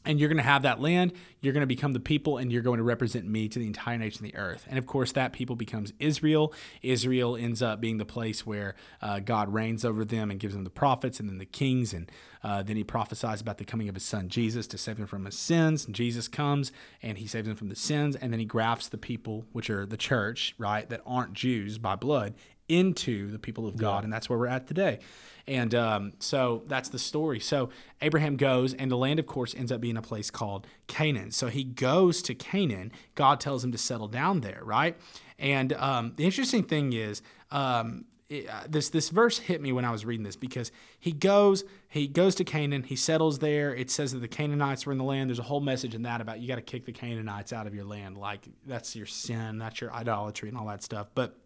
and 0.06 0.20
you're 0.20 0.30
going 0.30 0.38
to 0.38 0.44
have 0.44 0.64
that 0.64 0.82
land. 0.82 1.14
You're 1.42 1.54
going 1.54 1.62
to 1.62 1.68
become 1.68 1.94
the 1.94 2.00
people, 2.00 2.38
and 2.38 2.52
you're 2.52 2.62
going 2.62 2.78
to 2.78 2.84
represent 2.84 3.28
me 3.28 3.48
to 3.50 3.60
the 3.60 3.68
entire 3.68 3.98
nation 3.98 4.26
of 4.26 4.32
the 4.32 4.38
earth. 4.38 4.66
And 4.70 4.78
of 4.78 4.86
course, 4.86 5.12
that 5.14 5.34
people 5.34 5.56
becomes 5.56 5.94
Israel. 6.00 6.54
Israel 6.82 7.36
ends 7.36 7.62
up 7.62 7.82
being 7.82 7.98
the 7.98 8.06
place 8.06 8.46
where 8.46 8.76
uh, 9.02 9.20
God 9.20 9.54
reigns 9.54 9.84
over 9.84 10.06
them 10.06 10.32
and 10.32 10.40
gives 10.40 10.54
them 10.54 10.64
the 10.64 10.70
prophets 10.70 11.20
and 11.20 11.30
then 11.30 11.38
the 11.38 11.46
kings. 11.46 11.94
And 11.94 12.10
uh, 12.44 12.64
then 12.64 12.76
he 12.76 12.84
prophesies 12.84 13.42
about 13.42 13.58
the 13.58 13.66
coming 13.66 13.90
of 13.90 13.96
his 13.96 14.04
son 14.04 14.30
Jesus 14.30 14.68
to 14.68 14.78
save 14.78 14.98
them 14.98 15.08
from 15.08 15.26
his 15.26 15.38
sins. 15.38 15.86
And 15.86 15.96
Jesus 15.96 16.28
comes 16.28 16.72
and 17.02 17.18
he 17.18 17.28
saves 17.28 17.48
them 17.48 17.56
from 17.56 17.70
the 17.70 17.76
sins. 17.76 18.16
And 18.16 18.32
then 18.32 18.40
he 18.40 18.46
grafts 18.46 18.88
the 18.88 18.98
people, 18.98 19.46
which 19.52 19.70
are 19.70 19.86
the 19.86 19.98
church, 19.98 20.56
right, 20.58 20.90
that 20.90 21.02
aren't 21.06 21.34
Jews 21.34 21.78
by 21.78 21.96
blood, 21.96 22.34
into 22.80 23.32
the 23.32 23.40
people 23.40 23.68
of 23.68 23.78
God, 23.78 24.04
and 24.04 24.12
that's 24.12 24.30
where 24.30 24.40
we're 24.40 24.48
at 24.48 24.68
today. 24.68 25.00
And 25.48 25.76
um, 25.76 26.14
so 26.20 26.64
that's 26.68 26.90
the 26.90 27.00
story. 27.00 27.40
So 27.40 27.70
Abraham 28.02 28.38
goes, 28.38 28.74
and 28.74 28.90
the 28.90 28.98
land, 28.98 29.20
of 29.20 29.28
course, 29.28 29.54
ends 29.54 29.72
up 29.72 29.82
being 29.82 29.98
a 29.98 30.02
place 30.02 30.32
called 30.32 30.66
Canaan. 30.88 31.32
So 31.32 31.48
he 31.48 31.64
goes 31.64 32.22
to 32.24 32.36
Canaan. 32.36 32.92
God 33.16 33.40
tells 33.40 33.64
him 33.64 33.72
to 33.74 33.78
settle 33.78 34.08
down 34.08 34.42
there, 34.42 34.62
right? 34.64 34.98
And 35.38 35.74
um, 35.74 36.14
the 36.16 36.24
interesting 36.24 36.64
thing 36.64 36.94
is, 36.94 37.22
um, 37.52 38.06
it, 38.30 38.48
uh, 38.50 38.64
this 38.68 38.90
this 38.90 39.10
verse 39.10 39.38
hit 39.38 39.62
me 39.62 39.72
when 39.72 39.86
I 39.86 39.92
was 39.92 40.06
reading 40.06 40.24
this 40.24 40.38
because 40.38 40.72
he 40.98 41.12
goes 41.12 41.66
he 41.90 42.08
goes 42.08 42.36
to 42.36 42.44
Canaan 42.44 42.84
he 42.84 42.96
settles 42.96 43.40
there 43.40 43.76
it 43.76 43.92
says 43.92 44.14
that 44.14 44.20
the 44.20 44.30
Canaanites 44.30 44.86
were 44.86 44.94
in 44.94 44.98
the 44.98 45.04
land 45.04 45.30
there's 45.30 45.40
a 45.40 45.44
whole 45.44 45.60
message 45.60 45.94
in 45.94 46.04
that 46.04 46.22
about 46.22 46.40
you 46.40 46.48
got 46.48 46.56
to 46.56 46.62
kick 46.62 46.86
the 46.86 46.94
Canaanites 46.94 47.52
out 47.52 47.68
of 47.68 47.76
your 47.76 47.84
land 47.84 48.18
like 48.18 48.48
that's 48.66 48.96
your 48.96 49.06
sin 49.06 49.58
that's 49.58 49.82
your 49.82 49.92
idolatry 49.94 50.48
and 50.48 50.58
all 50.58 50.66
that 50.68 50.82
stuff 50.82 51.08
but 51.14 51.38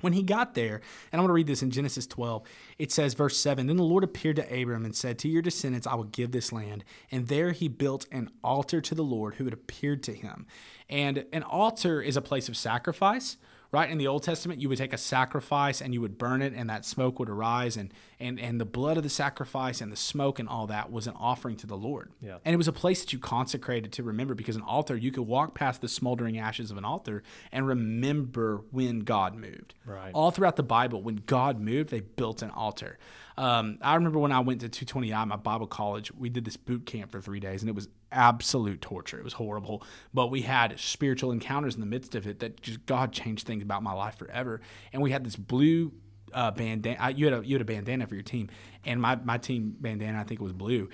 when 0.00 0.12
he 0.12 0.22
got 0.22 0.54
there, 0.54 0.80
and 1.10 1.20
I'm 1.20 1.20
going 1.20 1.28
to 1.28 1.34
read 1.34 1.46
this 1.46 1.62
in 1.62 1.70
Genesis 1.70 2.06
12, 2.06 2.42
it 2.78 2.92
says, 2.92 3.14
verse 3.14 3.36
7 3.36 3.66
Then 3.66 3.76
the 3.76 3.82
Lord 3.82 4.04
appeared 4.04 4.36
to 4.36 4.62
Abram 4.62 4.84
and 4.84 4.94
said, 4.94 5.18
To 5.18 5.28
your 5.28 5.42
descendants 5.42 5.86
I 5.86 5.94
will 5.94 6.04
give 6.04 6.32
this 6.32 6.52
land. 6.52 6.84
And 7.10 7.28
there 7.28 7.52
he 7.52 7.68
built 7.68 8.06
an 8.10 8.30
altar 8.42 8.80
to 8.80 8.94
the 8.94 9.04
Lord 9.04 9.34
who 9.34 9.44
had 9.44 9.52
appeared 9.52 10.02
to 10.04 10.14
him. 10.14 10.46
And 10.88 11.26
an 11.32 11.42
altar 11.42 12.02
is 12.02 12.16
a 12.16 12.22
place 12.22 12.48
of 12.48 12.56
sacrifice 12.56 13.36
right 13.72 13.88
in 13.90 13.98
the 13.98 14.06
old 14.06 14.22
testament 14.22 14.60
you 14.60 14.68
would 14.68 14.78
take 14.78 14.92
a 14.92 14.98
sacrifice 14.98 15.80
and 15.80 15.94
you 15.94 16.00
would 16.00 16.18
burn 16.18 16.42
it 16.42 16.52
and 16.54 16.68
that 16.68 16.84
smoke 16.84 17.18
would 17.18 17.28
arise 17.28 17.76
and 17.76 17.92
and 18.18 18.38
and 18.40 18.60
the 18.60 18.64
blood 18.64 18.96
of 18.96 19.02
the 19.02 19.08
sacrifice 19.08 19.80
and 19.80 19.92
the 19.92 19.96
smoke 19.96 20.38
and 20.38 20.48
all 20.48 20.66
that 20.66 20.90
was 20.90 21.06
an 21.06 21.14
offering 21.18 21.56
to 21.56 21.66
the 21.66 21.76
lord 21.76 22.10
Yeah. 22.20 22.38
and 22.44 22.52
it 22.52 22.56
was 22.56 22.68
a 22.68 22.72
place 22.72 23.00
that 23.02 23.12
you 23.12 23.18
consecrated 23.18 23.92
to 23.92 24.02
remember 24.02 24.34
because 24.34 24.56
an 24.56 24.62
altar 24.62 24.96
you 24.96 25.12
could 25.12 25.22
walk 25.26 25.54
past 25.54 25.80
the 25.80 25.88
smoldering 25.88 26.38
ashes 26.38 26.70
of 26.70 26.78
an 26.78 26.84
altar 26.84 27.22
and 27.52 27.66
remember 27.66 28.62
when 28.70 29.00
god 29.00 29.34
moved 29.34 29.74
Right. 29.84 30.10
all 30.14 30.30
throughout 30.30 30.56
the 30.56 30.62
bible 30.62 31.02
when 31.02 31.16
god 31.26 31.60
moved 31.60 31.90
they 31.90 32.00
built 32.00 32.42
an 32.42 32.50
altar 32.50 32.98
um, 33.38 33.78
I 33.80 33.94
remember 33.94 34.18
when 34.18 34.32
I 34.32 34.40
went 34.40 34.60
to 34.60 34.68
220i, 34.68 35.26
my 35.26 35.36
Bible 35.36 35.66
college, 35.66 36.12
we 36.12 36.28
did 36.28 36.44
this 36.44 36.58
boot 36.58 36.84
camp 36.84 37.10
for 37.10 37.22
three 37.22 37.40
days, 37.40 37.62
and 37.62 37.70
it 37.70 37.74
was 37.74 37.88
absolute 38.12 38.80
torture. 38.80 39.18
It 39.18 39.24
was 39.24 39.34
horrible, 39.34 39.82
but 40.12 40.30
we 40.30 40.42
had 40.42 40.78
spiritual 40.78 41.32
encounters 41.32 41.74
in 41.74 41.80
the 41.80 41.86
midst 41.86 42.14
of 42.14 42.26
it 42.26 42.40
that 42.40 42.60
just 42.60 42.84
God 42.86 43.12
changed 43.12 43.46
things 43.46 43.62
about 43.62 43.82
my 43.82 43.92
life 43.92 44.16
forever. 44.16 44.60
And 44.92 45.02
we 45.02 45.10
had 45.10 45.24
this 45.24 45.36
blue 45.36 45.92
uh, 46.32 46.50
bandana. 46.50 47.10
You 47.10 47.26
had 47.26 47.34
a 47.34 47.46
you 47.46 47.54
had 47.54 47.62
a 47.62 47.64
bandana 47.64 48.06
for 48.06 48.14
your 48.14 48.22
team, 48.22 48.50
and 48.84 49.00
my 49.00 49.16
my 49.16 49.38
team 49.38 49.76
bandana 49.80 50.20
I 50.20 50.24
think 50.24 50.40
it 50.40 50.44
was 50.44 50.52
blue, 50.52 50.88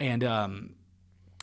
and 0.00 0.24
um, 0.24 0.74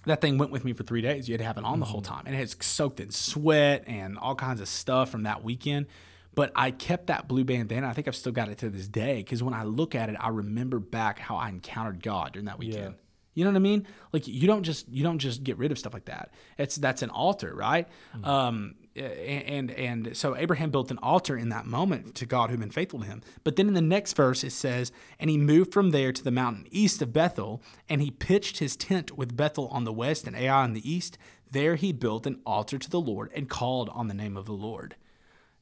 that 0.06 0.22
thing 0.22 0.38
went 0.38 0.52
with 0.52 0.66
me 0.66 0.74
for 0.74 0.84
three 0.84 1.02
days. 1.02 1.28
You 1.28 1.34
had 1.34 1.40
to 1.40 1.46
have 1.46 1.58
it 1.58 1.64
on 1.64 1.80
the 1.80 1.86
whole 1.86 2.02
time, 2.02 2.24
and 2.26 2.36
it's 2.36 2.56
soaked 2.66 3.00
in 3.00 3.12
sweat 3.12 3.84
and 3.88 4.18
all 4.18 4.36
kinds 4.36 4.62
of 4.62 4.68
stuff 4.68 5.10
from 5.10 5.24
that 5.24 5.44
weekend. 5.44 5.88
But 6.36 6.52
I 6.56 6.72
kept 6.72 7.08
that 7.08 7.28
blue 7.28 7.44
bandana. 7.44 7.88
I 7.88 7.94
think 7.94 8.08
I've 8.08 8.16
still 8.16 8.32
got 8.32 8.50
it 8.50 8.60
to 8.60 8.70
this 8.70 8.88
day 8.88 9.18
because 9.18 9.44
when 9.44 9.54
I 9.54 9.64
look 9.64 9.96
at 9.96 10.10
it, 10.10 10.16
I 10.20 10.30
remember 10.30 10.80
back 10.80 11.20
how 11.20 11.36
I 11.36 11.50
encountered 11.50 12.02
God 12.02 12.34
during 12.34 12.46
that 12.46 12.60
weekend. 12.60 12.96
You 13.34 13.44
know 13.46 13.52
what 13.52 13.58
I 13.58 13.60
mean? 13.60 13.88
Like 14.12 14.28
you 14.28 14.48
don't 14.48 14.64
just 14.64 14.90
you 14.90 15.04
don't 15.04 15.20
just 15.20 15.44
get 15.44 15.58
rid 15.58 15.72
of 15.72 15.80
stuff 15.80 15.94
like 15.94 16.06
that. 16.06 16.32
It's 16.58 16.76
that's 16.76 17.02
an 17.02 17.10
altar, 17.10 17.54
right? 17.56 17.88
Um, 18.24 18.76
and 18.96 19.72
and 19.72 20.18
so 20.18 20.36
Abraham 20.36 20.72
built 20.72 20.92
an 20.92 20.98
altar 21.02 21.38
in 21.38 21.50
that 21.50 21.66
moment 21.66 22.16
to 22.16 22.26
God 22.26 22.50
who'd 22.50 22.60
been 22.60 22.72
faithful 22.72 23.00
to 23.00 23.06
him. 23.06 23.22
But 23.44 23.56
then 23.56 23.68
in 23.68 23.74
the 23.74 23.82
next 23.82 24.14
verse 24.14 24.44
it 24.44 24.52
says, 24.52 24.92
and 25.20 25.30
he 25.30 25.38
moved 25.38 25.72
from 25.72 25.92
there 25.92 26.12
to 26.12 26.24
the 26.24 26.32
mountain 26.32 26.68
east 26.72 27.02
of 27.02 27.14
Bethel, 27.14 27.62
and 27.88 28.02
he 28.02 28.12
pitched 28.12 28.58
his 28.58 28.76
tent 28.76 29.18
with 29.18 29.38
Bethel 29.38 29.68
on 29.70 29.84
the 29.84 29.94
west 29.94 30.26
and 30.28 30.36
Ai 30.36 30.64
on 30.64 30.74
the 30.74 30.92
east. 30.92 31.18
There 31.52 31.76
he 31.76 31.94
built 31.94 32.28
an 32.28 32.42
altar 32.46 32.78
to 32.78 32.90
the 32.90 33.00
Lord 33.00 33.32
and 33.36 33.50
called 33.50 33.90
on 33.90 34.08
the 34.08 34.14
name 34.14 34.36
of 34.38 34.46
the 34.46 34.54
Lord. 34.54 34.96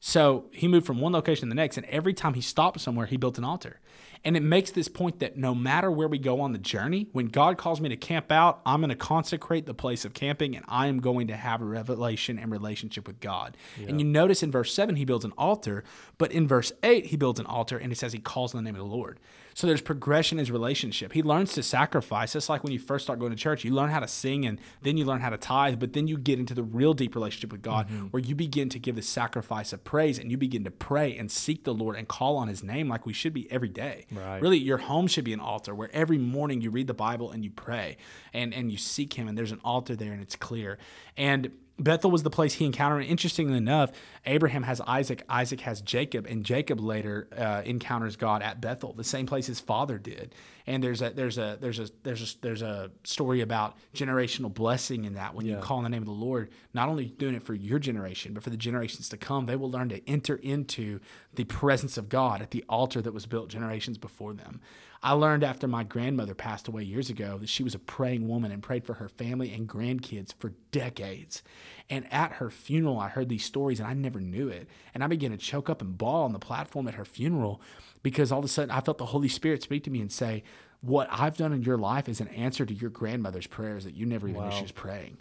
So 0.00 0.46
he 0.52 0.68
moved 0.68 0.86
from 0.86 1.00
one 1.00 1.12
location 1.12 1.48
to 1.48 1.48
the 1.48 1.54
next, 1.54 1.76
and 1.76 1.86
every 1.86 2.14
time 2.14 2.34
he 2.34 2.40
stopped 2.40 2.80
somewhere, 2.80 3.06
he 3.06 3.16
built 3.16 3.38
an 3.38 3.44
altar. 3.44 3.80
And 4.24 4.36
it 4.36 4.42
makes 4.42 4.70
this 4.70 4.88
point 4.88 5.20
that 5.20 5.36
no 5.36 5.54
matter 5.54 5.90
where 5.90 6.08
we 6.08 6.18
go 6.18 6.40
on 6.40 6.52
the 6.52 6.58
journey, 6.58 7.08
when 7.12 7.26
God 7.26 7.56
calls 7.56 7.80
me 7.80 7.88
to 7.88 7.96
camp 7.96 8.32
out, 8.32 8.60
I'm 8.66 8.80
going 8.80 8.90
to 8.90 8.96
consecrate 8.96 9.66
the 9.66 9.74
place 9.74 10.04
of 10.04 10.12
camping 10.14 10.56
and 10.56 10.64
I 10.68 10.86
am 10.88 11.00
going 11.00 11.28
to 11.28 11.36
have 11.36 11.62
a 11.62 11.64
revelation 11.64 12.38
and 12.38 12.50
relationship 12.50 13.06
with 13.06 13.20
God. 13.20 13.56
And 13.86 14.00
you 14.00 14.06
notice 14.06 14.42
in 14.42 14.50
verse 14.50 14.74
7, 14.74 14.96
he 14.96 15.04
builds 15.04 15.24
an 15.24 15.32
altar, 15.38 15.84
but 16.18 16.32
in 16.32 16.48
verse 16.48 16.72
8, 16.82 17.06
he 17.06 17.16
builds 17.16 17.38
an 17.40 17.46
altar 17.46 17.78
and 17.78 17.92
it 17.92 17.96
says 17.96 18.12
he 18.12 18.18
calls 18.18 18.54
on 18.54 18.62
the 18.62 18.68
name 18.70 18.80
of 18.80 18.88
the 18.88 18.94
Lord. 18.96 19.18
So 19.58 19.66
there's 19.66 19.80
progression 19.80 20.38
in 20.38 20.38
his 20.38 20.52
relationship. 20.52 21.14
He 21.14 21.20
learns 21.20 21.52
to 21.54 21.64
sacrifice. 21.64 22.36
It's 22.36 22.48
like 22.48 22.62
when 22.62 22.72
you 22.72 22.78
first 22.78 23.04
start 23.04 23.18
going 23.18 23.32
to 23.32 23.36
church, 23.36 23.64
you 23.64 23.72
learn 23.72 23.90
how 23.90 23.98
to 23.98 24.06
sing 24.06 24.46
and 24.46 24.60
then 24.82 24.96
you 24.96 25.04
learn 25.04 25.20
how 25.20 25.30
to 25.30 25.36
tithe, 25.36 25.80
but 25.80 25.94
then 25.94 26.06
you 26.06 26.16
get 26.16 26.38
into 26.38 26.54
the 26.54 26.62
real 26.62 26.94
deep 26.94 27.16
relationship 27.16 27.50
with 27.50 27.62
God 27.62 27.88
mm-hmm. 27.88 28.06
where 28.06 28.22
you 28.22 28.36
begin 28.36 28.68
to 28.68 28.78
give 28.78 28.94
the 28.94 29.02
sacrifice 29.02 29.72
of 29.72 29.82
praise 29.82 30.16
and 30.16 30.30
you 30.30 30.36
begin 30.36 30.62
to 30.62 30.70
pray 30.70 31.18
and 31.18 31.28
seek 31.28 31.64
the 31.64 31.74
Lord 31.74 31.96
and 31.96 32.06
call 32.06 32.36
on 32.36 32.46
his 32.46 32.62
name 32.62 32.88
like 32.88 33.04
we 33.04 33.12
should 33.12 33.34
be 33.34 33.50
every 33.50 33.68
day. 33.68 34.06
Right. 34.12 34.40
Really, 34.40 34.58
your 34.58 34.78
home 34.78 35.08
should 35.08 35.24
be 35.24 35.32
an 35.32 35.40
altar 35.40 35.74
where 35.74 35.90
every 35.92 36.18
morning 36.18 36.60
you 36.60 36.70
read 36.70 36.86
the 36.86 36.94
Bible 36.94 37.32
and 37.32 37.42
you 37.42 37.50
pray 37.50 37.96
and, 38.32 38.54
and 38.54 38.70
you 38.70 38.78
seek 38.78 39.14
him 39.14 39.26
and 39.26 39.36
there's 39.36 39.50
an 39.50 39.60
altar 39.64 39.96
there 39.96 40.12
and 40.12 40.22
it's 40.22 40.36
clear. 40.36 40.78
And 41.16 41.50
Bethel 41.78 42.10
was 42.10 42.22
the 42.22 42.30
place 42.30 42.54
he 42.54 42.64
encountered. 42.64 43.00
And 43.00 43.08
interestingly 43.08 43.56
enough, 43.56 43.92
Abraham 44.26 44.64
has 44.64 44.80
Isaac, 44.86 45.22
Isaac 45.28 45.60
has 45.60 45.80
Jacob, 45.80 46.26
and 46.26 46.44
Jacob 46.44 46.80
later 46.80 47.28
uh, 47.36 47.62
encounters 47.64 48.16
God 48.16 48.42
at 48.42 48.60
Bethel, 48.60 48.92
the 48.92 49.04
same 49.04 49.26
place 49.26 49.46
his 49.46 49.60
father 49.60 49.98
did. 49.98 50.34
And 50.66 50.82
there's 50.82 51.00
a 51.00 51.10
there's 51.10 51.38
a 51.38 51.56
there's 51.60 51.78
a 51.78 51.88
there's 52.02 52.34
a 52.34 52.40
there's 52.40 52.62
a 52.62 52.90
story 53.04 53.40
about 53.40 53.76
generational 53.94 54.52
blessing 54.52 55.04
in 55.04 55.14
that 55.14 55.34
when 55.34 55.46
you 55.46 55.56
call 55.56 55.78
on 55.78 55.84
the 55.84 55.88
name 55.88 56.02
of 56.02 56.08
the 56.08 56.12
Lord, 56.12 56.50
not 56.74 56.88
only 56.88 57.06
doing 57.06 57.34
it 57.34 57.42
for 57.42 57.54
your 57.54 57.78
generation, 57.78 58.34
but 58.34 58.42
for 58.42 58.50
the 58.50 58.56
generations 58.56 59.08
to 59.10 59.16
come, 59.16 59.46
they 59.46 59.56
will 59.56 59.70
learn 59.70 59.88
to 59.90 60.06
enter 60.08 60.36
into 60.36 61.00
the 61.34 61.44
presence 61.44 61.96
of 61.96 62.08
God 62.08 62.42
at 62.42 62.50
the 62.50 62.64
altar 62.68 63.00
that 63.00 63.14
was 63.14 63.24
built 63.24 63.48
generations 63.48 63.96
before 63.96 64.34
them. 64.34 64.60
I 65.02 65.12
learned 65.12 65.44
after 65.44 65.68
my 65.68 65.84
grandmother 65.84 66.34
passed 66.34 66.66
away 66.66 66.82
years 66.82 67.08
ago 67.08 67.38
that 67.38 67.48
she 67.48 67.62
was 67.62 67.74
a 67.74 67.78
praying 67.78 68.26
woman 68.26 68.50
and 68.50 68.62
prayed 68.62 68.84
for 68.84 68.94
her 68.94 69.08
family 69.08 69.52
and 69.52 69.68
grandkids 69.68 70.34
for 70.38 70.54
decades. 70.72 71.42
And 71.88 72.12
at 72.12 72.32
her 72.32 72.50
funeral, 72.50 72.98
I 72.98 73.08
heard 73.08 73.28
these 73.28 73.44
stories 73.44 73.78
and 73.78 73.88
I 73.88 73.94
never 73.94 74.20
knew 74.20 74.48
it. 74.48 74.68
And 74.94 75.04
I 75.04 75.06
began 75.06 75.30
to 75.30 75.36
choke 75.36 75.70
up 75.70 75.80
and 75.80 75.96
bawl 75.96 76.24
on 76.24 76.32
the 76.32 76.38
platform 76.38 76.88
at 76.88 76.94
her 76.94 77.04
funeral 77.04 77.60
because 78.02 78.32
all 78.32 78.40
of 78.40 78.44
a 78.44 78.48
sudden 78.48 78.70
I 78.70 78.80
felt 78.80 78.98
the 78.98 79.06
Holy 79.06 79.28
Spirit 79.28 79.62
speak 79.62 79.84
to 79.84 79.90
me 79.90 80.00
and 80.00 80.10
say, 80.10 80.42
What 80.80 81.08
I've 81.10 81.36
done 81.36 81.52
in 81.52 81.62
your 81.62 81.78
life 81.78 82.08
is 82.08 82.20
an 82.20 82.28
answer 82.28 82.66
to 82.66 82.74
your 82.74 82.90
grandmother's 82.90 83.46
prayers 83.46 83.84
that 83.84 83.94
you 83.94 84.04
never 84.04 84.28
even 84.28 84.42
knew 84.44 84.50
she 84.52 84.62
was 84.62 84.72
praying. 84.72 85.18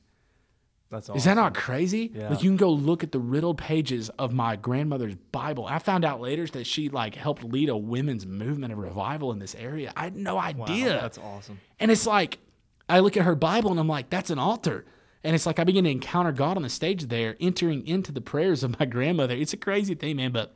That's 0.89 1.09
Is 1.09 1.25
that 1.25 1.33
not 1.33 1.53
crazy? 1.53 2.11
Yeah. 2.13 2.29
Like 2.29 2.43
you 2.43 2.49
can 2.49 2.55
go 2.57 2.71
look 2.71 3.03
at 3.03 3.11
the 3.11 3.19
riddled 3.19 3.57
pages 3.57 4.09
of 4.17 4.31
my 4.33 4.55
grandmother's 4.55 5.15
Bible. 5.33 5.65
I 5.67 5.79
found 5.79 6.05
out 6.05 6.21
later 6.21 6.47
that 6.47 6.65
she 6.65 6.87
like 6.87 7.15
helped 7.15 7.43
lead 7.43 7.67
a 7.69 7.75
women's 7.75 8.25
movement 8.25 8.71
of 8.71 8.79
revival 8.79 9.31
in 9.33 9.39
this 9.39 9.53
area. 9.55 9.91
I 9.97 10.05
had 10.05 10.15
no 10.15 10.35
Wow, 10.35 10.41
idea. 10.43 10.99
that's 11.01 11.17
awesome. 11.17 11.59
and 11.79 11.91
it's 11.91 12.07
like 12.07 12.39
I 12.87 12.99
look 13.01 13.17
at 13.17 13.23
her 13.23 13.35
Bible 13.35 13.69
and 13.71 13.79
I'm 13.81 13.87
like, 13.89 14.09
that's 14.09 14.29
an 14.29 14.39
altar. 14.39 14.85
And 15.25 15.35
it's 15.35 15.45
like 15.45 15.59
I 15.59 15.65
begin 15.65 15.83
to 15.83 15.89
encounter 15.89 16.31
God 16.31 16.55
on 16.55 16.63
the 16.63 16.69
stage 16.69 17.07
there, 17.09 17.35
entering 17.41 17.85
into 17.85 18.13
the 18.13 18.21
prayers 18.21 18.63
of 18.63 18.79
my 18.79 18.85
grandmother. 18.95 19.35
It's 19.35 19.51
a 19.51 19.57
crazy 19.57 19.93
thing, 19.93 20.15
man. 20.15 20.31
But 20.31 20.55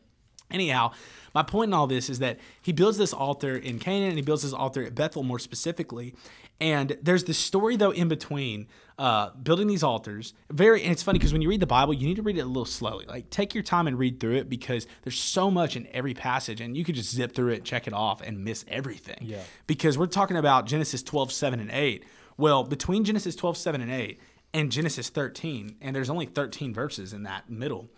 anyhow, 0.50 0.92
my 1.36 1.44
point 1.44 1.70
in 1.70 1.74
all 1.74 1.88
this 1.88 2.10
is 2.10 2.20
that 2.20 2.40
he 2.62 2.72
builds 2.72 2.98
this 2.98 3.12
altar 3.12 3.58
in 3.58 3.80
Canaan 3.80 4.10
and 4.10 4.18
he 4.18 4.22
builds 4.22 4.44
this 4.44 4.54
altar 4.54 4.82
at 4.84 4.96
Bethel 4.96 5.24
more 5.24 5.40
specifically. 5.40 6.16
And 6.62 6.96
there's 7.02 7.24
this 7.24 7.40
story 7.40 7.76
though 7.76 7.90
in 7.90 8.08
between 8.08 8.68
uh, 9.00 9.32
building 9.32 9.66
these 9.66 9.82
altars. 9.82 10.36
Very, 10.52 10.84
and 10.84 10.92
it's 10.92 11.02
funny 11.02 11.18
because 11.18 11.34
when 11.34 11.42
you 11.42 11.50
read 11.50 11.60
the 11.60 11.66
Bible, 11.66 11.92
you 11.92 12.08
need 12.08 12.18
to 12.18 12.22
read 12.22 12.38
it 12.38 12.42
a 12.42 12.46
little 12.46 12.66
slowly. 12.66 13.06
Like 13.08 13.32
take 13.32 13.56
your 13.56 13.64
time 13.64 13.88
and 13.88 13.98
read 13.98 14.20
through 14.20 14.36
it 14.36 14.48
because 14.48 14.86
there's 15.02 15.18
so 15.20 15.50
much 15.50 15.76
in 15.76 15.88
every 15.92 16.14
passage, 16.14 16.62
and 16.62 16.78
you 16.78 16.86
could 16.86 16.94
just 16.94 17.10
zip 17.10 17.34
through 17.34 17.54
it, 17.54 17.64
check 17.66 17.88
it 17.88 17.94
off, 17.94 18.22
and 18.22 18.46
miss 18.46 18.64
everything. 18.68 19.18
Yeah. 19.22 19.42
Because 19.66 19.98
we're 19.98 20.06
talking 20.06 20.38
about 20.38 20.68
Genesis 20.68 21.02
12, 21.02 21.32
7, 21.32 21.60
and 21.60 21.72
8. 21.72 22.06
Well, 22.38 22.64
between 22.64 23.04
Genesis 23.04 23.36
12, 23.36 23.58
7, 23.58 23.82
and 23.82 23.92
8 23.92 24.20
and 24.54 24.72
Genesis 24.72 25.10
13, 25.10 25.78
and 25.82 25.96
there's 25.96 26.10
only 26.10 26.28
13 26.28 26.72
verses 26.72 27.12
in 27.12 27.24
that 27.24 27.50
middle. 27.50 27.90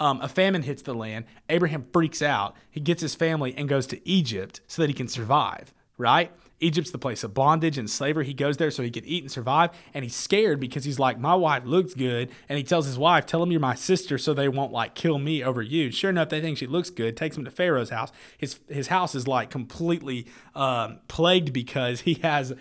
Um, 0.00 0.20
a 0.20 0.28
famine 0.28 0.62
hits 0.62 0.82
the 0.82 0.94
land. 0.94 1.26
Abraham 1.48 1.86
freaks 1.92 2.22
out. 2.22 2.56
He 2.70 2.80
gets 2.80 3.02
his 3.02 3.14
family 3.14 3.54
and 3.56 3.68
goes 3.68 3.86
to 3.88 4.08
Egypt 4.08 4.62
so 4.66 4.82
that 4.82 4.88
he 4.88 4.94
can 4.94 5.08
survive, 5.08 5.72
right? 5.98 6.32
Egypt's 6.60 6.90
the 6.90 6.98
place 6.98 7.24
of 7.24 7.34
bondage 7.34 7.78
and 7.78 7.88
slavery. 7.88 8.26
He 8.26 8.34
goes 8.34 8.58
there 8.58 8.70
so 8.70 8.82
he 8.82 8.90
can 8.90 9.04
eat 9.04 9.22
and 9.22 9.32
survive. 9.32 9.70
And 9.94 10.04
he's 10.04 10.14
scared 10.14 10.60
because 10.60 10.84
he's 10.84 10.98
like, 10.98 11.18
My 11.18 11.34
wife 11.34 11.64
looks 11.64 11.94
good. 11.94 12.30
And 12.48 12.58
he 12.58 12.64
tells 12.64 12.86
his 12.86 12.98
wife, 12.98 13.26
Tell 13.26 13.42
him 13.42 13.50
you're 13.50 13.60
my 13.60 13.74
sister 13.74 14.18
so 14.18 14.34
they 14.34 14.48
won't 14.48 14.72
like 14.72 14.94
kill 14.94 15.18
me 15.18 15.42
over 15.42 15.62
you. 15.62 15.90
Sure 15.90 16.10
enough, 16.10 16.28
they 16.28 16.40
think 16.40 16.58
she 16.58 16.66
looks 16.66 16.90
good. 16.90 17.16
Takes 17.16 17.36
him 17.36 17.44
to 17.44 17.50
Pharaoh's 17.50 17.90
house. 17.90 18.12
His, 18.36 18.60
his 18.68 18.88
house 18.88 19.14
is 19.14 19.26
like 19.26 19.50
completely 19.50 20.26
um, 20.54 21.00
plagued 21.08 21.52
because 21.52 22.00
he 22.02 22.14
has 22.14 22.52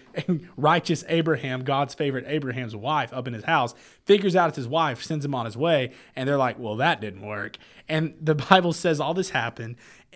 righteous 0.57 1.03
Abraham, 1.07 1.63
God's 1.63 1.93
favorite 1.93 2.25
Abraham's 2.27 2.75
wife, 2.75 3.13
up 3.13 3.27
in 3.27 3.33
his 3.33 3.43
house. 3.43 3.75
Figures 4.05 4.35
out 4.35 4.49
it's 4.49 4.55
his 4.55 4.67
wife, 4.67 5.03
sends 5.03 5.25
him 5.25 5.35
on 5.35 5.45
his 5.45 5.57
way. 5.57 5.91
And 6.15 6.27
they're 6.27 6.37
like, 6.37 6.57
Well, 6.57 6.77
that 6.77 7.01
didn't 7.01 7.21
work. 7.21 7.57
And 7.87 8.15
the 8.21 8.35
Bible 8.49 8.73
says 8.73 8.99
all 8.99 9.13
this 9.13 9.31
happened 9.31 9.75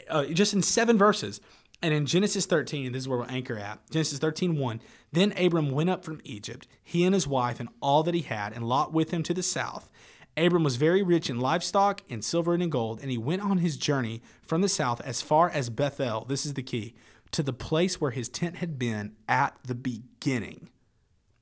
uh, 0.09 0.25
just 0.25 0.53
in 0.53 0.61
seven 0.61 0.97
verses. 0.97 1.41
And 1.83 1.93
in 1.93 2.05
Genesis 2.05 2.45
13, 2.45 2.93
this 2.93 3.01
is 3.01 3.09
where 3.09 3.19
we'll 3.19 3.29
anchor 3.29 3.57
at 3.57 3.91
Genesis 3.91 4.17
13, 4.17 4.57
1, 4.57 4.81
then 5.11 5.33
Abram 5.37 5.69
went 5.69 5.89
up 5.89 6.05
from 6.05 6.21
Egypt, 6.23 6.65
he 6.81 7.03
and 7.03 7.13
his 7.13 7.27
wife, 7.27 7.59
and 7.59 7.67
all 7.81 8.03
that 8.03 8.15
he 8.15 8.21
had, 8.21 8.53
and 8.53 8.65
Lot 8.65 8.93
with 8.93 9.11
him 9.11 9.21
to 9.23 9.33
the 9.33 9.43
south. 9.43 9.91
Abram 10.37 10.63
was 10.63 10.77
very 10.77 11.03
rich 11.03 11.29
in 11.29 11.41
livestock 11.41 12.01
and 12.09 12.23
silver 12.23 12.53
and 12.53 12.63
in 12.63 12.69
gold, 12.69 13.01
and 13.01 13.11
he 13.11 13.17
went 13.17 13.41
on 13.41 13.57
his 13.57 13.75
journey 13.75 14.21
from 14.41 14.61
the 14.61 14.69
south 14.69 15.01
as 15.01 15.21
far 15.21 15.49
as 15.49 15.69
Bethel. 15.69 16.23
This 16.23 16.45
is 16.45 16.53
the 16.53 16.63
key 16.63 16.95
to 17.31 17.43
the 17.43 17.51
place 17.51 17.99
where 17.99 18.11
his 18.11 18.29
tent 18.29 18.55
had 18.55 18.79
been 18.79 19.17
at 19.27 19.57
the 19.67 19.75
beginning, 19.75 20.69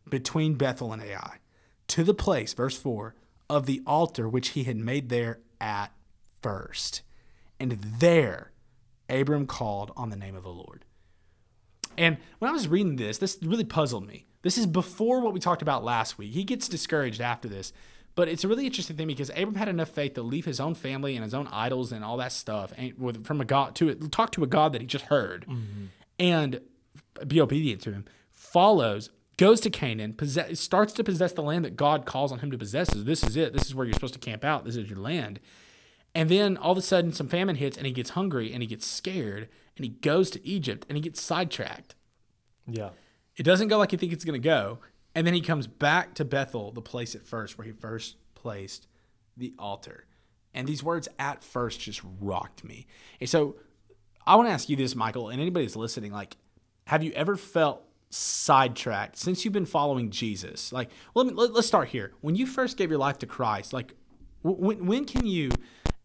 between 0.09 0.55
Bethel 0.55 0.91
and 0.91 1.03
Ai, 1.03 1.37
to 1.89 2.03
the 2.03 2.15
place, 2.15 2.55
verse 2.55 2.75
4, 2.75 3.13
of 3.47 3.67
the 3.67 3.83
altar 3.85 4.27
which 4.27 4.49
he 4.49 4.63
had 4.63 4.77
made 4.77 5.09
there 5.09 5.39
at 5.59 5.93
first. 6.41 7.03
And 7.59 7.73
there 7.73 8.50
Abram 9.11 9.45
called 9.45 9.91
on 9.95 10.09
the 10.09 10.15
name 10.15 10.35
of 10.35 10.43
the 10.43 10.49
Lord. 10.49 10.85
And 11.97 12.17
when 12.39 12.49
I 12.49 12.53
was 12.53 12.67
reading 12.67 12.95
this, 12.95 13.17
this 13.17 13.37
really 13.41 13.65
puzzled 13.65 14.07
me. 14.07 14.25
This 14.43 14.57
is 14.57 14.65
before 14.65 15.19
what 15.19 15.33
we 15.33 15.39
talked 15.39 15.61
about 15.61 15.83
last 15.83 16.17
week. 16.17 16.33
He 16.33 16.43
gets 16.43 16.67
discouraged 16.67 17.21
after 17.21 17.47
this. 17.47 17.73
But 18.15 18.27
it's 18.27 18.43
a 18.43 18.47
really 18.47 18.65
interesting 18.65 18.97
thing 18.97 19.07
because 19.07 19.29
Abram 19.29 19.55
had 19.55 19.69
enough 19.69 19.89
faith 19.89 20.15
to 20.15 20.21
leave 20.21 20.45
his 20.45 20.59
own 20.59 20.75
family 20.75 21.15
and 21.15 21.23
his 21.23 21.33
own 21.33 21.47
idols 21.51 21.91
and 21.91 22.03
all 22.03 22.17
that 22.17 22.33
stuff 22.33 22.73
and 22.77 22.97
with, 22.97 23.25
from 23.25 23.39
a 23.39 23.45
God 23.45 23.75
to 23.75 23.95
talk 24.09 24.31
to 24.33 24.43
a 24.43 24.47
God 24.47 24.73
that 24.73 24.81
he 24.81 24.87
just 24.87 25.05
heard 25.05 25.45
mm-hmm. 25.47 25.85
and 26.19 26.59
be 27.25 27.39
obedient 27.39 27.81
to 27.83 27.93
him. 27.93 28.05
Follows, 28.31 29.11
goes 29.37 29.61
to 29.61 29.69
Canaan, 29.69 30.13
possess, 30.13 30.59
starts 30.59 30.91
to 30.93 31.05
possess 31.05 31.31
the 31.31 31.41
land 31.41 31.63
that 31.63 31.77
God 31.77 32.05
calls 32.05 32.33
on 32.33 32.39
him 32.39 32.51
to 32.51 32.57
possess. 32.57 32.89
This 32.89 33.23
is 33.23 33.37
it. 33.37 33.53
This 33.53 33.65
is 33.65 33.73
where 33.73 33.85
you're 33.85 33.93
supposed 33.93 34.13
to 34.15 34.19
camp 34.19 34.43
out. 34.43 34.65
This 34.65 34.75
is 34.75 34.89
your 34.89 34.99
land. 34.99 35.39
And 36.13 36.29
then 36.29 36.57
all 36.57 36.71
of 36.71 36.77
a 36.77 36.81
sudden, 36.81 37.13
some 37.13 37.27
famine 37.27 37.55
hits 37.55 37.77
and 37.77 37.85
he 37.85 37.93
gets 37.93 38.11
hungry 38.11 38.51
and 38.53 38.61
he 38.61 38.67
gets 38.67 38.85
scared 38.85 39.47
and 39.77 39.85
he 39.85 39.89
goes 39.89 40.29
to 40.31 40.45
Egypt 40.45 40.85
and 40.89 40.97
he 40.97 41.01
gets 41.01 41.21
sidetracked. 41.21 41.95
Yeah. 42.67 42.89
It 43.37 43.43
doesn't 43.43 43.69
go 43.69 43.77
like 43.77 43.91
you 43.91 43.97
think 43.97 44.11
it's 44.13 44.25
going 44.25 44.39
to 44.39 44.45
go. 44.45 44.79
And 45.15 45.25
then 45.25 45.33
he 45.33 45.41
comes 45.41 45.67
back 45.67 46.13
to 46.15 46.25
Bethel, 46.25 46.71
the 46.71 46.81
place 46.81 47.15
at 47.15 47.25
first 47.25 47.57
where 47.57 47.65
he 47.65 47.71
first 47.71 48.17
placed 48.35 48.87
the 49.37 49.53
altar. 49.57 50.05
And 50.53 50.67
these 50.67 50.83
words 50.83 51.07
at 51.17 51.43
first 51.43 51.79
just 51.79 52.01
rocked 52.19 52.63
me. 52.63 52.87
And 53.19 53.29
so 53.29 53.55
I 54.25 54.35
want 54.35 54.49
to 54.49 54.53
ask 54.53 54.69
you 54.69 54.75
this, 54.75 54.95
Michael, 54.95 55.29
and 55.29 55.41
anybody 55.41 55.65
that's 55.65 55.75
listening, 55.75 56.11
like, 56.11 56.37
have 56.87 57.03
you 57.03 57.11
ever 57.13 57.35
felt 57.35 57.83
sidetracked 58.09 59.17
since 59.17 59.43
you've 59.43 59.53
been 59.53 59.65
following 59.65 60.11
Jesus? 60.11 60.73
Like, 60.73 60.89
let 61.15 61.27
me, 61.27 61.33
let, 61.33 61.51
us 61.51 61.65
start 61.65 61.89
here. 61.89 62.11
When 62.21 62.35
you 62.35 62.45
first 62.45 62.77
gave 62.77 62.89
your 62.89 62.99
life 62.99 63.19
to 63.19 63.25
Christ, 63.25 63.71
like, 63.73 63.93
when, 64.43 64.85
when 64.85 65.05
can 65.05 65.25
you, 65.25 65.51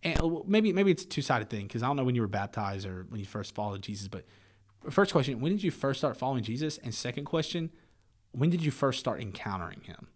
and 0.02 0.20
maybe 0.46 0.72
maybe 0.72 0.90
it's 0.90 1.04
a 1.04 1.06
two 1.06 1.22
sided 1.22 1.50
thing 1.50 1.66
because 1.66 1.82
I 1.82 1.86
don't 1.86 1.96
know 1.96 2.04
when 2.04 2.14
you 2.14 2.20
were 2.20 2.28
baptized 2.28 2.86
or 2.86 3.06
when 3.08 3.20
you 3.20 3.26
first 3.26 3.54
followed 3.54 3.82
Jesus, 3.82 4.08
but 4.08 4.24
first 4.90 5.12
question, 5.12 5.40
when 5.40 5.52
did 5.52 5.62
you 5.62 5.70
first 5.70 6.00
start 6.00 6.16
following 6.16 6.42
Jesus? 6.42 6.78
And 6.78 6.94
second 6.94 7.24
question, 7.24 7.70
when 8.32 8.50
did 8.50 8.62
you 8.62 8.70
first 8.70 9.00
start 9.00 9.20
encountering 9.20 9.80
him? 9.82 10.08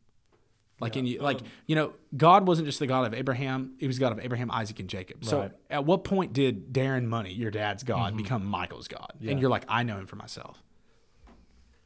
Like 0.81 0.95
yeah. 0.95 1.01
in 1.01 1.07
you, 1.07 1.21
like 1.21 1.41
you 1.67 1.77
know, 1.77 1.93
God 2.17 2.47
wasn't 2.47 2.67
just 2.67 2.79
the 2.79 2.87
God 2.87 3.07
of 3.07 3.13
Abraham; 3.13 3.75
He 3.79 3.87
was 3.87 3.99
God 3.99 4.13
of 4.13 4.21
Abraham, 4.21 4.51
Isaac, 4.51 4.81
and 4.81 4.89
Jacob. 4.89 5.25
So, 5.25 5.41
right. 5.41 5.53
at 5.69 5.85
what 5.85 6.05
point 6.05 6.33
did 6.33 6.73
Darren 6.73 7.05
Money, 7.05 7.35
your 7.35 7.51
dad's 7.51 7.83
God, 7.83 8.15
mm-hmm. 8.15 8.23
become 8.23 8.47
Michael's 8.47 8.89
God? 8.89 9.13
Yeah. 9.21 9.33
And 9.33 9.41
you're 9.41 9.51
like, 9.51 9.65
I 9.69 9.83
know 9.83 9.99
him 9.99 10.07
for 10.07 10.17
myself. 10.17 10.63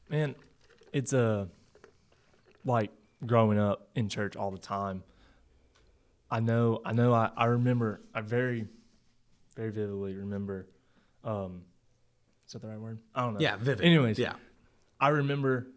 Man, 0.09 0.37
it's 0.93 1.13
a 1.13 1.49
like 2.65 2.93
growing 3.27 3.59
up 3.59 3.89
in 3.97 4.09
church 4.09 4.37
all 4.37 4.53
the 4.53 4.59
time. 4.59 5.03
I 6.35 6.41
know, 6.41 6.81
I 6.85 6.93
know, 6.93 7.15
I, 7.15 7.31
I 7.37 7.45
remember, 7.45 8.01
I 8.13 8.21
very, 8.21 8.67
very 9.55 9.71
vividly 9.71 10.17
remember. 10.17 10.67
Um, 11.23 11.63
is 12.45 12.55
that 12.55 12.61
the 12.61 12.67
right 12.67 12.81
word? 12.81 12.99
I 13.15 13.21
don't 13.21 13.35
know. 13.35 13.41
Yeah, 13.41 13.57
vivid. 13.57 13.85
Anyways, 13.87 14.19
yeah, 14.19 14.33
I 14.99 15.11
remember 15.11 15.69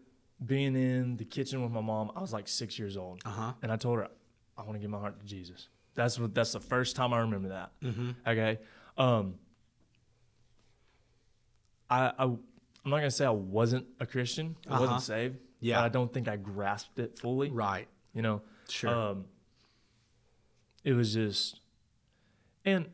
being 0.44 0.74
in 0.74 1.16
the 1.16 1.24
kitchen 1.24 1.62
with 1.62 1.70
my 1.70 1.80
mom. 1.80 2.10
I 2.16 2.20
was 2.20 2.32
like 2.32 2.48
six 2.48 2.76
years 2.76 2.96
old, 2.96 3.22
uh-huh. 3.24 3.52
and 3.62 3.70
I 3.70 3.76
told 3.76 4.00
her 4.00 4.08
I 4.56 4.62
want 4.62 4.72
to 4.72 4.80
give 4.80 4.90
my 4.90 4.98
heart 4.98 5.20
to 5.20 5.26
Jesus. 5.26 5.68
That's 5.94 6.18
what. 6.18 6.34
That's 6.34 6.50
the 6.50 6.60
first 6.60 6.96
time 6.96 7.14
I 7.14 7.20
remember 7.20 7.50
that. 7.50 7.70
Mm-hmm. 7.80 8.10
Okay. 8.26 8.58
Um, 8.96 9.36
I, 11.88 12.12
I 12.18 12.24
I'm 12.24 12.40
not 12.84 12.96
gonna 12.96 13.12
say 13.12 13.26
I 13.26 13.30
wasn't 13.30 13.86
a 14.00 14.06
Christian. 14.06 14.56
I 14.66 14.72
uh-huh. 14.72 14.80
wasn't 14.80 15.02
saved. 15.02 15.38
Yeah. 15.60 15.80
I 15.80 15.88
don't 15.88 16.12
think 16.12 16.26
I 16.26 16.34
grasped 16.34 16.98
it 16.98 17.16
fully. 17.16 17.48
Right. 17.48 17.86
You 18.12 18.22
know. 18.22 18.42
Sure. 18.68 18.90
Um, 18.90 19.24
it 20.84 20.92
was 20.92 21.14
just, 21.14 21.60
and 22.64 22.86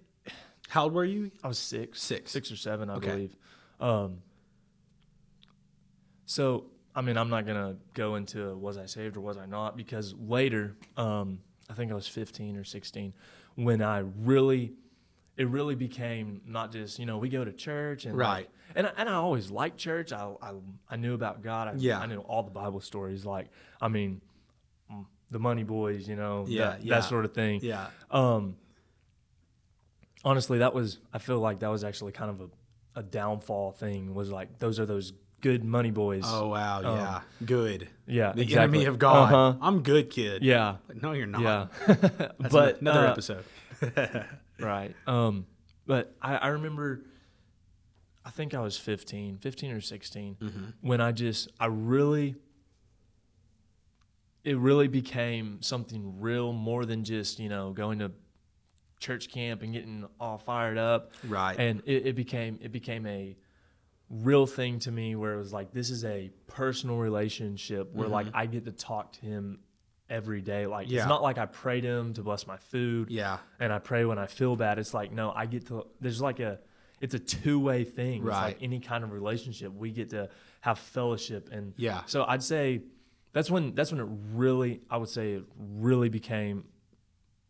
how 0.69 0.85
old 0.85 0.93
were 0.93 1.05
you? 1.05 1.31
I 1.43 1.49
was 1.49 1.59
six, 1.59 2.03
six, 2.03 2.31
six 2.31 2.51
or 2.51 2.57
seven, 2.57 2.91
I 2.91 2.95
okay. 2.95 3.11
believe. 3.11 3.37
Um, 3.81 4.19
so 6.27 6.67
I 6.95 7.01
mean, 7.01 7.17
I'm 7.17 7.29
not 7.29 7.47
gonna 7.47 7.77
go 7.93 8.15
into 8.15 8.57
was 8.57 8.79
I 8.79 8.87
saved 8.87 9.17
or 9.17 9.21
was 9.21 9.37
I 9.37 9.47
not 9.47 9.77
because 9.77 10.15
later, 10.15 10.77
um, 10.97 11.41
I 11.69 11.75
think 11.75 11.91
I 11.91 11.95
was 11.95 12.07
15 12.07 12.57
or 12.57 12.65
16 12.65 13.13
when 13.57 13.83
I 13.83 14.05
really, 14.23 14.73
it 15.37 15.49
really 15.49 15.75
became 15.75 16.41
not 16.47 16.71
just 16.73 16.99
you 16.99 17.07
know 17.07 17.19
we 17.19 17.29
go 17.29 17.45
to 17.45 17.53
church 17.53 18.05
and 18.05 18.17
right, 18.17 18.37
like, 18.37 18.51
and 18.77 18.87
I, 18.87 18.91
and 18.97 19.09
I 19.09 19.15
always 19.15 19.51
liked 19.51 19.77
church. 19.77 20.13
I, 20.13 20.33
I 20.41 20.53
I 20.89 20.97
knew 20.97 21.15
about 21.15 21.43
God. 21.43 21.69
I, 21.69 21.75
yeah, 21.77 21.99
I 21.99 22.07
knew 22.07 22.21
all 22.21 22.43
the 22.43 22.51
Bible 22.51 22.81
stories. 22.81 23.25
Like 23.25 23.49
I 23.81 23.89
mean, 23.89 24.21
the 25.35 25.41
Money 25.41 25.65
Boys, 25.65 26.09
you 26.09 26.15
know, 26.15 26.45
yeah, 26.47 26.71
that, 26.71 26.85
yeah. 26.85 26.95
that 26.95 27.09
sort 27.09 27.25
of 27.25 27.35
thing. 27.35 27.59
Yeah. 27.61 27.89
Um. 28.11 28.57
Honestly, 30.25 30.59
that 30.59 30.73
was 30.73 30.99
I 31.13 31.19
feel 31.19 31.41
like 31.41 31.59
that 31.59 31.69
was 31.69 31.83
actually 31.83 32.13
kind 32.13 32.31
of 32.31 32.41
a, 32.41 33.01
a 33.01 33.03
downfall 33.03 33.73
thing. 33.73 34.15
Was 34.15 34.31
like 34.31 34.61
those 34.61 34.79
are 34.79 34.87
those 34.87 35.13
good 35.41 35.65
money 35.65 35.91
boys. 35.91 36.23
Oh 36.25 36.51
wow, 36.51 36.79
um, 36.79 36.99
yeah, 36.99 37.21
good. 37.45 37.89
Yeah, 38.07 38.33
the 38.33 38.43
exactly. 38.43 38.79
enemy 38.79 38.85
of 38.87 39.01
God. 39.01 39.33
Uh-huh. 39.33 39.59
I'm 39.61 39.83
good, 39.83 40.09
kid. 40.09 40.45
Yeah. 40.45 40.77
But 40.87 41.03
no, 41.03 41.13
you're 41.13 41.27
not. 41.27 41.43
Yeah. 41.43 41.67
but 42.51 42.81
another 42.81 43.09
uh, 43.09 43.11
episode. 43.11 43.45
right. 44.61 44.95
Um, 45.07 45.47
but 45.85 46.15
I, 46.23 46.37
I, 46.37 46.47
remember, 46.49 47.03
I 48.25 48.31
think 48.31 48.55
I 48.55 48.61
was 48.61 48.77
15, 48.77 49.39
15 49.39 49.71
or 49.73 49.81
16, 49.81 50.37
mm-hmm. 50.41 50.65
when 50.81 51.01
I 51.01 51.13
just, 51.13 51.51
I 51.59 51.67
really, 51.67 52.37
it 54.45 54.59
really 54.59 54.89
became 54.89 55.63
something 55.63 56.21
real 56.21 56.53
more 56.53 56.85
than 56.85 57.05
just 57.05 57.39
you 57.39 57.49
know 57.49 57.73
going 57.73 57.99
to 57.99 58.13
church 59.05 59.29
camp 59.29 59.63
and 59.63 59.73
getting 59.73 60.07
all 60.19 60.39
fired 60.39 60.79
up. 60.79 61.13
Right. 61.29 61.59
And 61.59 61.83
it, 61.85 62.07
it 62.07 62.17
became 62.17 62.59
it 62.63 62.73
became 62.73 63.07
a 63.07 63.37
real 64.09 64.47
thing 64.47 64.79
to 64.81 64.91
me 64.91 65.15
where 65.17 65.35
it 65.35 65.39
was 65.39 65.53
like 65.53 65.73
this 65.73 65.91
is 65.91 66.05
a 66.05 66.31
personal 66.47 66.97
relationship 66.97 67.93
where 67.93 68.07
mm-hmm. 68.07 68.15
like 68.15 68.27
I 68.35 68.47
get 68.47 68.65
to 68.65 68.73
talk 68.73 69.13
to 69.15 69.21
him 69.21 69.61
every 70.09 70.41
day. 70.41 70.67
Like 70.67 70.91
yeah. 70.91 71.01
it's 71.01 71.09
not 71.09 71.23
like 71.23 71.39
I 71.39 71.47
pray 71.47 71.81
to 71.81 71.89
him 71.89 72.15
to 72.15 72.23
bless 72.23 72.47
my 72.47 72.57
food. 72.57 73.11
Yeah. 73.11 73.39
And 73.61 73.73
I 73.73 73.79
pray 73.79 74.05
when 74.05 74.19
I 74.19 74.27
feel 74.27 74.57
bad. 74.57 74.79
It's 74.79 74.95
like 74.95 75.13
no, 75.13 75.33
I 75.35 75.47
get 75.47 75.67
to 75.69 75.87
there's 76.01 76.23
like 76.23 76.41
a 76.41 76.61
it's 77.01 77.15
a 77.15 77.19
two 77.19 77.61
way 77.61 77.85
thing. 77.85 78.23
Right. 78.23 78.35
It's 78.37 78.55
like 78.55 78.63
any 78.63 78.81
kind 78.81 79.05
of 79.05 79.13
relationship. 79.13 79.73
We 79.73 79.91
get 79.91 80.11
to 80.11 80.31
have 80.63 80.79
fellowship 80.79 81.51
and 81.53 81.75
yeah. 81.77 82.03
So 82.07 82.25
I'd 82.27 82.43
say 82.43 82.83
that's 83.35 83.51
when 83.51 83.75
that's 83.75 83.91
when 83.93 84.01
it 84.01 84.07
really 84.33 84.81
I 84.89 84.97
would 84.97 85.11
say 85.11 85.35
it 85.35 85.45
really 85.59 86.09
became 86.09 86.65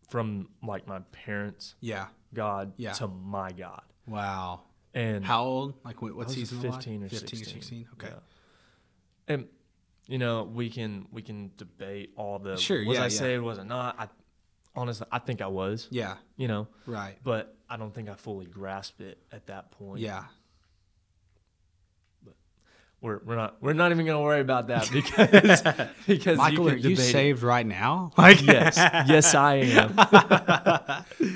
from 0.09 0.49
like 0.63 0.89
my 0.89 1.01
parents. 1.13 1.77
Yeah. 1.81 2.07
God 2.33 2.73
yeah. 2.77 2.93
to 2.95 3.07
my 3.07 3.53
God. 3.53 3.83
Wow. 4.09 4.63
And 4.95 5.25
how 5.25 5.45
old? 5.45 5.75
Like 5.85 6.03
what, 6.03 6.17
what 6.17 6.31
season? 6.31 6.61
Fifteen 6.61 7.05
or 7.05 7.09
15 7.09 7.29
16. 7.29 7.41
or 7.41 7.51
sixteen. 7.51 7.87
Okay. 7.93 8.09
Yeah. 8.09 9.35
And 9.35 9.47
you 10.07 10.19
know 10.19 10.45
we 10.45 10.71
can 10.71 11.07
we 11.13 11.23
can 11.23 11.51
debate 11.57 12.13
all 12.17 12.39
the 12.39 12.57
sure. 12.57 12.85
Was 12.85 12.97
yeah, 12.97 13.03
I 13.03 13.07
yeah. 13.07 13.09
saved? 13.11 13.43
Was 13.43 13.59
I 13.59 13.65
not? 13.65 13.97
I 13.99 14.09
honestly 14.75 15.07
I 15.13 15.19
think 15.19 15.43
I 15.43 15.49
was. 15.49 15.87
Yeah. 15.91 16.15
You 16.37 16.49
know. 16.49 16.69
Right. 16.87 17.17
But 17.23 17.57
I 17.69 17.77
don't 17.77 17.95
think 17.95 18.09
I 18.09 18.15
fully 18.15 18.47
grasped 18.47 19.03
it 19.03 19.19
at 19.33 19.49
that 19.49 19.71
point. 19.71 20.01
Yeah. 20.01 20.25
But 23.05 23.11
we're 23.11 23.21
we're 23.25 23.37
not 23.37 23.57
we're 23.61 23.73
not 23.75 23.91
even 23.91 24.07
gonna 24.07 24.21
worry 24.21 24.41
about 24.41 24.69
that 24.69 24.91
because 24.93 25.63
because 26.07 26.39
Michael, 26.39 26.69
you 26.69 26.75
are 26.75 26.77
you 26.77 26.97
saved 26.97 27.43
it. 27.43 27.47
right 27.47 27.67
now? 27.67 28.13
Like 28.25 28.41
yes, 28.43 28.77
yes 28.77 29.35
I 29.35 29.55
am. 29.57 29.95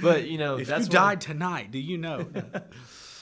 but 0.01 0.27
you 0.27 0.39
know, 0.39 0.57
if 0.57 0.69
that's 0.69 0.87
you 0.87 0.91
died 0.91 1.21
tonight, 1.21 1.71
do 1.71 1.79
you 1.79 1.99
know? 1.99 2.27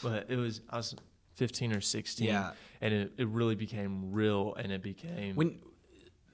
but 0.02 0.26
it 0.28 0.36
was 0.36 0.60
I 0.70 0.76
was 0.76 0.94
15 1.34 1.72
or 1.72 1.80
16 1.80 2.26
yeah. 2.26 2.52
and 2.80 2.94
it, 2.94 3.12
it 3.18 3.28
really 3.28 3.56
became 3.56 4.12
real 4.12 4.54
and 4.54 4.70
it 4.72 4.82
became 4.82 5.34
when 5.34 5.58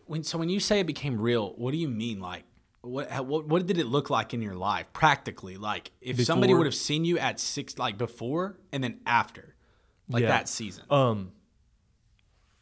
when 0.06 0.22
so 0.22 0.38
when 0.38 0.48
you 0.48 0.60
say 0.60 0.80
it 0.80 0.86
became 0.86 1.20
real 1.20 1.54
what 1.56 1.72
do 1.72 1.76
you 1.76 1.88
mean 1.88 2.20
like 2.20 2.44
what 2.82 3.10
what 3.24 3.48
what 3.48 3.66
did 3.66 3.78
it 3.78 3.86
look 3.86 4.10
like 4.10 4.32
in 4.34 4.42
your 4.42 4.54
life 4.54 4.86
practically 4.92 5.56
like 5.56 5.90
if 6.00 6.18
before, 6.18 6.24
somebody 6.24 6.54
would 6.54 6.66
have 6.66 6.74
seen 6.74 7.04
you 7.04 7.18
at 7.18 7.40
six 7.40 7.78
like 7.78 7.98
before 7.98 8.58
and 8.72 8.84
then 8.84 9.00
after 9.06 9.56
like 10.08 10.22
yeah. 10.22 10.28
that 10.28 10.48
season 10.48 10.84
um 10.90 11.32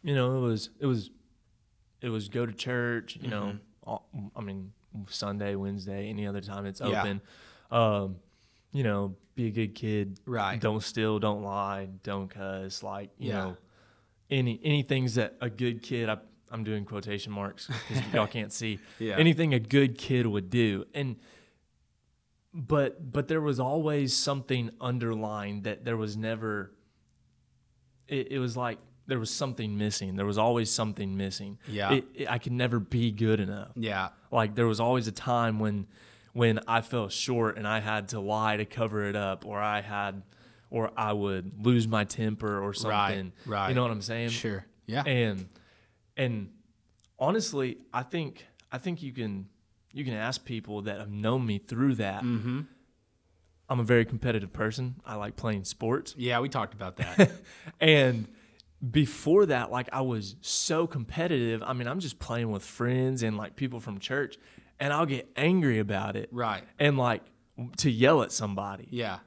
you 0.02 0.14
know 0.14 0.36
it 0.36 0.40
was 0.40 0.70
it 0.80 0.86
was 0.86 1.10
it 2.00 2.08
was 2.08 2.28
go 2.28 2.46
to 2.46 2.52
church 2.52 3.16
you 3.16 3.28
mm-hmm. 3.28 3.30
know 3.30 3.58
all, 3.84 4.08
i 4.36 4.40
mean 4.40 4.72
sunday 5.08 5.54
wednesday 5.54 6.08
any 6.08 6.26
other 6.26 6.40
time 6.40 6.66
it's 6.66 6.80
open 6.80 7.20
yeah. 7.70 7.78
um 7.78 8.16
you 8.72 8.82
know 8.82 9.14
be 9.40 9.48
a 9.48 9.50
good 9.50 9.74
kid. 9.74 10.18
Right. 10.26 10.60
Don't 10.60 10.82
steal, 10.82 11.18
don't 11.18 11.42
lie, 11.42 11.88
don't 12.02 12.28
cuss. 12.28 12.82
Like, 12.82 13.10
you 13.18 13.30
yeah. 13.30 13.38
know, 13.38 13.56
any 14.30 14.60
any 14.62 14.82
things 14.82 15.14
that 15.16 15.36
a 15.40 15.50
good 15.50 15.82
kid 15.82 16.08
I 16.08 16.18
I'm 16.50 16.64
doing 16.64 16.84
quotation 16.84 17.32
marks 17.32 17.66
because 17.66 18.02
y'all 18.12 18.26
can't 18.38 18.52
see. 18.52 18.78
Yeah. 18.98 19.16
Anything 19.16 19.54
a 19.54 19.60
good 19.60 19.98
kid 19.98 20.26
would 20.26 20.50
do, 20.50 20.84
and 20.94 21.16
but 22.52 23.12
but 23.12 23.28
there 23.28 23.40
was 23.40 23.60
always 23.60 24.14
something 24.14 24.70
underlying 24.80 25.62
that 25.62 25.84
there 25.84 25.96
was 25.96 26.16
never. 26.16 26.72
It, 28.08 28.32
it 28.32 28.38
was 28.40 28.56
like 28.56 28.78
there 29.10 29.18
was 29.18 29.30
something 29.30 29.76
missing. 29.76 30.16
There 30.16 30.24
was 30.24 30.38
always 30.38 30.70
something 30.70 31.16
missing. 31.16 31.58
Yeah. 31.68 31.92
It, 31.94 32.04
it- 32.14 32.30
I 32.30 32.38
could 32.38 32.52
never 32.52 32.78
be 32.80 33.10
good 33.10 33.40
enough. 33.40 33.72
Yeah. 33.76 34.10
Like 34.30 34.54
there 34.54 34.66
was 34.66 34.80
always 34.80 35.06
a 35.08 35.12
time 35.12 35.58
when 35.58 35.86
when 36.32 36.60
I 36.68 36.80
fell 36.80 37.08
short 37.08 37.58
and 37.58 37.66
I 37.66 37.80
had 37.80 38.08
to 38.10 38.20
lie 38.20 38.56
to 38.56 38.64
cover 38.64 39.04
it 39.04 39.16
up, 39.16 39.44
or 39.44 39.58
I 39.58 39.80
had, 39.80 40.22
or 40.70 40.92
I 40.96 41.12
would 41.12 41.66
lose 41.66 41.88
my 41.88 42.04
temper 42.04 42.62
or 42.62 42.72
something. 42.72 43.32
right. 43.46 43.52
right. 43.52 43.68
You 43.68 43.74
know 43.74 43.82
what 43.82 43.90
I'm 43.90 44.00
saying? 44.00 44.28
Sure. 44.30 44.64
Yeah. 44.86 45.02
And 45.04 45.48
and 46.16 46.50
honestly, 47.18 47.78
I 47.92 48.02
think 48.04 48.46
I 48.70 48.78
think 48.78 49.02
you 49.02 49.12
can 49.12 49.48
you 49.92 50.04
can 50.04 50.14
ask 50.14 50.44
people 50.44 50.82
that 50.82 50.98
have 51.00 51.10
known 51.10 51.44
me 51.44 51.58
through 51.58 51.96
that. 51.96 52.22
mm-hmm. 52.22 52.60
I'm 53.68 53.78
a 53.80 53.84
very 53.84 54.04
competitive 54.04 54.52
person. 54.52 54.96
I 55.06 55.14
like 55.14 55.36
playing 55.36 55.62
sports. 55.64 56.14
Yeah, 56.18 56.40
we 56.40 56.48
talked 56.48 56.74
about 56.74 56.96
that. 56.96 57.30
And 57.80 58.26
before 58.88 59.46
that, 59.46 59.70
like 59.70 59.88
I 59.92 60.00
was 60.00 60.36
so 60.40 60.86
competitive. 60.86 61.62
I 61.62 61.72
mean, 61.72 61.86
I'm 61.86 62.00
just 62.00 62.18
playing 62.18 62.50
with 62.50 62.64
friends 62.64 63.22
and 63.22 63.36
like 63.36 63.56
people 63.56 63.80
from 63.80 63.98
church, 63.98 64.36
and 64.78 64.92
I'll 64.92 65.06
get 65.06 65.28
angry 65.36 65.78
about 65.78 66.16
it 66.16 66.28
right. 66.32 66.64
and 66.78 66.96
like 66.96 67.22
to 67.78 67.90
yell 67.90 68.22
at 68.22 68.32
somebody. 68.32 68.88
Yeah. 68.90 69.18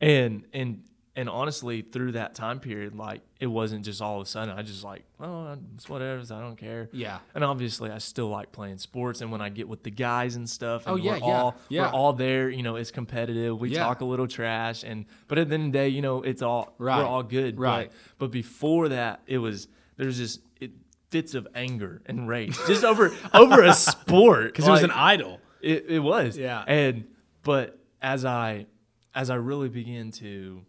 And 0.00 0.44
and 0.52 0.82
and 1.18 1.28
honestly, 1.28 1.82
through 1.82 2.12
that 2.12 2.34
time 2.34 2.60
period, 2.60 2.94
like 2.94 3.22
it 3.40 3.48
wasn't 3.48 3.84
just 3.84 4.00
all 4.00 4.20
of 4.20 4.26
a 4.26 4.30
sudden. 4.30 4.56
I 4.56 4.62
just 4.62 4.84
like, 4.84 5.04
oh, 5.20 5.56
it's 5.74 5.88
whatever. 5.88 6.20
I 6.22 6.40
don't 6.40 6.56
care. 6.56 6.88
Yeah. 6.92 7.18
And 7.34 7.42
obviously, 7.42 7.90
I 7.90 7.98
still 7.98 8.28
like 8.28 8.52
playing 8.52 8.78
sports. 8.78 9.20
And 9.20 9.30
when 9.32 9.40
I 9.40 9.48
get 9.48 9.68
with 9.68 9.82
the 9.82 9.90
guys 9.90 10.36
and 10.36 10.48
stuff, 10.48 10.86
and 10.86 10.94
Oh, 10.94 10.96
yeah, 10.96 11.12
we're 11.12 11.18
yeah, 11.18 11.24
all 11.42 11.56
yeah. 11.68 11.82
we're 11.82 11.88
all 11.98 12.12
there. 12.12 12.48
You 12.48 12.62
know, 12.62 12.76
it's 12.76 12.90
competitive. 12.92 13.58
We 13.60 13.70
Yeah. 13.70 13.82
talk 13.84 14.00
a 14.00 14.04
little 14.04 14.28
trash, 14.28 14.84
and 14.84 15.06
but 15.26 15.38
at 15.38 15.48
the 15.48 15.54
end 15.54 15.66
of 15.66 15.72
the 15.72 15.78
day, 15.78 15.88
you 15.88 16.02
know, 16.02 16.22
it's 16.22 16.40
all 16.40 16.74
Right, 16.78 16.98
we're 16.98 17.04
all 17.06 17.22
good. 17.24 17.58
right. 17.58 17.90
But, 18.18 18.26
but 18.26 18.30
before 18.30 18.88
that, 18.90 19.20
it 19.26 19.38
was 19.38 19.68
there's 19.96 20.16
just 20.18 20.40
it, 20.60 20.70
fits 21.10 21.34
of 21.34 21.48
anger 21.54 22.00
and 22.06 22.28
rage 22.28 22.56
just 22.68 22.84
over 22.84 23.12
over 23.34 23.62
a 23.64 23.74
sport 23.74 24.46
Because 24.52 24.68
it 24.68 24.70
was 24.70 24.82
an 24.84 24.92
idol. 24.92 25.40
it, 25.60 25.86
it 25.88 25.98
was. 25.98 26.38
Yeah. 26.38 26.62
And 26.68 27.06
but 27.42 27.76
as 28.00 28.24
I 28.24 28.66
as 29.14 29.30
I 29.30 29.34
really 29.34 29.68
began 29.68 30.12
to 30.12 30.62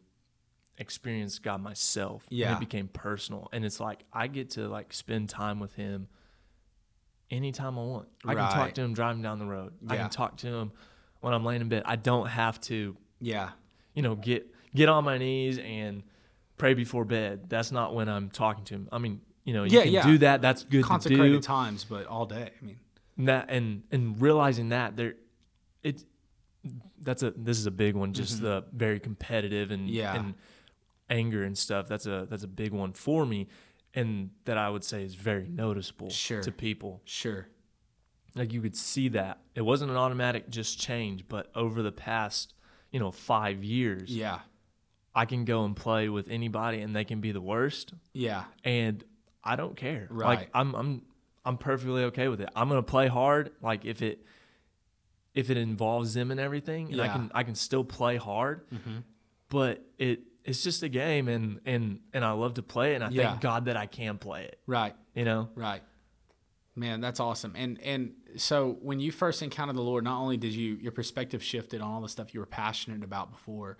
experience 0.79 1.37
God 1.39 1.61
myself, 1.61 2.25
and 2.29 2.37
Yeah. 2.39 2.55
it 2.55 2.59
became 2.59 2.87
personal. 2.87 3.49
And 3.51 3.63
it's 3.65 3.79
like 3.79 4.03
I 4.11 4.27
get 4.27 4.51
to 4.51 4.67
like 4.67 4.93
spend 4.93 5.29
time 5.29 5.59
with 5.59 5.73
him 5.75 6.07
anytime 7.29 7.77
I 7.77 7.83
want. 7.83 8.07
I 8.25 8.33
can 8.35 8.51
talk 8.51 8.73
to 8.73 8.81
him 8.81 8.93
driving 8.93 9.21
down 9.21 9.39
the 9.39 9.45
road. 9.45 9.73
I 9.87 9.97
can 9.97 10.09
talk 10.09 10.37
to 10.37 10.47
him 10.47 10.71
when 11.21 11.33
I'm 11.33 11.43
laying 11.43 11.61
in 11.61 11.69
bed. 11.69 11.83
I 11.85 11.95
don't 11.95 12.27
have 12.27 12.59
to, 12.61 12.95
Yeah. 13.19 13.51
you 13.93 14.01
know, 14.01 14.15
get 14.15 14.53
get 14.75 14.87
on 14.87 15.03
my 15.03 15.17
knees 15.17 15.57
and 15.59 16.03
pray 16.57 16.73
before 16.75 17.03
bed. 17.05 17.49
That's 17.49 17.71
not 17.71 17.95
when 17.95 18.07
I'm 18.07 18.29
talking 18.29 18.63
to 18.65 18.75
him. 18.75 18.89
I 18.91 18.99
mean, 18.99 19.21
you 19.43 19.53
know, 19.53 19.63
you 19.63 19.77
Yeah, 19.77 19.83
can 19.83 19.93
yeah. 19.93 20.03
do 20.05 20.17
that. 20.19 20.41
That's 20.41 20.63
good 20.63 20.69
to 20.69 20.77
do 20.77 20.83
Consecrated 20.83 21.41
times, 21.43 21.83
but 21.85 22.05
all 22.05 22.25
day. 22.25 22.51
I 22.61 22.65
mean, 22.65 22.79
that 23.25 23.49
and 23.49 23.83
and 23.91 24.21
realizing 24.21 24.69
that 24.69 24.95
there 24.95 25.15
it 25.83 26.03
that's 27.01 27.23
a 27.23 27.31
this 27.31 27.57
is 27.57 27.65
a 27.65 27.71
big 27.71 27.95
one 27.95 28.13
just 28.13 28.41
the 28.41 28.63
very 28.73 28.99
competitive 28.99 29.71
and 29.71 29.83
Mm-hmm. 29.87 29.95
Yeah. 29.95 30.15
and 30.15 30.35
anger 31.09 31.43
and 31.43 31.57
stuff 31.57 31.87
that's 31.87 32.05
a 32.05 32.27
that's 32.29 32.43
a 32.43 32.47
big 32.47 32.71
one 32.71 32.93
for 32.93 33.25
me 33.25 33.47
and 33.93 34.29
that 34.45 34.57
I 34.57 34.69
would 34.69 34.83
say 34.83 35.03
is 35.03 35.15
very 35.15 35.47
noticeable 35.47 36.09
Sure. 36.09 36.41
to 36.41 36.51
people 36.51 37.01
sure. 37.05 37.47
like 38.35 38.53
you 38.53 38.61
could 38.61 38.75
see 38.75 39.07
that 39.09 39.39
it 39.55 39.61
wasn't 39.61 39.91
an 39.91 39.97
automatic 39.97 40.49
just 40.49 40.79
change 40.79 41.27
but 41.27 41.49
over 41.55 41.81
the 41.81 41.91
past 41.91 42.53
you 42.91 42.99
know 42.99 43.11
5 43.11 43.63
years 43.63 44.15
Yeah. 44.15 44.39
I 45.15 45.25
can 45.25 45.43
go 45.45 45.65
and 45.65 45.75
play 45.75 46.07
with 46.09 46.29
anybody 46.29 46.81
and 46.81 46.95
they 46.95 47.03
can 47.03 47.19
be 47.21 47.31
the 47.31 47.41
worst 47.41 47.93
Yeah. 48.13 48.43
and 48.63 49.03
I 49.43 49.55
don't 49.55 49.75
care. 49.75 50.07
Right. 50.11 50.27
Like 50.39 50.49
I'm 50.53 50.75
I'm 50.75 51.01
I'm 51.45 51.57
perfectly 51.57 52.03
okay 52.03 52.27
with 52.27 52.41
it. 52.41 52.49
I'm 52.55 52.67
gonna 52.69 52.83
play 52.83 53.07
hard. 53.07 53.51
Like 53.61 53.85
if 53.85 54.01
it 54.01 54.23
if 55.33 55.49
it 55.49 55.57
involves 55.57 56.13
them 56.13 56.29
and 56.31 56.39
everything, 56.39 56.91
and 56.91 57.01
I 57.01 57.07
can 57.07 57.31
I 57.33 57.43
can 57.43 57.55
still 57.55 57.83
play 57.85 58.17
hard. 58.17 58.69
Mm-hmm. 58.69 58.97
But 59.49 59.83
it 59.97 60.19
it's 60.49 60.63
just 60.63 60.83
a 60.83 60.89
game, 60.89 61.27
and 61.27 61.59
and 61.65 61.99
and 62.13 62.25
I 62.25 62.31
love 62.31 62.55
to 62.55 62.63
play 62.63 62.93
it. 62.93 62.95
And 62.95 63.03
I 63.05 63.09
Yeah. 63.09 63.29
thank 63.29 63.41
God 63.41 63.65
that 63.65 63.77
I 63.77 63.85
can 63.85 64.17
play 64.17 64.45
it. 64.45 64.59
Right. 64.65 64.95
You 65.13 65.25
know. 65.25 65.49
Right. 65.55 65.81
Man, 66.75 67.01
that's 67.01 67.19
awesome. 67.19 67.53
And 67.55 67.79
and 67.81 68.13
so 68.37 68.77
when 68.81 68.99
you 68.99 69.11
first 69.11 69.41
encountered 69.41 69.75
the 69.75 69.81
Lord, 69.81 70.03
not 70.03 70.19
only 70.19 70.37
did 70.37 70.53
you 70.53 70.75
your 70.75 70.91
perspective 70.91 71.43
shifted 71.43 71.81
on 71.81 71.91
all 71.91 72.01
the 72.01 72.09
stuff 72.09 72.33
you 72.33 72.39
were 72.39 72.45
passionate 72.45 73.03
about 73.03 73.31
before, 73.31 73.77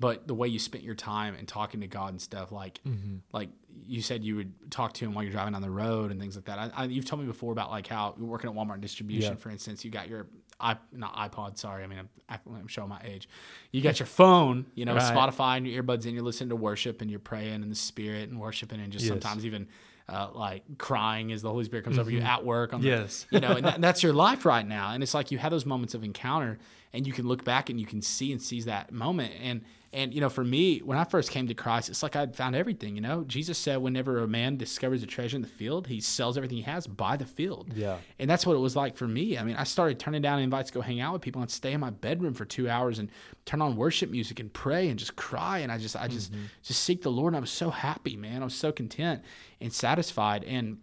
but 0.00 0.26
the 0.26 0.34
way 0.34 0.48
you 0.48 0.58
spent 0.58 0.82
your 0.82 0.94
time 0.94 1.34
and 1.34 1.46
talking 1.46 1.80
to 1.82 1.86
God 1.86 2.10
and 2.10 2.20
stuff, 2.20 2.50
like 2.50 2.80
mm-hmm. 2.84 3.18
like 3.32 3.50
you 3.86 4.02
said 4.02 4.24
you 4.24 4.36
would 4.36 4.70
talk 4.70 4.94
to 4.94 5.04
him 5.04 5.14
while 5.14 5.22
you're 5.22 5.32
driving 5.32 5.52
down 5.52 5.62
the 5.62 5.70
road 5.70 6.10
and 6.10 6.20
things 6.20 6.34
like 6.34 6.46
that. 6.46 6.58
I, 6.58 6.70
I, 6.74 6.84
you've 6.86 7.04
told 7.04 7.20
me 7.20 7.26
before 7.26 7.52
about 7.52 7.70
like 7.70 7.86
how 7.86 8.14
you're 8.18 8.26
working 8.26 8.50
at 8.50 8.56
Walmart 8.56 8.80
distribution, 8.80 9.32
Yeah. 9.32 9.38
for 9.38 9.50
instance, 9.50 9.84
you 9.84 9.90
got 9.90 10.08
your 10.08 10.26
i 10.60 10.76
not 10.92 11.14
iPod, 11.16 11.58
sorry, 11.58 11.82
I 11.84 11.86
mean 11.86 11.98
I'm, 11.98 12.38
I'm 12.54 12.66
showing 12.68 12.88
my 12.88 13.00
age. 13.04 13.28
You 13.72 13.80
got 13.82 13.98
your 13.98 14.06
phone, 14.06 14.66
you 14.74 14.84
know, 14.84 14.94
Right. 14.94 15.14
Spotify 15.14 15.56
and 15.56 15.66
your 15.66 15.82
earbuds 15.82 16.06
in, 16.06 16.14
you're 16.14 16.22
listening 16.22 16.50
to 16.50 16.56
worship 16.56 17.00
and 17.00 17.10
you're 17.10 17.18
praying 17.20 17.62
in 17.62 17.68
the 17.70 17.74
spirit 17.74 18.28
and 18.28 18.38
worshiping 18.38 18.80
and 18.80 18.92
just 18.92 19.04
Yes. 19.04 19.10
sometimes 19.10 19.44
even 19.46 19.66
uh, 20.08 20.28
like 20.34 20.62
crying 20.76 21.30
as 21.32 21.40
the 21.42 21.48
Holy 21.48 21.64
Spirit 21.64 21.84
comes 21.84 21.96
over 21.98 22.10
you 22.10 22.20
at 22.20 22.44
work. 22.44 22.72
On 22.74 22.80
the- 22.80 22.88
Mm-hmm. 22.88 23.00
Yes. 23.02 23.26
you 23.30 23.38
know, 23.40 23.52
and, 23.52 23.64
that, 23.64 23.74
and 23.76 23.84
that's 23.88 24.02
your 24.02 24.12
life 24.12 24.44
right 24.44 24.66
now. 24.66 24.90
And 24.92 25.02
it's 25.02 25.14
like 25.14 25.30
you 25.30 25.38
have 25.38 25.52
those 25.52 25.64
moments 25.66 25.94
of 25.94 26.02
encounter, 26.04 26.58
and 26.92 27.06
you 27.06 27.12
can 27.12 27.26
look 27.28 27.44
back 27.44 27.70
and 27.70 27.78
you 27.80 27.86
can 27.86 28.02
see 28.02 28.32
and 28.32 28.42
seize 28.42 28.64
that 28.64 28.90
moment. 28.92 29.32
And 29.40 29.62
and 29.92 30.14
you 30.14 30.20
know, 30.20 30.28
for 30.28 30.44
me, 30.44 30.78
when 30.78 30.98
I 30.98 31.04
first 31.04 31.32
came 31.32 31.48
to 31.48 31.54
Christ, 31.54 31.88
it's 31.88 32.02
like 32.02 32.14
I'd 32.14 32.36
found 32.36 32.54
everything. 32.54 32.94
You 32.94 33.00
know, 33.00 33.24
Jesus 33.24 33.58
said, 33.58 33.78
whenever 33.78 34.18
a 34.18 34.28
man 34.28 34.56
discovers 34.56 35.02
a 35.02 35.06
treasure 35.06 35.34
in 35.34 35.42
the 35.42 35.48
field, 35.48 35.88
he 35.88 36.00
sells 36.00 36.36
everything 36.36 36.58
he 36.58 36.62
has 36.62 36.86
by 36.86 37.16
the 37.16 37.26
field. 37.26 37.72
Yeah. 37.74 37.96
And 38.18 38.30
that's 38.30 38.46
what 38.46 38.54
it 38.54 38.60
was 38.60 38.76
like 38.76 38.96
for 38.96 39.08
me. 39.08 39.36
I 39.36 39.42
mean, 39.42 39.56
I 39.56 39.64
started 39.64 39.98
turning 39.98 40.22
down 40.22 40.38
invites 40.38 40.70
to 40.70 40.74
go 40.74 40.80
hang 40.80 41.00
out 41.00 41.14
with 41.14 41.22
people 41.22 41.42
and 41.42 41.50
stay 41.50 41.72
in 41.72 41.80
my 41.80 41.90
bedroom 41.90 42.34
for 42.34 42.44
two 42.44 42.70
hours 42.70 43.00
and 43.00 43.10
turn 43.46 43.60
on 43.60 43.74
worship 43.74 44.10
music 44.10 44.38
and 44.38 44.52
pray 44.52 44.88
and 44.88 44.96
just 44.96 45.16
cry. 45.16 45.58
And 45.58 45.72
I 45.72 45.78
just, 45.78 45.96
I 45.96 46.06
just, 46.06 46.30
mm-hmm. 46.30 46.44
just 46.62 46.84
seek 46.84 47.02
the 47.02 47.10
Lord. 47.10 47.32
And 47.32 47.38
I 47.38 47.40
was 47.40 47.50
so 47.50 47.70
happy, 47.70 48.16
man. 48.16 48.42
I 48.42 48.44
was 48.44 48.54
so 48.54 48.70
content 48.70 49.22
and 49.60 49.72
satisfied. 49.72 50.44
And 50.44 50.78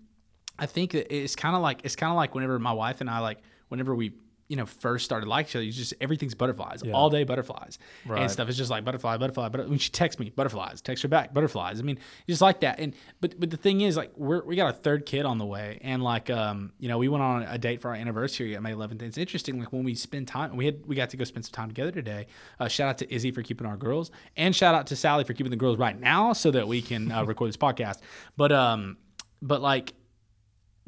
I 0.60 0.66
think 0.66 0.92
that 0.92 1.16
it's 1.16 1.36
kind 1.36 1.56
of 1.56 1.62
like, 1.62 1.80
it's 1.86 1.96
kind 1.96 2.12
of 2.12 2.18
like 2.18 2.36
whenever 2.36 2.60
my 2.60 2.74
wife 2.74 3.00
and 3.00 3.10
I, 3.10 3.20
like, 3.20 3.40
whenever 3.70 3.96
we, 3.96 4.12
you 4.50 4.56
know, 4.56 4.66
first 4.66 5.04
started 5.04 5.28
liking 5.28 5.50
each 5.50 5.56
other, 5.58 5.64
you 5.66 5.72
just 5.74 5.94
everything's 6.00 6.34
butterflies, 6.36 6.82
Yeah. 6.86 6.94
all 6.94 7.10
day 7.10 7.24
butterflies 7.26 7.78
Right. 8.06 8.22
and 8.22 8.32
stuff. 8.32 8.48
It's 8.48 8.58
just 8.58 8.72
like 8.72 8.86
butterfly, 8.86 9.18
butterfly. 9.18 9.50
But 9.50 9.68
when 9.68 9.78
she 9.78 9.90
texts 9.90 10.20
me, 10.20 10.30
butterflies, 10.30 10.82
text 10.82 11.02
her 11.04 11.10
back, 11.10 11.34
butterflies. 11.34 11.80
I 11.80 11.84
mean, 11.84 12.00
just 12.30 12.42
like 12.42 12.62
that. 12.62 12.80
And 12.80 12.94
but 13.20 13.40
but 13.40 13.50
the 13.50 13.58
thing 13.58 13.82
is, 13.82 13.98
like, 13.98 14.12
we're 14.16 14.44
we 14.46 14.56
got 14.56 14.70
a 14.70 14.74
third 14.78 15.06
kid 15.06 15.26
on 15.26 15.38
the 15.38 15.46
way, 15.46 15.80
and 15.82 16.02
like, 16.02 16.30
um, 16.30 16.72
you 16.80 16.88
know, 16.88 16.98
we 16.98 17.08
went 17.10 17.24
on 17.24 17.44
a 17.44 17.58
date 17.58 17.82
for 17.82 17.90
our 17.90 17.96
anniversary 17.96 18.56
at 18.56 18.62
May 18.64 18.72
11th. 18.72 19.02
It's 19.02 19.18
interesting, 19.18 19.60
like 19.60 19.74
when 19.74 19.84
we 19.84 19.96
spend 19.96 20.28
time, 20.30 20.56
we 20.56 20.66
had 20.66 20.86
we 20.86 20.96
got 20.96 21.10
to 21.10 21.18
go 21.18 21.26
spend 21.26 21.44
some 21.46 21.52
time 21.54 21.68
together 21.68 21.92
today. 21.92 22.28
Uh, 22.60 22.68
shout 22.70 22.88
out 22.90 22.98
to 23.00 23.14
Izzy 23.14 23.32
for 23.32 23.42
keeping 23.44 23.68
our 23.68 23.76
girls, 23.78 24.12
and 24.38 24.56
shout 24.56 24.76
out 24.76 24.88
to 24.88 24.96
Sally 24.96 25.24
for 25.26 25.34
keeping 25.34 25.52
the 25.52 25.58
girls 25.58 25.78
right 25.78 26.00
now, 26.00 26.32
so 26.34 26.52
that 26.52 26.68
we 26.70 26.82
can 26.82 27.12
uh, 27.12 27.26
record 27.26 27.50
this 27.50 27.58
podcast. 27.58 27.98
But 28.38 28.52
um, 28.54 28.96
but 29.42 29.62
like 29.62 29.94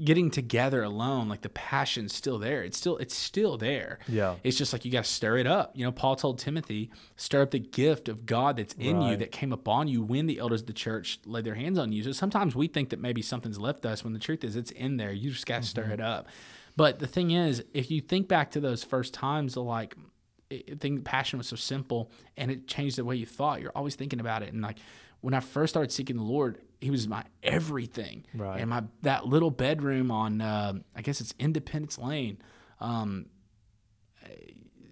getting 0.04 0.32
together 0.32 0.84
alone 0.84 1.28
like 1.28 1.42
the 1.42 1.50
passion's 1.50 2.14
still 2.14 2.40
there. 2.40 2.64
It's 2.64 2.78
still 2.78 2.98
it's 2.98 3.16
still 3.16 3.58
there. 3.58 4.00
Yeah. 4.08 4.36
it's 4.44 4.58
just 4.58 4.74
like 4.74 4.86
you 4.86 4.92
got 4.92 5.04
to 5.04 5.10
stir 5.10 5.38
it 5.38 5.48
up. 5.48 5.72
You 5.76 5.86
know 5.86 5.92
paul 5.92 6.16
told 6.16 6.40
timothy 6.40 6.92
stir 7.16 7.44
up 7.44 7.52
the 7.52 7.60
gift 7.60 8.10
of 8.10 8.26
god 8.26 8.58
that's 8.58 8.74
in 8.76 9.02
you 9.02 9.18
that 9.18 9.32
came 9.32 9.52
upon 9.52 9.88
you 9.88 10.02
when 10.02 10.26
the 10.26 10.40
elders 10.40 10.62
of 10.62 10.68
the 10.68 10.74
church 10.74 11.20
laid 11.26 11.46
their 11.46 11.56
hands 11.56 11.78
on 11.78 11.92
you. 11.92 12.04
So 12.04 12.12
sometimes 12.12 12.56
we 12.56 12.68
think 12.68 12.90
that 12.90 13.00
maybe 13.00 13.22
something's 13.22 13.60
left 13.60 13.86
us 13.86 14.04
when 14.04 14.14
the 14.14 14.20
truth 14.20 14.44
is 14.44 14.56
it's 14.56 14.72
in 14.72 14.98
there. 14.98 15.12
You 15.12 15.32
just 15.32 15.46
got 15.46 15.64
to 15.64 15.68
stir 15.68 15.84
mm-hmm. 15.84 15.94
it 15.94 16.02
up. 16.02 16.28
But 16.76 17.00
the 17.00 17.08
thing 17.08 17.32
is 17.32 17.64
if 17.74 17.92
you 17.92 18.02
think 18.02 18.28
back 18.28 18.52
to 18.52 18.60
those 18.60 18.84
first 18.84 19.14
times 19.14 19.58
like 19.58 19.96
I 20.52 20.64
think 20.80 21.04
passion 21.06 21.38
was 21.38 21.48
so 21.48 21.56
simple 21.56 22.12
and 22.36 22.50
it 22.50 22.68
changed 22.68 22.98
the 22.98 23.06
way 23.06 23.16
you 23.16 23.26
thought. 23.26 23.62
You're 23.62 23.72
always 23.76 23.96
thinking 23.96 24.20
about 24.20 24.42
it. 24.42 24.52
And 24.52 24.62
like 24.62 24.78
when 25.22 25.34
I 25.34 25.42
first 25.42 25.74
started 25.74 25.92
seeking 25.92 26.18
the 26.18 26.24
Lord, 26.24 26.60
He 26.82 26.92
was 26.92 27.08
my 27.08 27.24
everything. 27.44 28.26
Right. 28.34 28.62
And 28.62 28.70
my 28.70 28.84
that 29.02 29.26
little 29.26 29.52
bedroom 29.52 30.12
on 30.12 30.42
uh, 30.42 30.74
I 30.96 31.02
guess 31.02 31.22
it's 31.22 31.34
Independence 31.39 31.98
Lane. 31.98 32.38
Um, 32.80 33.28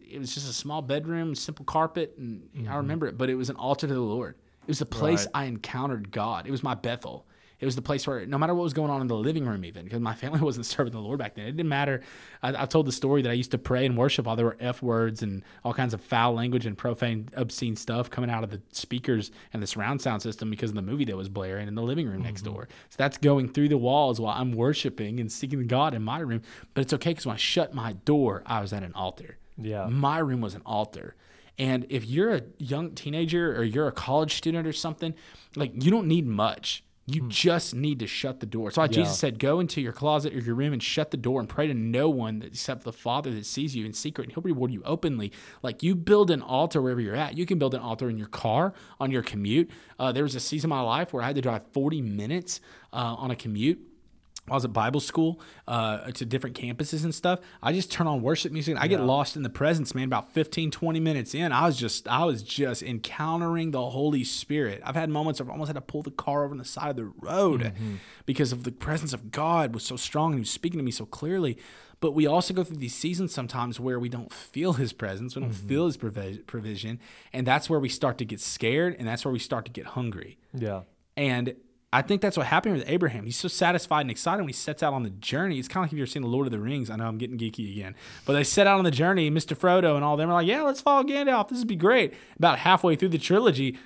it 0.10 0.19
was 0.19 0.34
just 0.34 0.50
a 0.50 0.54
small 0.54 0.82
bedroom, 0.82 1.36
simple 1.36 1.65
carpet, 1.65 2.15
and 2.17 2.67
I 2.69 2.78
remember 2.78 3.08
it. 3.08 3.17
But 3.17 3.30
it 3.30 3.36
was 3.36 3.50
an 3.50 3.56
altar 3.58 3.88
to 3.88 3.93
the 3.93 4.00
Lord. 4.00 4.36
It 4.62 4.67
was 4.67 4.80
the 4.80 4.86
place 4.86 5.21
Mm-hmm. 5.21 5.38
Right. 5.38 5.43
I 5.43 5.47
encountered 5.47 6.12
God. 6.12 6.47
It 6.47 6.52
was 6.52 6.63
my 6.63 6.76
Bethel. 6.76 7.26
It 7.60 7.65
was 7.65 7.76
the 7.76 7.82
place 7.82 8.06
where 8.06 8.26
no 8.26 8.38
matter 8.38 8.54
what 8.54 8.63
was 8.63 8.74
going 8.74 8.91
on 8.91 9.02
in 9.02 9.08
the 9.08 9.15
living 9.15 9.46
room, 9.46 9.65
even 9.65 9.84
because 9.84 10.00
my 10.00 10.13
family 10.22 10.39
wasn't 10.39 10.65
serving 10.65 10.93
the 10.93 11.00
Lord 11.00 11.20
back 11.20 11.36
then, 11.36 11.46
it 11.46 11.52
didn't 11.52 11.70
matter. 11.70 12.02
I, 12.43 12.56
I've 12.56 12.70
told 12.70 12.86
the 12.86 12.91
story 12.91 13.22
that 13.24 13.30
I 13.30 13.34
used 13.34 13.52
to 13.52 13.58
pray 13.58 13.86
and 13.86 13.98
worship 13.98 14.26
while 14.26 14.36
there 14.36 14.46
were 14.46 14.58
f 14.60 14.82
words 14.82 15.24
and 15.24 15.43
all 15.63 15.74
kinds 15.74 15.93
of 15.93 16.02
foul 16.02 16.34
language 16.34 16.65
and 16.65 16.78
profane, 16.78 17.30
obscene 17.34 17.76
stuff 17.76 18.10
coming 18.10 18.30
out 18.30 18.43
of 18.43 18.52
the 18.52 18.62
speakers 18.72 19.32
and 19.54 19.62
the 19.62 19.67
surround 19.67 20.02
sound 20.02 20.22
system 20.22 20.50
because 20.50 20.70
of 20.70 20.76
the 20.76 20.82
movie 20.82 21.06
that 21.06 21.17
was 21.17 21.30
blaring 21.30 21.67
in 21.67 21.76
the 21.76 21.82
living 21.82 22.08
room 22.08 22.22
next 22.22 22.43
mm-hmm. 22.43 22.54
door. 22.54 22.67
So 22.89 22.96
that's 22.98 23.17
going 23.17 23.50
through 23.50 23.70
the 23.70 23.78
walls 23.78 24.20
while 24.20 24.36
I'm 24.39 24.52
worshiping 24.52 25.20
and 25.20 25.32
seeking 25.32 25.67
God 25.67 25.93
in 25.93 26.04
my 26.04 26.20
room. 26.20 26.41
But 26.74 26.82
it's 26.82 26.93
okay 26.93 27.12
because 27.12 27.26
when 27.26 27.36
I 27.36 27.39
shut 27.39 27.74
my 27.74 27.93
door, 27.93 28.43
I 28.46 28.62
was 28.62 28.74
at 28.74 28.84
an 28.84 28.93
altar. 28.93 29.38
Yeah. 29.58 29.88
My 29.88 30.20
room 30.20 30.41
was 30.41 30.54
an 30.54 30.62
altar. 30.65 31.15
And 31.58 31.88
if 31.89 32.06
you're 32.06 32.36
a 32.36 32.41
young 32.60 32.91
teenager 32.91 33.58
or 33.58 33.63
you're 33.63 33.88
a 33.88 33.91
college 33.91 34.36
student 34.36 34.67
or 34.67 34.74
something, 34.74 35.15
like 35.56 35.72
you 35.84 35.89
don't 35.89 36.08
need 36.08 36.28
much. 36.28 36.84
You 37.10 37.30
just 37.30 37.74
need 37.74 38.00
to 38.00 38.08
shut 38.08 38.41
the 38.41 38.46
door. 38.46 38.70
So 38.70 38.82
why 38.82 38.88
Jesus 38.88 39.17
said, 39.17 39.39
Go 39.39 39.62
into 39.62 39.80
your 39.80 39.93
closet 39.93 40.34
or 40.34 40.39
your 40.39 40.56
room 40.56 40.74
and 40.74 40.84
shut 40.84 41.10
the 41.10 41.17
door 41.17 41.39
and 41.39 41.48
pray 41.48 41.65
to 41.65 41.74
no 41.74 42.10
one 42.10 42.43
except 42.46 42.84
the 42.84 42.91
Father 42.91 43.32
that 43.32 43.46
sees 43.46 43.78
you 43.78 43.86
in 43.86 43.93
secret, 43.93 44.26
and 44.26 44.34
He'll 44.34 44.43
reward 44.43 44.72
you 44.72 44.82
openly. 44.84 45.32
Like 45.63 45.82
you 45.82 45.96
build 45.96 46.30
an 46.30 46.41
altar 46.41 46.82
wherever 46.82 47.00
you're 47.00 47.15
at. 47.15 47.38
You 47.38 47.46
can 47.46 47.60
build 47.60 47.74
an 47.74 47.80
altar 47.80 48.10
in 48.10 48.17
your 48.17 48.28
car, 48.28 48.74
on 49.00 49.10
your 49.10 49.24
commute. 49.24 49.72
Uh, 49.98 50.12
there 50.12 50.24
was 50.24 50.36
a 50.36 50.41
season 50.41 50.70
of 50.70 50.78
my 50.78 50.82
life 50.82 51.13
where 51.13 51.24
I 51.24 51.28
had 51.28 51.36
to 51.36 51.41
drive 51.41 51.65
40 51.72 52.02
minutes 52.02 52.60
uh, 52.91 53.15
on 53.17 53.32
a 53.32 53.38
commute. 53.38 53.80
I 54.49 54.53
was 54.53 54.63
at 54.63 54.71
Bible 54.71 54.99
school 54.99 55.41
uh, 55.67 56.10
to 56.12 56.25
different 56.25 56.57
campuses 56.57 57.03
and 57.03 57.13
stuff. 57.13 57.39
I 57.62 57.73
just 57.73 57.91
turn 57.91 58.07
on 58.07 58.21
worship 58.21 58.51
music. 58.51 58.77
I 58.79 58.88
get 58.88 59.01
lost 59.01 59.36
in 59.36 59.43
the 59.43 59.49
presence, 59.49 59.93
man. 59.93 60.05
About 60.05 60.31
15, 60.31 60.71
20 60.71 60.99
minutes 60.99 61.33
in, 61.33 61.51
I 61.51 61.65
was 61.65 61.77
just, 61.77 62.07
I 62.07 62.23
was 62.23 62.43
just 62.43 62.81
encountering 62.81 63.71
the 63.71 63.89
Holy 63.89 64.23
Spirit. 64.23 64.81
I've 64.86 64.95
had 64.95 65.10
moments 65.10 65.39
where 65.39 65.47
I've 65.47 65.51
almost 65.51 65.67
had 65.67 65.75
to 65.75 65.81
pull 65.81 66.01
the 66.01 66.12
car 66.12 66.45
over 66.45 66.51
on 66.51 66.57
the 66.57 66.65
side 66.65 66.91
of 66.91 66.95
the 66.95 67.12
road 67.19 67.73
because 68.25 68.51
of 68.51 68.63
the 68.63 68.71
presence 68.71 69.12
of 69.13 69.31
God 69.31 69.73
was 69.73 69.83
so 69.83 69.97
strong 69.97 70.31
and 70.31 70.39
He 70.39 70.41
was 70.41 70.49
speaking 70.49 70.77
to 70.77 70.83
me 70.83 70.91
so 70.91 71.05
clearly. 71.05 71.57
But 71.99 72.12
we 72.12 72.27
also 72.27 72.53
go 72.53 72.63
through 72.63 72.77
these 72.77 72.93
seasons 72.95 73.33
sometimes 73.33 73.79
where 73.79 73.99
we 73.99 74.07
don't 74.07 74.31
feel 74.31 74.73
His 74.73 74.93
presence, 74.93 75.36
we 75.36 75.41
don't 75.41 75.51
feel 75.51 75.88
His 75.88 75.97
provi- 75.97 76.38
provision, 76.45 76.99
and 77.33 77.45
that's 77.45 77.69
where 77.69 77.79
we 77.79 77.89
start 77.89 78.17
to 78.19 78.25
get 78.25 78.39
scared, 78.39 78.95
and 78.99 79.07
that's 79.07 79.25
where 79.25 79.31
we 79.31 79.39
start 79.39 79.65
to 79.65 79.71
get 79.71 79.88
hungry. 79.88 80.38
Yeah. 80.53 80.81
And 81.15 81.55
I 81.97 82.03
think 82.03 82.21
that's 82.21 82.38
what 82.38 82.45
happened 82.45 82.75
with 82.77 82.83
Abraham. 82.88 83.25
He's 83.25 83.38
so 83.38 83.47
satisfied 83.47 84.01
and 84.01 84.12
excited 84.12 84.41
when 84.43 84.49
he 84.49 84.53
sets 84.53 84.83
out 84.83 84.93
on 84.93 85.01
the 85.01 85.10
journey. 85.10 85.57
It's 85.57 85.67
kind 85.67 85.83
of 85.83 85.88
like 85.88 85.93
if 85.93 85.97
you're 85.97 86.05
seeing 86.05 86.21
The 86.21 86.29
Lord 86.29 86.45
of 86.45 86.51
the 86.51 86.60
Rings. 86.60 86.91
I 86.91 86.95
know 86.95 87.07
I'm 87.07 87.17
getting 87.17 87.39
geeky 87.39 87.71
again. 87.71 87.95
But 88.25 88.33
they 88.33 88.43
set 88.43 88.67
out 88.67 88.77
on 88.77 88.83
the 88.86 88.91
journey, 88.91 89.31
Mr. 89.31 89.57
Frodo 89.57 89.95
and 89.95 90.05
all 90.05 90.15
them 90.15 90.29
are 90.29 90.33
like, 90.33 90.45
yeah, 90.47 90.62
let's 90.62 90.79
follow 90.79 91.03
Gandalf. 91.03 91.49
This 91.49 91.57
would 91.57 91.67
be 91.67 91.75
great. 91.75 92.13
About 92.38 92.60
halfway 92.60 92.95
through 92.95 93.10
the 93.10 93.17
trilogy, 93.17 93.79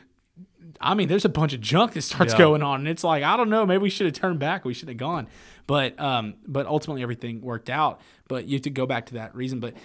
I 0.82 0.94
mean, 0.94 1.08
there's 1.08 1.24
a 1.24 1.30
bunch 1.30 1.54
of 1.54 1.62
junk 1.62 1.94
that 1.94 2.02
starts 2.02 2.34
Yeah. 2.34 2.40
going 2.40 2.64
on. 2.64 2.82
And 2.82 2.90
it's 2.90 3.04
like, 3.04 3.24
I 3.24 3.38
don't 3.38 3.50
know, 3.50 3.66
maybe 3.66 3.82
we 3.84 3.90
should 3.90 4.08
have 4.08 4.16
turned 4.16 4.40
back. 4.40 4.66
We 4.66 4.74
should 4.74 4.90
have 4.90 4.98
gone. 4.98 5.28
But 5.68 5.98
um, 5.98 6.34
but 6.46 6.66
ultimately 6.68 7.04
everything 7.04 7.40
worked 7.40 7.70
out. 7.70 8.02
But 8.28 8.46
you 8.46 8.56
have 8.56 8.64
to 8.64 8.70
go 8.70 8.86
back 8.86 9.06
to 9.08 9.14
that 9.14 9.34
reason. 9.36 9.62
But 9.62 9.76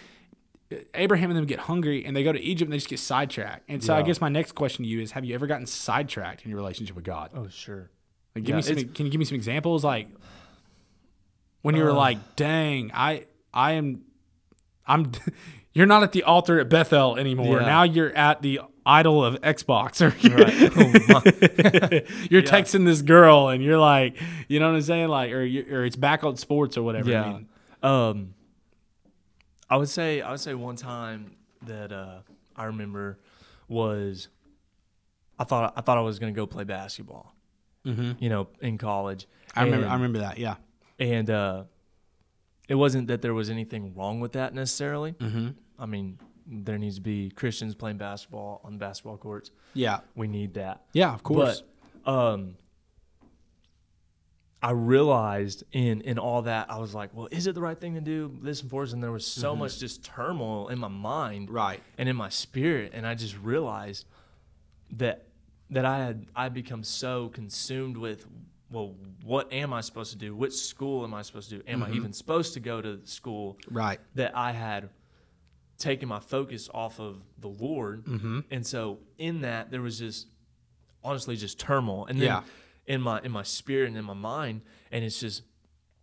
Abraham 0.95 1.31
and 1.31 1.39
them 1.39 1.47
get 1.47 1.61
hungry 1.61 2.05
and 2.05 2.17
they 2.17 2.25
go 2.25 2.33
to 2.33 2.41
Egypt 2.41 2.67
and 2.67 2.73
they 2.73 2.79
just 2.79 2.89
get 2.89 2.99
sidetracked. 2.99 3.67
And 3.69 3.85
so 3.85 3.95
I 3.95 4.03
guess 4.03 4.21
my 4.21 4.29
next 4.29 4.53
question 4.57 4.85
to 4.85 4.89
you 4.91 5.01
is 5.01 5.13
have 5.13 5.25
you 5.25 5.33
ever 5.35 5.47
gotten 5.47 5.67
sidetracked 5.67 6.43
in 6.45 6.51
your 6.51 6.57
relationship 6.59 6.97
with 6.97 7.05
God? 7.05 7.31
Oh, 7.35 7.47
sure. 7.49 7.91
Like, 8.37 8.45
give 8.45 8.51
Yeah, 8.51 8.57
me 8.57 8.63
some. 8.83 8.89
Can 8.93 9.07
you 9.07 9.11
give 9.13 9.19
me 9.19 9.25
some 9.25 9.35
examples? 9.37 9.83
Like 9.83 10.09
when 11.63 11.75
you 11.75 11.83
were 11.83 11.91
Uh. 11.91 11.95
like, 11.95 12.37
"Dang, 12.37 12.91
I, 12.95 13.27
I 13.53 13.73
am, 13.73 14.03
I'm." 14.87 15.11
You're 15.73 15.85
not 15.87 16.03
at 16.03 16.13
the 16.13 16.23
altar 16.23 16.59
at 16.59 16.71
Bethel 16.71 17.17
anymore. 17.19 17.61
Yeah. 17.61 17.67
Now 17.67 17.83
you're 17.83 18.15
at 18.17 18.41
the 18.41 18.61
idol 18.87 19.23
of 19.23 19.39
Xbox, 19.43 20.01
or 20.01 20.09
Right. 20.35 20.73
Oh, 20.75 22.23
you're 22.31 22.43
Yeah. 22.43 22.51
texting 22.51 22.87
this 22.87 23.03
girl, 23.03 23.49
and 23.49 23.63
you're 23.63 23.77
like, 23.79 24.17
you 24.49 24.59
know 24.59 24.69
what 24.71 24.77
I'm 24.77 24.81
saying? 24.83 25.09
Like, 25.09 25.33
or 25.33 25.41
or 25.43 25.85
it's 25.85 25.97
back 25.97 26.25
on 26.25 26.37
sports 26.37 26.79
or 26.79 26.83
whatever. 26.83 27.11
I 27.11 27.13
Yeah. 27.13 27.33
mean, 27.33 27.49
Um, 27.83 28.35
I 29.69 29.77
would 29.77 29.91
say 29.91 30.23
I 30.23 30.31
would 30.31 30.41
say 30.41 30.55
one 30.55 30.77
time 30.77 31.37
that 31.67 31.93
uh, 31.93 32.21
I 32.57 32.65
remember 32.65 33.19
was 33.69 34.29
I 35.39 35.45
thought 35.45 35.75
I 35.77 35.83
thought 35.83 35.99
I 35.99 36.01
was 36.01 36.19
gonna 36.19 36.33
go 36.33 36.47
play 36.47 36.65
basketball. 36.65 37.35
Mhm. 37.87 38.17
You 38.21 38.29
know, 38.29 38.49
in 38.61 38.77
college. 38.79 39.27
I 39.55 39.65
remember. 39.65 39.87
I 39.87 39.95
remember 39.95 40.19
that. 40.19 40.39
Yeah. 40.39 40.57
and 40.99 41.31
uh, 41.31 41.65
it 42.69 42.75
wasn't 42.75 43.07
that 43.09 43.23
there 43.23 43.35
was 43.35 43.49
anything 43.49 43.95
wrong 43.95 44.19
with 44.21 44.33
that 44.33 44.55
necessarily. 44.55 45.13
Mm-hmm. 45.13 45.49
I 45.79 45.87
mean, 45.87 46.19
there 46.47 46.79
needs 46.79 46.97
to 46.97 47.01
be 47.01 47.31
Christians 47.31 47.75
playing 47.75 47.99
basketball 47.99 48.61
on 48.65 48.79
basketball 48.79 49.19
courts. 49.19 49.51
Yeah. 49.75 50.01
We 50.15 50.27
need 50.27 50.55
that. 50.55 50.83
Yeah. 50.93 51.13
Of 51.15 51.23
course. 51.23 51.63
But 52.05 52.11
um, 52.11 52.57
I 54.63 54.71
realized 54.71 55.65
in 55.73 56.01
in 56.01 56.19
all 56.19 56.43
that 56.43 56.71
I 56.71 56.79
was 56.79 56.95
like, 56.95 57.11
well, 57.15 57.29
is 57.31 57.47
it 57.47 57.55
the 57.55 57.61
right 57.61 57.79
thing 57.79 57.95
to 57.95 58.01
do? 58.01 58.37
This 58.43 58.63
and 58.63 58.71
forth, 58.71 58.93
and 58.93 59.03
there 59.03 59.13
was 59.13 59.27
so 59.27 59.55
much 59.55 59.79
just 59.79 60.05
turmoil 60.05 60.69
in 60.69 60.79
my 60.79 60.89
mind 60.89 61.51
right. 61.51 61.81
and 61.99 62.09
in 62.09 62.17
my 62.17 62.31
spirit, 62.31 62.93
and 62.95 63.07
I 63.07 63.15
just 63.15 63.37
realized 63.39 64.07
that 64.93 65.27
that 65.71 65.85
I 65.85 65.99
had 65.99 66.27
I 66.35 66.49
become 66.49 66.83
so 66.83 67.29
consumed 67.29 67.97
with. 67.97 68.27
Well, 68.71 68.95
what 69.23 69.53
am 69.53 69.73
I 69.73 69.81
supposed 69.81 70.11
to 70.11 70.19
do? 70.19 70.35
Which 70.35 70.53
school 70.55 71.05
am 71.05 71.15
I 71.15 71.23
supposed 71.23 71.51
to 71.51 71.59
do? 71.59 71.63
Am 71.69 71.85
I 71.85 71.91
even 71.93 72.13
supposed 72.13 72.53
to 72.55 72.61
go 72.61 72.81
to 72.83 73.01
school? 73.05 73.59
Right. 73.71 74.01
that 74.17 74.37
I 74.37 74.51
had 74.53 74.91
taken 75.79 76.09
my 76.09 76.19
focus 76.21 76.69
off 76.75 76.99
of 76.99 77.23
the 77.39 77.49
Lord. 77.49 78.05
Mm-hmm. 78.07 78.41
And 78.51 78.67
so 78.67 78.99
in 79.19 79.43
that 79.43 79.71
there 79.71 79.83
was 79.83 79.99
just 80.01 80.27
honestly 81.05 81.37
just 81.37 81.61
turmoil. 81.61 82.07
And 82.07 82.19
then 82.19 82.27
Yeah. 82.27 82.43
in 82.87 83.01
my 83.01 83.21
in 83.23 83.31
my 83.31 83.45
spirit 83.45 83.89
and 83.89 83.97
in 83.97 84.05
my 84.05 84.15
mind, 84.15 84.63
and 84.91 85.05
it's 85.05 85.21
just 85.21 85.43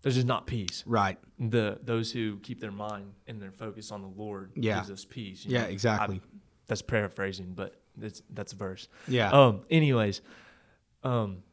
there's 0.01 0.15
just 0.15 0.27
not 0.27 0.47
peace. 0.47 0.83
Right. 0.85 1.17
The 1.39 1.79
those 1.83 2.11
who 2.13 2.37
keep 2.37 2.61
their 2.61 2.71
mind 2.71 3.13
and 3.27 3.41
their 3.41 3.51
focus 3.51 3.91
on 3.91 4.01
the 4.01 4.07
Lord 4.07 4.51
Yeah. 4.55 4.77
gives 4.77 4.89
us 4.91 5.05
peace. 5.05 5.43
you 5.45 5.51
Yeah, 5.53 5.63
know? 5.63 5.67
exactly. 5.69 6.21
I- 6.23 6.37
that's 6.67 6.81
paraphrasing, 6.81 7.55
but 7.55 7.75
that's 7.97 8.21
that's 8.29 8.53
a 8.53 8.55
verse. 8.55 8.87
Yeah. 9.07 9.29
Um. 9.31 9.61
Anyways, 9.69 10.21
um, 11.03 11.43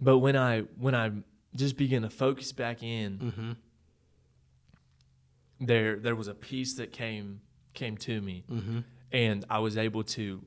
but 0.00 0.18
when 0.18 0.36
I 0.36 0.60
when 0.78 0.94
I 0.94 1.10
just 1.56 1.76
began 1.76 2.02
to 2.02 2.10
focus 2.10 2.52
back 2.52 2.82
in, 2.82 3.18
mm-hmm. 3.18 3.52
there 5.60 5.96
there 5.98 6.14
was 6.14 6.28
a 6.28 6.34
peace 6.34 6.74
that 6.74 6.92
came 6.92 7.40
came 7.74 7.96
to 7.98 8.20
me, 8.20 8.44
Mm-hmm. 8.50 8.78
and 9.12 9.44
I 9.50 9.58
was 9.58 9.76
able 9.76 10.04
to 10.04 10.42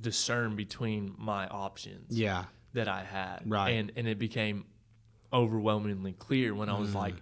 discern 0.00 0.56
between 0.56 1.14
my 1.18 1.46
options 1.48 2.18
Yeah. 2.18 2.44
that 2.72 2.88
I 2.88 3.04
had, 3.04 3.42
Right. 3.46 3.70
And 3.70 3.92
and 3.96 4.08
it 4.08 4.18
became 4.18 4.64
overwhelmingly 5.32 6.12
clear 6.12 6.54
when 6.54 6.68
I 6.68 6.78
was 6.78 6.90
Mm. 6.90 6.94
like, 6.94 7.14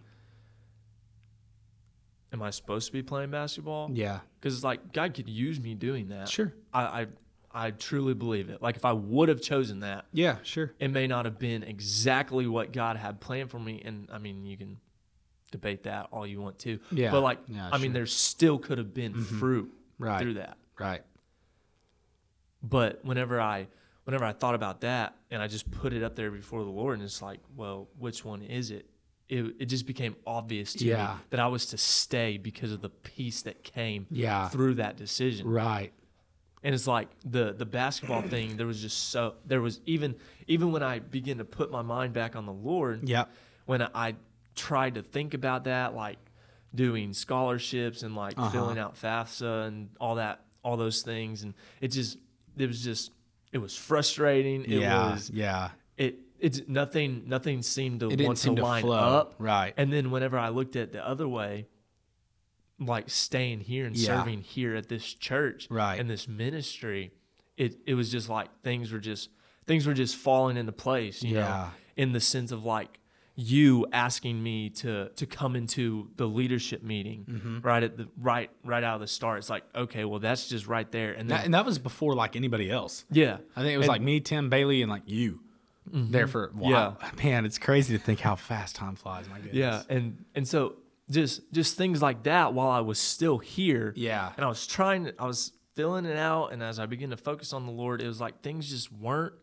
"Am 2.32 2.42
I 2.42 2.50
supposed 2.50 2.86
to 2.86 2.92
be 2.92 3.02
playing 3.02 3.30
basketball?" 3.30 3.90
Yeah. 3.92 4.20
Because 4.38 4.54
it's 4.54 4.64
like 4.64 4.92
God 4.92 5.14
could 5.14 5.28
use 5.28 5.60
me 5.60 5.74
doing 5.74 6.08
that. 6.08 6.28
Sure. 6.28 6.52
I, 6.72 6.82
I 6.82 7.06
I 7.52 7.70
truly 7.72 8.14
believe 8.14 8.48
it. 8.50 8.62
Like 8.62 8.76
if 8.76 8.84
I 8.84 8.92
would 8.92 9.28
have 9.28 9.40
chosen 9.42 9.80
that, 9.80 10.04
Yeah. 10.12 10.36
Sure. 10.44 10.72
it 10.78 10.88
may 10.88 11.06
not 11.08 11.24
have 11.24 11.38
been 11.38 11.62
exactly 11.64 12.46
what 12.46 12.72
God 12.72 12.96
had 12.96 13.20
planned 13.20 13.50
for 13.50 13.58
me. 13.58 13.82
And 13.84 14.08
I 14.12 14.18
mean, 14.18 14.46
you 14.46 14.56
can 14.56 14.78
debate 15.50 15.82
that 15.82 16.06
all 16.12 16.24
you 16.24 16.40
want 16.40 16.60
to. 16.60 16.78
Yeah. 16.92 17.10
But 17.10 17.22
like, 17.22 17.38
Yeah, 17.48 17.66
I 17.66 17.72
mean, 17.72 17.80
sure. 17.80 17.86
Mm-hmm. 17.86 17.92
there 17.94 18.06
still 18.06 18.58
could 18.58 18.78
have 18.78 18.94
been 18.94 19.14
fruit 19.24 19.72
Right. 19.98 20.20
through 20.22 20.34
that. 20.34 20.56
Right. 20.78 21.02
But 22.62 23.04
whenever 23.04 23.40
I 23.40 23.66
whenever 24.04 24.24
I 24.24 24.32
thought 24.32 24.54
about 24.54 24.80
that 24.82 25.14
and 25.30 25.42
I 25.42 25.46
just 25.46 25.70
put 25.70 25.92
it 25.92 26.02
up 26.02 26.16
there 26.16 26.30
before 26.30 26.62
the 26.64 26.70
Lord 26.70 26.94
and 26.98 27.02
it's 27.04 27.20
like, 27.22 27.40
well, 27.56 27.88
which 27.98 28.24
one 28.24 28.42
is 28.42 28.70
it? 28.70 28.86
It, 29.30 29.54
it 29.60 29.66
just 29.66 29.86
became 29.86 30.16
obvious 30.26 30.72
to 30.74 30.84
Yeah. 30.84 31.14
me 31.14 31.20
that 31.30 31.40
I 31.40 31.46
was 31.46 31.66
to 31.66 31.78
stay 31.78 32.36
because 32.36 32.72
of 32.72 32.80
the 32.82 32.90
peace 32.90 33.42
that 33.42 33.62
came 33.62 34.06
Yeah. 34.10 34.48
through 34.48 34.74
that 34.74 34.96
decision. 34.96 35.46
Right. 35.48 35.92
And 36.62 36.74
it's 36.74 36.86
like 36.86 37.08
the 37.24 37.52
the 37.54 37.64
basketball 37.64 38.22
thing. 38.22 38.56
There 38.58 38.66
was 38.66 38.82
just 38.82 39.10
so 39.10 39.36
there 39.46 39.60
was 39.62 39.80
even 39.86 40.16
even 40.46 40.72
when 40.72 40.82
I 40.82 40.98
began 40.98 41.38
to 41.38 41.44
put 41.44 41.70
my 41.70 41.80
mind 41.82 42.12
back 42.12 42.36
on 42.36 42.44
the 42.44 42.52
Lord. 42.52 43.08
Yep. 43.08 43.30
When 43.66 43.82
I 43.94 44.16
tried 44.56 44.96
to 44.96 45.02
think 45.02 45.32
about 45.32 45.64
that, 45.64 45.94
like 45.94 46.18
doing 46.74 47.14
scholarships 47.14 48.02
and 48.02 48.14
like 48.14 48.34
Uh-huh. 48.36 48.50
filling 48.50 48.78
out 48.78 48.94
FAFSA 48.96 49.68
and 49.68 49.90
all 50.00 50.16
that, 50.16 50.44
all 50.62 50.76
those 50.76 51.02
things, 51.02 51.44
and 51.44 51.54
it 51.80 51.88
just 51.92 52.18
it 52.58 52.66
was 52.66 52.82
just 52.84 53.12
it 53.52 53.58
was 53.58 53.74
frustrating. 53.76 54.62
It 54.64 54.80
yeah. 54.80 55.12
was 55.12 55.30
yeah. 55.30 55.70
it 55.96 56.18
it's 56.40 56.62
nothing 56.68 57.24
nothing 57.26 57.62
seemed 57.62 58.00
to 58.00 58.10
It 58.10 58.20
want 58.20 58.38
to 58.38 58.54
to 58.54 58.62
line 58.62 58.82
flow. 58.82 58.96
up. 58.98 59.34
Right. 59.38 59.74
And 59.76 59.92
then 59.92 60.10
whenever 60.10 60.38
I 60.38 60.48
looked 60.48 60.76
at 60.76 60.92
the 60.92 61.06
other 61.06 61.28
way, 61.28 61.66
like 62.78 63.10
staying 63.10 63.60
here 63.60 63.86
and 63.86 63.96
Yeah. 63.96 64.06
serving 64.18 64.42
here 64.42 64.74
at 64.74 64.88
this 64.88 65.12
church 65.14 65.66
Right. 65.70 65.98
and 66.00 66.08
this 66.08 66.26
ministry, 66.26 67.12
it 67.56 67.78
it 67.86 67.94
was 67.94 68.10
just 68.10 68.28
like 68.28 68.48
things 68.62 68.90
were 68.92 69.00
just 69.00 69.28
things 69.66 69.86
were 69.86 69.94
just 69.94 70.16
falling 70.16 70.56
into 70.56 70.72
place, 70.72 71.22
you 71.22 71.34
know, 71.34 71.40
Yeah. 71.40 71.70
in 71.96 72.12
the 72.12 72.20
sense 72.20 72.52
of 72.52 72.64
like 72.64 72.98
you 73.36 73.86
asking 73.92 74.42
me 74.42 74.68
to 74.68 75.10
to 75.10 75.26
come 75.26 75.54
into 75.56 76.10
the 76.16 76.26
leadership 76.26 76.82
meeting 76.82 77.24
Mm-hmm. 77.28 77.60
right 77.60 77.82
at 77.82 77.96
the 77.96 78.08
right 78.18 78.50
right 78.64 78.82
out 78.82 78.94
of 78.96 79.00
the 79.02 79.06
start. 79.06 79.38
It's 79.38 79.50
like, 79.50 79.64
okay, 79.74 80.04
well 80.04 80.18
that's 80.18 80.48
just 80.48 80.66
right 80.66 80.90
there. 80.90 81.12
And 81.12 81.28
then 81.30 81.36
That, 81.38 81.44
and 81.44 81.54
that 81.54 81.64
was 81.66 81.78
before 81.78 82.14
like 82.14 82.34
anybody 82.34 82.70
else. 82.70 83.04
yeah. 83.10 83.38
I 83.54 83.60
think 83.62 83.74
it 83.74 83.78
was 83.78 83.84
And- 83.86 83.92
like 83.92 84.02
me, 84.02 84.20
Tim 84.20 84.48
Bailey, 84.48 84.80
and 84.82 84.90
like 84.90 85.02
you. 85.06 85.40
There 85.92 86.24
mm-hmm. 86.24 86.30
for 86.30 86.46
a 86.46 86.50
while. 86.50 86.98
Man, 87.22 87.44
it's 87.44 87.58
crazy 87.58 87.96
to 87.96 88.02
think 88.02 88.20
how 88.20 88.36
fast 88.36 88.76
time 88.76 88.96
flies. 88.96 89.28
My 89.28 89.36
goodness. 89.36 89.54
Yeah, 89.54 89.82
and 89.88 90.24
and 90.34 90.46
so 90.46 90.76
just 91.10 91.52
just 91.52 91.76
things 91.76 92.00
like 92.00 92.22
that 92.22 92.54
while 92.54 92.70
I 92.70 92.80
was 92.80 92.98
still 92.98 93.38
here. 93.38 93.92
Yeah. 93.96 94.32
And 94.36 94.44
I 94.44 94.48
was 94.48 94.66
trying 94.66 95.06
to, 95.06 95.14
I 95.18 95.26
was 95.26 95.52
filling 95.74 96.04
it 96.04 96.16
out 96.16 96.52
and 96.52 96.62
as 96.62 96.78
I 96.78 96.86
began 96.86 97.10
to 97.10 97.16
focus 97.16 97.52
on 97.52 97.66
the 97.66 97.72
Lord, 97.72 98.00
it 98.00 98.06
was 98.06 98.20
like 98.20 98.42
things 98.42 98.68
just 98.70 98.92
weren't 98.92 99.34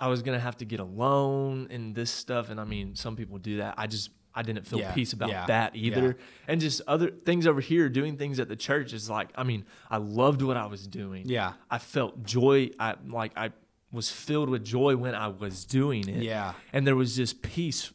I 0.00 0.08
was 0.08 0.22
going 0.22 0.36
to 0.36 0.42
have 0.42 0.56
to 0.58 0.64
get 0.64 0.80
a 0.80 0.84
loan 0.84 1.68
and 1.70 1.94
this 1.94 2.10
stuff 2.10 2.50
and 2.50 2.60
I 2.60 2.64
mean, 2.64 2.94
some 2.96 3.16
people 3.16 3.38
do 3.38 3.58
that. 3.58 3.74
I 3.76 3.86
just 3.86 4.10
I 4.36 4.42
didn't 4.42 4.66
feel 4.66 4.80
Yeah, 4.80 4.92
peace 4.92 5.12
about 5.12 5.28
yeah, 5.28 5.46
that 5.46 5.76
either. 5.76 6.06
yeah. 6.06 6.24
And 6.48 6.60
just 6.60 6.80
other 6.88 7.10
things 7.10 7.46
over 7.46 7.60
here 7.60 7.88
doing 7.88 8.16
things 8.16 8.40
at 8.40 8.48
the 8.48 8.56
church 8.56 8.92
is 8.92 9.10
like 9.10 9.30
I 9.36 9.42
mean, 9.42 9.64
I 9.90 9.96
loved 9.96 10.42
what 10.42 10.56
I 10.56 10.66
was 10.66 10.86
doing. 10.86 11.28
Yeah. 11.28 11.54
I 11.70 11.78
felt 11.78 12.24
joy. 12.24 12.70
I 12.78 12.94
like 13.06 13.32
I 13.36 13.50
was 13.94 14.10
filled 14.10 14.48
with 14.50 14.64
joy 14.64 14.96
when 14.96 15.14
I 15.14 15.28
was 15.28 15.64
doing 15.64 16.08
it. 16.08 16.22
Yeah. 16.22 16.52
And 16.72 16.86
there 16.86 16.96
was 16.96 17.16
just 17.16 17.40
peace 17.42 17.92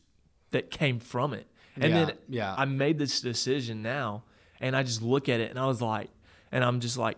that 0.51 0.71
came 0.71 0.99
from 0.99 1.33
it. 1.33 1.45
And 1.75 1.93
Yeah, 1.93 2.05
then 2.05 2.15
yeah. 2.27 2.55
I 2.57 2.65
made 2.65 2.97
this 2.97 3.21
decision 3.21 3.81
now 3.81 4.23
and 4.59 4.75
I 4.75 4.83
just 4.83 5.01
look 5.01 5.29
at 5.29 5.39
it 5.39 5.49
and 5.51 5.59
I 5.59 5.67
was 5.67 5.81
like 5.81 6.09
and 6.51 6.63
I'm 6.63 6.79
just 6.79 6.97
like 6.97 7.17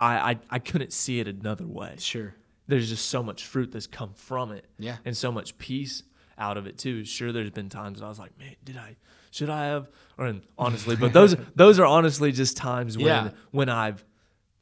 I 0.00 0.30
I, 0.32 0.38
I 0.50 0.58
couldn't 0.58 0.92
see 0.92 1.20
it 1.20 1.28
another 1.28 1.66
way. 1.66 1.96
Sure. 1.98 2.34
There's 2.66 2.88
just 2.88 3.06
so 3.08 3.22
much 3.22 3.44
fruit 3.44 3.72
that's 3.72 3.86
come 3.86 4.12
from 4.14 4.52
it. 4.52 4.66
Yeah. 4.78 4.96
And 5.04 5.16
so 5.16 5.32
much 5.32 5.56
peace 5.58 6.02
out 6.38 6.56
of 6.56 6.66
it 6.66 6.78
too. 6.78 7.04
Sure 7.04 7.32
there's 7.32 7.50
been 7.50 7.68
times 7.68 8.00
that 8.00 8.06
I 8.06 8.08
was 8.08 8.18
like, 8.18 8.38
man, 8.38 8.54
did 8.64 8.76
I 8.76 8.96
should 9.30 9.50
I 9.50 9.66
have 9.66 9.88
or 10.16 10.26
and 10.26 10.42
honestly, 10.56 10.96
but 10.96 11.12
those 11.12 11.36
those 11.54 11.78
are 11.78 11.86
honestly 11.86 12.32
just 12.32 12.56
times 12.56 12.96
when 12.96 13.06
Yeah. 13.06 13.30
when 13.50 13.68
I've 13.68 14.04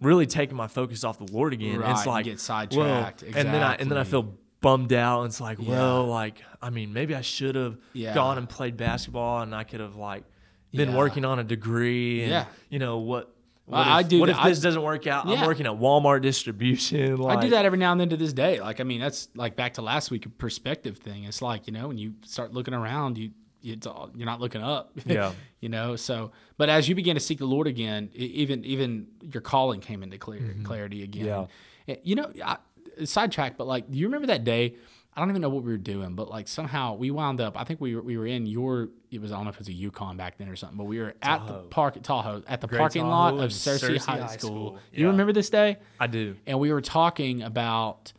really 0.00 0.26
taking 0.26 0.56
my 0.56 0.66
focus 0.66 1.04
off 1.04 1.18
the 1.18 1.32
Lord 1.32 1.52
again. 1.52 1.80
Right, 1.80 1.90
it's 1.92 2.06
like 2.06 2.24
get 2.24 2.32
well, 2.32 2.38
sidetracked. 2.38 3.22
and 3.22 3.34
then 3.34 3.62
I 3.62 3.74
and 3.76 3.90
then 3.90 3.98
I 3.98 4.04
feel 4.04 4.34
bummed 4.60 4.92
out. 4.92 5.20
And 5.22 5.28
it's 5.28 5.40
like, 5.40 5.58
Yeah. 5.60 5.70
well, 5.70 6.06
like 6.06 6.42
I 6.62 6.70
mean, 6.70 6.92
maybe 6.92 7.14
I 7.14 7.20
should 7.22 7.54
have 7.54 7.76
Yeah. 7.92 8.14
gone 8.14 8.38
and 8.38 8.48
played 8.48 8.76
basketball, 8.76 9.42
and 9.42 9.54
I 9.54 9.64
could 9.64 9.80
have 9.80 9.96
like 9.96 10.24
been 10.72 10.90
Yeah. 10.90 10.96
working 10.96 11.24
on 11.24 11.38
a 11.38 11.44
degree. 11.44 12.22
And, 12.22 12.30
Yeah. 12.30 12.44
you 12.68 12.78
know 12.78 12.98
what? 12.98 13.32
Well, 13.68 13.80
What 13.80 13.88
if, 13.88 13.92
I 13.94 14.02
do 14.04 14.20
What 14.20 14.28
if 14.28 14.36
I- 14.38 14.48
this 14.50 14.60
doesn't 14.60 14.82
work 14.82 15.06
out? 15.08 15.26
I'm 15.26 15.44
working 15.44 15.66
at 15.66 15.72
Walmart 15.72 16.22
distribution. 16.22 17.16
Like, 17.16 17.38
I 17.38 17.40
do 17.40 17.50
that 17.50 17.64
every 17.64 17.78
now 17.78 17.90
and 17.92 18.00
then 18.00 18.08
to 18.10 18.16
this 18.16 18.32
day. 18.32 18.60
Like, 18.60 18.80
I 18.80 18.84
mean, 18.84 19.00
that's 19.00 19.28
like 19.34 19.56
back 19.56 19.74
to 19.74 19.82
last 19.82 20.10
week, 20.12 20.24
a 20.24 20.28
perspective 20.28 20.98
thing. 20.98 21.24
It's 21.24 21.42
like, 21.42 21.66
you 21.66 21.72
know, 21.72 21.88
when 21.88 21.98
you 21.98 22.14
start 22.22 22.52
looking 22.52 22.74
around, 22.74 23.18
you, 23.18 23.30
it's 23.72 23.86
all, 23.86 24.10
you're 24.14 24.26
not 24.26 24.40
looking 24.40 24.62
up. 24.62 24.92
Yeah. 25.06 25.32
you 25.60 25.68
know, 25.68 25.96
so, 25.96 26.32
but 26.56 26.68
as 26.68 26.88
you 26.88 26.94
begin 26.94 27.14
to 27.14 27.20
seek 27.20 27.38
the 27.38 27.46
Lord 27.46 27.66
again, 27.66 28.10
even, 28.14 28.64
even 28.64 29.06
your 29.22 29.40
calling 29.40 29.80
came 29.80 30.02
into 30.02 30.18
clear, 30.18 30.40
mm-hmm. 30.40 30.64
clarity 30.64 31.02
again. 31.02 31.26
Yeah. 31.26 31.46
Eh, 31.88 31.96
you 32.02 32.16
know, 32.16 32.30
I, 32.44 32.56
sidetrack, 33.04 33.56
but 33.56 33.66
like, 33.66 33.90
do 33.90 33.98
you 33.98 34.06
remember 34.06 34.26
that 34.28 34.44
day? 34.44 34.74
I 35.14 35.20
don't 35.20 35.30
even 35.30 35.40
know 35.40 35.48
what 35.48 35.62
we 35.62 35.72
were 35.72 35.78
doing, 35.78 36.14
but 36.14 36.28
like 36.28 36.46
somehow 36.46 36.94
we 36.94 37.10
wound 37.10 37.40
up. 37.40 37.58
I 37.58 37.64
think 37.64 37.80
we 37.80 37.94
were, 37.94 38.02
we 38.02 38.18
were 38.18 38.26
in 38.26 38.44
your. 38.44 38.90
It 39.10 39.18
was 39.18 39.32
I 39.32 39.36
don't 39.36 39.44
know 39.44 39.50
if 39.50 39.56
it 39.56 39.60
was 39.60 39.68
a 39.68 39.72
Yukon 39.72 40.18
back 40.18 40.36
then 40.36 40.50
or 40.50 40.56
something, 40.56 40.76
but 40.76 40.84
we 40.84 40.98
were 40.98 41.14
at 41.22 41.46
the 41.46 41.54
park 41.70 41.96
at 41.96 42.04
Tahoe 42.04 42.42
at 42.46 42.60
the 42.60 42.66
Great 42.66 42.80
parking 42.80 43.06
lot 43.06 43.32
of 43.32 43.50
Searcy, 43.50 43.96
Searcy 43.96 44.04
High, 44.04 44.18
High 44.18 44.26
School. 44.26 44.50
School. 44.50 44.78
You 44.92 45.06
remember 45.06 45.32
this 45.32 45.48
day? 45.48 45.78
I 45.98 46.06
do. 46.06 46.36
and 46.46 46.60
we 46.60 46.70
were 46.70 46.82
talking 46.82 47.42
about 47.42 48.12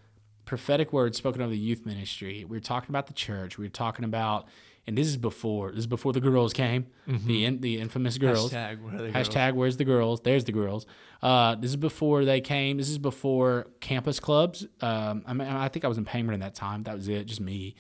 prophetic 0.47 0.91
words 0.91 1.17
spoken 1.17 1.41
over 1.41 1.51
the 1.51 1.57
youth 1.57 1.85
ministry. 1.85 2.43
We 2.45 2.57
were 2.57 2.61
talking 2.61 2.89
about 2.89 3.05
the 3.05 3.13
church. 3.13 3.59
We 3.59 3.65
were 3.65 3.69
talking 3.69 4.05
about, 4.05 4.47
and 4.87 4.97
this 4.97 5.07
is 5.07 5.17
before 5.17 5.71
this 5.71 5.79
is 5.79 5.87
before 5.87 6.13
the 6.13 6.21
girls 6.21 6.53
came, 6.53 6.87
the 7.05 7.45
in, 7.45 7.59
the 7.59 7.79
infamous 7.79 8.17
girls. 8.17 8.51
Hashtag 8.51 8.81
where 8.81 9.01
they 9.01 9.11
go. 9.11 9.19
Hashtag 9.19 9.53
where's 9.53 9.77
the 9.77 9.83
girls? 9.83 10.21
There's 10.21 10.45
the 10.45 10.53
girls. 10.53 10.85
Uh, 11.21 11.55
this 11.55 11.71
is 11.71 11.75
before 11.75 12.23
they 12.23 12.39
came. 12.39 12.77
This 12.77 12.89
is 12.89 12.97
before 12.97 13.67
campus 13.81 14.19
clubs. 14.19 14.65
Um, 14.81 15.23
I 15.27 15.33
mean, 15.33 15.47
I 15.47 15.67
think 15.67 15.83
I 15.83 15.89
was 15.89 15.97
in 15.97 16.05
Payment 16.05 16.33
in 16.33 16.39
that 16.39 16.55
time. 16.55 16.83
That 16.83 16.95
was 16.95 17.07
it, 17.07 17.25
just 17.25 17.41
me. 17.41 17.75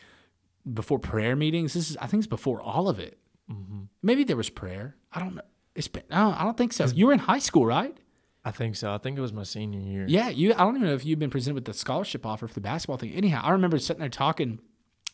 Before 0.71 0.99
prayer 0.99 1.35
meetings. 1.35 1.73
This 1.73 1.89
is 1.89 1.97
I 1.97 2.07
think 2.07 2.21
it's 2.21 2.27
before 2.27 2.61
all 2.61 2.89
of 2.89 2.99
it. 2.99 3.17
Mm-hmm. 3.49 3.83
Maybe 4.03 4.25
there 4.25 4.35
was 4.35 4.49
prayer. 4.49 4.95
I 5.13 5.19
don't 5.19 5.35
know. 5.35 5.41
It's 5.75 5.87
been. 5.87 6.03
No, 6.11 6.35
I 6.37 6.43
don't 6.43 6.57
think 6.57 6.73
so. 6.73 6.85
You 6.87 7.07
were 7.07 7.13
in 7.13 7.19
high 7.19 7.39
school, 7.39 7.65
right? 7.65 7.97
I 8.43 8.51
think 8.51 8.75
so. 8.75 8.93
I 8.93 8.97
think 8.97 9.17
it 9.17 9.21
was 9.21 9.33
my 9.33 9.43
senior 9.43 9.79
year. 9.79 10.05
Yeah, 10.07 10.29
you. 10.29 10.53
I 10.53 10.57
don't 10.57 10.75
even 10.75 10.87
know 10.87 10.93
if 10.93 11.05
you've 11.05 11.19
been 11.19 11.29
presented 11.29 11.55
with 11.55 11.65
the 11.65 11.73
scholarship 11.73 12.25
offer 12.25 12.47
for 12.47 12.53
the 12.53 12.61
basketball 12.61 12.97
thing. 12.97 13.13
Anyhow, 13.13 13.41
I 13.43 13.51
remember 13.51 13.77
sitting 13.77 13.99
there 13.99 14.09
talking 14.09 14.59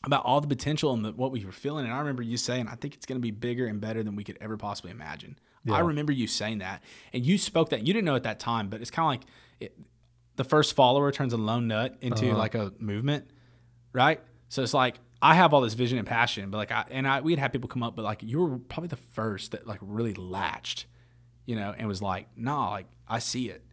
about 0.06 0.26
all 0.26 0.42
the 0.42 0.48
potential 0.48 0.94
and 0.94 1.06
the, 1.06 1.12
what 1.12 1.32
we 1.32 1.46
were 1.46 1.52
feeling, 1.52 1.86
and 1.86 1.94
I 1.94 2.00
remember 2.00 2.24
you 2.24 2.38
saying, 2.38 2.68
"I 2.68 2.76
think 2.76 2.94
it's 2.96 3.06
going 3.06 3.20
to 3.20 3.22
be 3.22 3.32
bigger 3.32 3.68
and 3.68 3.80
better 3.80 4.04
than 4.04 4.16
we 4.16 4.24
could 4.24 4.38
ever 4.42 4.58
possibly 4.58 4.92
imagine." 4.92 5.38
I 5.72 5.80
remember 5.80 6.12
you 6.12 6.28
saying 6.28 6.58
that, 6.58 6.84
and 7.14 7.26
you 7.26 7.38
spoke 7.38 7.70
that. 7.70 7.88
You 7.88 7.94
didn't 7.94 8.06
know 8.06 8.16
at 8.16 8.24
that 8.24 8.40
time, 8.40 8.68
but 8.68 8.82
it's 8.82 8.92
kind 8.92 9.06
of 9.06 9.10
like 9.22 9.30
it, 9.62 9.80
the 10.36 10.44
first 10.44 10.76
follower 10.76 11.12
turns 11.12 11.32
a 11.32 11.38
lone 11.38 11.68
nut 11.68 11.98
into 12.02 12.30
uh-huh. 12.30 12.38
like 12.38 12.56
a 12.56 12.74
movement, 12.80 13.30
right? 13.94 14.20
So 14.50 14.62
it's 14.62 14.74
like 14.74 15.00
I 15.22 15.36
have 15.36 15.54
all 15.54 15.62
this 15.62 15.74
vision 15.74 15.98
and 15.98 16.08
passion, 16.08 16.50
but 16.50 16.58
like 16.58 16.72
I 16.72 16.86
and 16.92 17.08
I 17.08 17.22
we'd 17.22 17.40
have 17.40 17.52
people 17.52 17.70
come 17.70 17.84
up, 17.84 17.96
but 17.96 18.04
like 18.04 18.22
you 18.24 18.40
were 18.40 18.58
probably 18.58 18.90
the 18.90 18.98
first 18.98 19.52
that 19.52 19.66
like 19.66 19.80
really 19.82 20.14
latched, 20.14 20.86
you 21.46 21.56
know, 21.56 21.74
and 21.78 21.88
was 21.88 22.02
like, 22.02 22.28
"Nah, 22.36 22.72
like 22.72 22.88
I 23.08 23.20
see 23.20 23.50
it." 23.50 23.64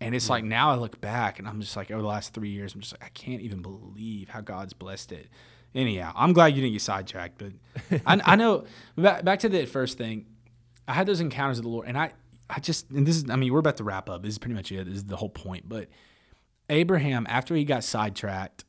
And 0.00 0.14
it's 0.14 0.30
like 0.30 0.44
now 0.44 0.70
I 0.70 0.76
look 0.76 1.00
back 1.00 1.38
and 1.38 1.48
I'm 1.48 1.60
just 1.60 1.76
like 1.76 1.90
over 1.90 2.00
the 2.00 2.08
last 2.08 2.32
three 2.32 2.50
years, 2.50 2.74
I'm 2.74 2.80
just 2.80 2.94
like 2.94 3.04
I 3.04 3.10
can't 3.10 3.42
even 3.42 3.62
believe 3.62 4.28
how 4.28 4.40
God's 4.40 4.72
blessed 4.72 5.12
it. 5.12 5.28
Anyhow, 5.74 6.12
I'm 6.16 6.32
glad 6.32 6.48
you 6.48 6.62
didn't 6.62 6.72
get 6.72 6.82
sidetracked, 6.82 7.38
but 7.38 8.00
I, 8.06 8.20
I 8.24 8.36
know 8.36 8.64
back, 8.96 9.24
back 9.24 9.40
to 9.40 9.48
the 9.48 9.66
first 9.66 9.98
thing. 9.98 10.26
I 10.86 10.94
had 10.94 11.06
those 11.06 11.20
encounters 11.20 11.58
with 11.58 11.64
the 11.64 11.70
Lord, 11.70 11.86
and 11.86 11.98
I 11.98 12.12
I 12.50 12.60
just 12.60 12.90
and 12.90 13.06
this 13.06 13.16
is 13.16 13.28
I 13.30 13.36
mean 13.36 13.52
we're 13.52 13.58
about 13.58 13.76
to 13.76 13.84
wrap 13.84 14.08
up. 14.08 14.22
This 14.22 14.32
is 14.32 14.38
pretty 14.38 14.54
much 14.54 14.72
it. 14.72 14.86
This 14.86 14.94
is 14.94 15.04
the 15.04 15.16
whole 15.16 15.28
point. 15.28 15.68
But 15.68 15.88
Abraham, 16.70 17.26
after 17.28 17.54
he 17.54 17.64
got 17.64 17.84
sidetracked 17.84 18.64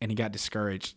and 0.00 0.10
he 0.10 0.14
got 0.14 0.32
discouraged, 0.32 0.96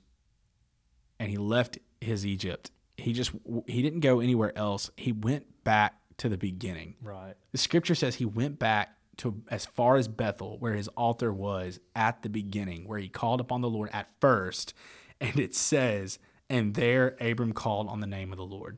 and 1.20 1.30
he 1.30 1.38
left 1.38 1.78
his 2.00 2.26
Egypt, 2.26 2.72
he 2.98 3.14
just 3.14 3.32
he 3.68 3.82
didn't 3.82 4.00
go 4.00 4.20
anywhere 4.20 4.58
else. 4.58 4.90
He 4.98 5.12
went 5.12 5.64
back 5.64 5.96
to 6.18 6.30
the 6.30 6.38
beginning. 6.38 6.96
Right. 7.02 7.36
The 7.52 7.58
scripture 7.58 7.96
says 7.96 8.16
he 8.16 8.26
went 8.26 8.58
back 8.58 8.96
to 9.18 9.42
as 9.50 9.66
far 9.66 9.98
as 9.98 10.08
Bethel, 10.08 10.58
where 10.58 10.74
his 10.74 10.88
altar 10.90 11.32
was 11.32 11.80
at 11.96 12.24
the 12.24 12.30
beginning, 12.30 12.88
where 12.88 13.00
he 13.00 13.08
called 13.08 13.40
upon 13.40 13.62
the 13.62 13.70
Lord 13.70 13.90
at 13.94 14.08
first. 14.20 14.74
And 15.22 15.40
it 15.40 15.56
says, 15.56 16.20
and 16.50 16.74
there 16.74 17.16
Abram 17.22 17.54
called 17.54 17.88
on 17.88 18.02
the 18.02 18.08
name 18.08 18.32
of 18.34 18.38
the 18.38 18.46
Lord. 18.46 18.78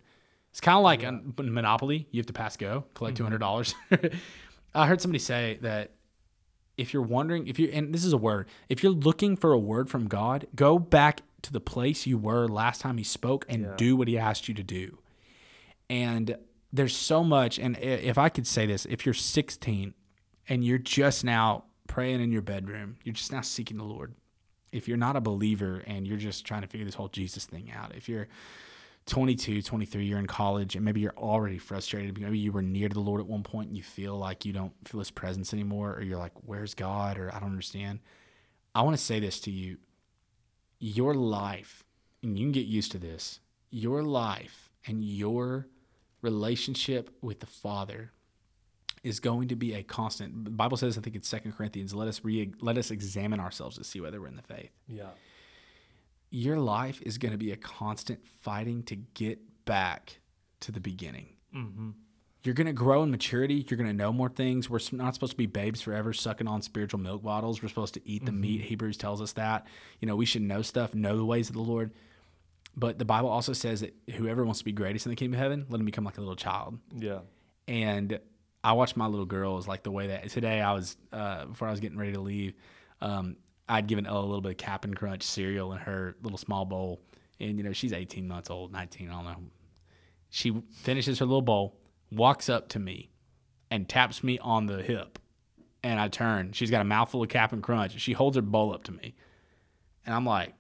It's 0.52 0.62
kind 0.62 0.78
of 0.78 0.84
like 0.84 1.02
a 1.02 1.12
Monopoly. 1.42 2.08
You 2.12 2.20
have 2.20 2.28
to 2.28 2.34
pass 2.34 2.56
go, 2.56 2.86
collect 2.94 3.16
mm-hmm. 3.16 3.24
200. 3.24 3.38
dollars 3.40 3.74
I 4.76 4.88
heard 4.88 5.02
somebody 5.02 5.20
say 5.20 5.58
that 5.62 5.92
if 6.78 6.94
you're 6.94 7.04
wondering, 7.04 7.48
if 7.48 7.60
you 7.60 7.70
and 7.72 7.94
this 7.94 8.04
is 8.04 8.14
a 8.14 8.18
word, 8.18 8.48
if 8.70 8.84
you're 8.84 8.92
looking 8.92 9.36
for 9.36 9.52
a 9.52 9.60
word 9.60 9.90
from 9.90 10.08
God, 10.08 10.48
go 10.56 10.78
back 10.78 11.22
to 11.44 11.52
the 11.52 11.60
place 11.60 12.08
you 12.08 12.18
were 12.18 12.48
last 12.48 12.82
time 12.82 12.98
he 12.98 13.04
spoke 13.04 13.46
and 13.50 13.76
do 13.78 13.96
what 13.96 14.08
he 14.08 14.18
asked 14.18 14.48
you 14.48 14.54
to 14.56 14.64
do. 14.64 14.98
And 15.90 16.38
there's 16.72 16.96
so 16.96 17.24
much. 17.24 17.60
And 17.60 17.78
if 17.80 18.18
I 18.18 18.30
could 18.30 18.48
say 18.48 18.66
this, 18.66 18.86
if 18.86 19.06
you're 19.06 19.14
16 19.14 19.94
and 20.50 20.66
you're 20.66 20.78
just 20.78 21.24
now 21.24 21.66
praying 21.88 22.22
in 22.22 22.32
your 22.32 22.42
bedroom, 22.42 22.98
you're 23.04 23.14
just 23.14 23.32
now 23.32 23.42
seeking 23.42 23.78
the 23.78 23.84
Lord. 23.84 24.16
If 24.74 24.88
you're 24.88 24.98
not 24.98 25.16
a 25.16 25.22
believer 25.22 25.84
and 25.86 26.08
you're 26.08 26.18
just 26.18 26.46
trying 26.46 26.64
to 26.64 26.68
figure 26.68 26.86
this 26.86 26.96
whole 26.96 27.08
Jesus 27.08 27.46
thing 27.46 27.72
out, 27.72 27.96
if 27.96 28.10
you're 28.10 28.28
22, 29.06 29.62
23, 29.62 30.06
you're 30.06 30.20
in 30.20 30.28
college 30.28 30.76
and 30.76 30.84
maybe 30.84 31.02
you're 31.02 31.18
already 31.18 31.58
frustrated. 31.58 32.20
Maybe 32.20 32.40
you 32.40 32.52
were 32.52 32.62
near 32.62 32.90
to 32.90 32.94
the 32.94 33.00
Lord 33.00 33.22
at 33.22 33.28
one 33.28 33.44
point 33.44 33.68
and 33.68 33.78
you 33.78 33.84
feel 33.84 34.18
like 34.18 34.46
you 34.46 34.54
don't 34.54 34.74
feel 34.86 35.00
his 35.00 35.12
presence 35.12 35.54
anymore, 35.54 35.94
or 35.94 36.02
you're 36.02 36.18
like, 36.18 36.32
where's 36.46 36.74
God? 36.74 37.18
Or 37.18 37.34
I 37.34 37.40
don't 37.40 37.50
understand. 37.50 38.00
I 38.74 38.82
want 38.82 38.98
to 38.98 39.04
say 39.04 39.20
this 39.20 39.40
to 39.42 39.52
you 39.52 39.78
your 40.80 41.14
life, 41.14 41.84
and 42.22 42.38
you 42.38 42.46
can 42.46 42.52
get 42.52 42.66
used 42.66 42.92
to 42.92 42.98
this, 42.98 43.40
your 43.70 44.04
life 44.04 44.70
and 44.86 45.04
your 45.04 45.68
relationship 46.22 47.10
with 47.22 47.40
the 47.40 47.46
Father 47.46 48.12
is 49.04 49.20
going 49.20 49.50
to 49.50 49.56
be 49.56 49.74
a 49.74 49.84
constant. 49.84 50.46
The 50.46 50.52
Bible 50.52 50.78
says, 50.78 50.98
I 50.98 51.02
think 51.02 51.16
it's 51.16 51.28
Second 51.28 51.54
Corinthians, 51.54 51.94
let 51.94 52.08
us 52.08 52.22
re- 52.24 52.54
let 52.62 52.78
us 52.78 52.90
examine 52.90 53.40
ourselves 53.40 53.78
to 53.78 53.84
see 53.84 54.00
whether 54.00 54.20
we're 54.22 54.28
in 54.28 54.38
the 54.38 54.42
faith. 54.42 54.72
Yeah. 54.88 55.10
Your 56.30 56.58
life 56.58 57.02
is 57.02 57.18
going 57.18 57.34
to 57.34 57.38
be 57.38 57.52
a 57.52 57.58
constant 57.58 58.26
fighting 58.42 58.84
to 58.84 58.96
get 58.96 59.40
back 59.66 60.20
to 60.62 60.72
the 60.72 60.80
beginning. 60.80 61.36
Mm-hmm. 61.56 61.92
You're 62.44 62.56
going 62.56 62.68
to 62.68 62.74
grow 62.74 63.04
in 63.04 63.12
maturity. 63.12 63.66
You're 63.70 63.78
going 63.78 63.90
to 63.90 63.96
know 63.96 64.12
more 64.12 64.30
things. 64.30 64.70
We're 64.70 64.80
not 64.92 65.14
supposed 65.14 65.32
to 65.32 65.38
be 65.38 65.46
babes 65.46 65.82
forever 65.82 66.12
sucking 66.12 66.48
on 66.48 66.62
spiritual 66.62 67.00
milk 67.00 67.24
bottles. 67.24 67.62
We're 67.62 67.70
supposed 67.70 67.94
to 67.94 68.02
eat 68.10 68.26
the 68.26 68.34
meat. 68.34 68.62
Hebrews 68.62 68.98
tells 68.98 69.22
us 69.22 69.34
that. 69.34 69.66
You 70.02 70.08
know, 70.08 70.18
we 70.18 70.26
should 70.26 70.42
know 70.42 70.62
stuff, 70.62 70.94
know 70.94 71.16
the 71.16 71.24
ways 71.24 71.50
of 71.50 71.56
the 71.56 71.62
Lord. 71.62 71.94
But 72.76 73.00
the 73.00 73.06
Bible 73.06 73.30
also 73.30 73.54
says 73.54 73.80
that 73.82 73.96
whoever 74.16 74.44
wants 74.44 74.60
to 74.60 74.66
be 74.66 74.74
greatest 74.74 75.06
in 75.06 75.12
the 75.12 75.16
kingdom 75.16 75.36
of 75.36 75.40
heaven, 75.40 75.68
let 75.70 75.80
him 75.80 75.86
become 75.86 76.04
like 76.04 76.18
a 76.18 76.22
little 76.22 76.36
child. 76.36 76.80
Yeah. 76.94 77.20
And 77.68 78.20
I 78.64 78.74
watched 78.74 78.96
my 78.96 79.08
little 79.08 79.26
girls 79.26 79.68
like 79.68 79.84
the 79.84 79.92
way 79.92 80.08
that 80.08 80.30
today 80.30 80.62
I 80.62 80.74
was 80.74 80.96
uh, 81.12 81.46
before 81.46 81.68
I 81.68 81.72
was 81.72 81.80
getting 81.80 81.98
ready 81.98 82.14
to 82.14 82.22
leave. 82.22 82.54
Um, 83.02 83.36
I'd 83.68 83.88
given 83.88 84.06
Ella 84.06 84.22
a 84.22 84.28
little 84.28 84.42
bit 84.42 84.52
of 84.52 84.58
Cap'n 84.58 84.94
Crunch 84.94 85.24
cereal 85.24 85.74
in 85.74 85.80
her 85.80 86.16
little 86.22 86.38
small 86.38 86.66
bowl, 86.66 87.02
and 87.40 87.58
you 87.58 87.64
know 87.64 87.74
she's 87.74 87.94
18 87.94 88.28
months 88.28 88.50
old, 88.50 88.72
19, 88.72 89.10
I 89.10 89.14
don't 89.14 89.26
know. 89.26 89.36
She 90.30 90.54
finishes 90.72 91.20
her 91.20 91.26
little 91.26 91.42
bowl, 91.42 91.78
walks 92.12 92.50
up 92.50 92.70
to 92.70 92.80
me, 92.80 93.10
and 93.70 93.88
taps 93.88 94.24
me 94.24 94.40
on 94.40 94.66
the 94.66 94.82
hip, 94.82 95.20
and 95.84 96.00
I 96.00 96.08
turn. 96.08 96.52
She's 96.54 96.72
got 96.72 96.82
a 96.82 96.86
mouthful 96.86 97.24
of 97.24 97.30
Cap'n 97.30 97.62
Crunch. 97.62 98.00
She 98.00 98.14
holds 98.14 98.36
her 98.36 98.42
bowl 98.42 98.74
up 98.74 98.84
to 98.86 98.92
me, 98.92 99.16
and 100.06 100.16
I'm 100.16 100.26
like, 100.26 100.54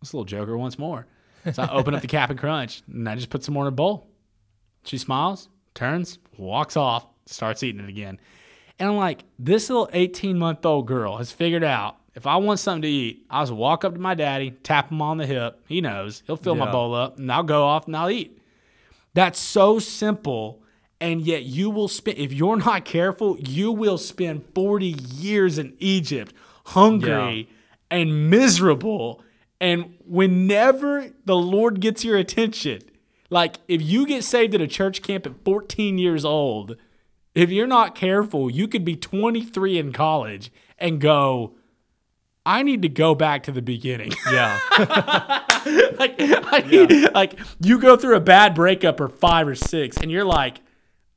"This 0.00 0.12
little 0.12 0.24
joker 0.24 0.56
wants 0.56 0.78
more." 0.78 1.06
So 1.52 1.62
I 1.62 1.70
open 1.70 1.94
up 1.94 2.02
the 2.02 2.08
Cap'n 2.08 2.36
Crunch 2.36 2.82
and 2.88 3.08
I 3.08 3.14
just 3.14 3.30
put 3.30 3.42
some 3.42 3.54
more 3.54 3.64
in 3.64 3.68
her 3.68 3.76
bowl. 3.76 4.08
She 4.84 4.98
smiles, 4.98 5.48
turns, 5.74 6.18
walks 6.36 6.76
off, 6.76 7.06
starts 7.28 7.62
eating 7.62 7.82
it 7.82 7.88
again. 7.88 8.18
And 8.78 8.90
I'm 8.90 8.96
like, 8.96 9.24
this 9.38 9.68
little 9.68 9.88
18 9.92 10.38
month 10.38 10.64
old 10.64 10.86
girl 10.86 11.16
has 11.16 11.32
figured 11.32 11.64
out 11.64 11.96
if 12.18 12.26
I 12.26 12.36
want 12.36 12.58
something 12.58 12.82
to 12.82 12.88
eat, 12.88 13.24
I'll 13.30 13.42
just 13.44 13.52
walk 13.52 13.84
up 13.84 13.94
to 13.94 14.00
my 14.00 14.14
daddy, 14.14 14.50
tap 14.50 14.90
him 14.90 15.00
on 15.00 15.18
the 15.18 15.26
hip. 15.26 15.60
He 15.68 15.80
knows. 15.80 16.24
He'll 16.26 16.36
fill 16.36 16.56
my 16.56 16.70
bowl 16.72 16.92
up 16.92 17.16
and 17.16 17.30
I'll 17.30 17.44
go 17.44 17.64
off 17.64 17.86
and 17.86 17.96
I'll 17.96 18.10
eat. 18.10 18.40
That's 19.14 19.38
so 19.38 19.78
simple. 19.78 20.60
And 21.00 21.20
yet 21.20 21.44
you 21.44 21.70
will 21.70 21.86
spend, 21.86 22.18
if 22.18 22.32
you're 22.32 22.56
not 22.66 22.84
careful, 22.84 23.38
you 23.38 23.70
will 23.70 23.98
spend 23.98 24.44
40 24.52 24.96
years 25.14 25.58
in 25.58 25.76
Egypt 25.78 26.34
hungry 26.66 27.48
and 27.88 28.28
miserable. 28.28 29.22
And 29.60 29.94
whenever 30.04 31.10
the 31.24 31.36
Lord 31.36 31.80
gets 31.80 32.04
your 32.04 32.16
attention, 32.16 32.82
like 33.30 33.58
if 33.68 33.80
you 33.80 34.06
get 34.06 34.24
saved 34.24 34.56
at 34.56 34.60
a 34.60 34.66
church 34.66 35.02
camp 35.02 35.24
at 35.24 35.44
14 35.44 35.98
years 35.98 36.24
old, 36.24 36.76
if 37.34 37.50
you're 37.50 37.66
not 37.66 37.94
careful, 37.94 38.50
you 38.50 38.68
could 38.68 38.84
be 38.84 38.96
23 38.96 39.78
in 39.78 39.92
college 39.92 40.50
and 40.78 41.00
go, 41.00 41.54
I 42.44 42.62
need 42.62 42.82
to 42.82 42.88
go 42.88 43.14
back 43.14 43.42
to 43.44 43.52
the 43.52 43.62
beginning. 43.62 44.12
Yeah. 44.32 44.58
like, 45.98 46.14
I 46.18 46.64
need, 46.70 47.12
like 47.14 47.38
you 47.60 47.78
go 47.78 47.96
through 47.96 48.16
a 48.16 48.20
bad 48.20 48.54
breakup 48.54 49.00
or 49.00 49.08
five 49.08 49.48
or 49.48 49.54
six, 49.54 49.96
and 49.98 50.10
you're 50.10 50.24
like, 50.24 50.60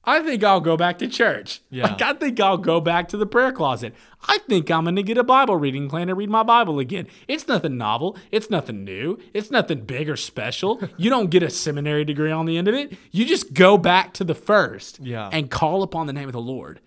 I 0.03 0.21
think 0.23 0.43
I'll 0.43 0.61
go 0.61 0.75
back 0.77 0.97
to 0.99 1.07
church. 1.07 1.61
Yeah. 1.69 1.83
Like 1.87 2.01
I 2.01 2.13
think 2.13 2.39
I'll 2.39 2.57
go 2.57 2.81
back 2.81 3.07
to 3.09 3.17
the 3.17 3.25
prayer 3.27 3.51
closet. 3.51 3.93
I 4.27 4.39
think 4.39 4.71
I'm 4.71 4.85
gonna 4.85 5.03
get 5.03 5.17
a 5.17 5.23
Bible 5.23 5.55
reading 5.57 5.89
plan 5.89 6.09
and 6.09 6.17
read 6.17 6.29
my 6.29 6.41
Bible 6.43 6.79
again. 6.79 7.07
It's 7.27 7.47
nothing 7.47 7.77
novel. 7.77 8.17
It's 8.31 8.49
nothing 8.49 8.83
new. 8.83 9.19
It's 9.33 9.51
nothing 9.51 9.81
big 9.81 10.09
or 10.09 10.15
special. 10.15 10.81
you 10.97 11.09
don't 11.11 11.29
get 11.29 11.43
a 11.43 11.49
seminary 11.51 12.03
degree 12.03 12.31
on 12.31 12.45
the 12.47 12.57
end 12.57 12.67
of 12.67 12.73
it. 12.73 12.97
You 13.11 13.25
just 13.25 13.53
go 13.53 13.77
back 13.77 14.13
to 14.15 14.23
the 14.23 14.33
first 14.35 14.99
Yeah. 15.01 15.29
and 15.31 15.51
call 15.51 15.83
upon 15.83 16.07
the 16.07 16.13
name 16.13 16.27
of 16.27 16.33
the 16.33 16.41
Lord. 16.41 16.79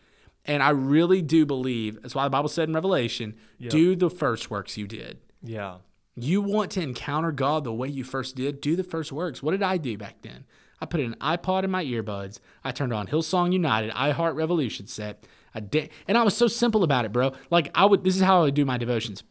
And 0.44 0.62
I 0.62 0.70
really 0.70 1.22
do 1.22 1.46
believe 1.46 2.02
that's 2.02 2.14
why 2.14 2.24
the 2.24 2.30
Bible 2.30 2.48
said 2.48 2.68
in 2.68 2.74
Revelation, 2.74 3.34
do 3.68 3.94
the 3.96 4.10
first 4.10 4.50
works 4.50 4.76
you 4.76 4.86
did. 4.86 5.18
yeah. 5.42 5.76
You 6.16 6.42
want 6.42 6.70
to 6.72 6.80
encounter 6.80 7.32
God 7.32 7.64
the 7.64 7.72
way 7.72 7.88
you 7.88 8.04
first 8.04 8.36
did? 8.36 8.60
Do 8.60 8.76
the 8.76 8.84
first 8.84 9.10
works. 9.10 9.42
What 9.42 9.50
did 9.50 9.64
I 9.64 9.78
do 9.78 9.98
back 9.98 10.22
then? 10.22 10.44
I 10.84 10.86
put 10.86 11.00
an 11.00 11.16
iPod 11.18 11.64
in 11.64 11.70
my 11.70 11.82
earbuds. 11.82 12.40
I 12.62 12.70
turned 12.70 12.92
on 12.92 13.06
Hillsong 13.06 13.54
United, 13.54 13.90
iHeart 13.92 14.34
Revolution 14.34 14.86
set. 14.86 15.26
I 15.54 15.60
did, 15.60 15.88
and 16.06 16.18
I 16.18 16.22
was 16.22 16.36
so 16.36 16.46
simple 16.46 16.84
about 16.84 17.06
it, 17.06 17.12
bro. 17.12 17.32
Like 17.50 17.70
I 17.74 17.86
would. 17.86 18.04
This 18.04 18.16
is 18.16 18.20
how 18.20 18.40
I 18.40 18.42
would 18.42 18.54
do 18.54 18.66
my 18.66 18.76
devotions. 18.76 19.24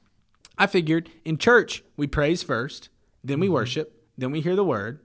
I 0.58 0.66
figured 0.66 1.12
in 1.24 1.38
church 1.38 1.84
we 1.95 2.08
praise 2.08 2.41
first, 2.41 2.89
then 3.24 3.39
we 3.39 3.45
mm-hmm. 3.45 3.54
worship, 3.54 4.04
then 4.18 4.32
we 4.32 4.41
hear 4.41 4.56
the 4.56 4.64
word, 4.64 4.99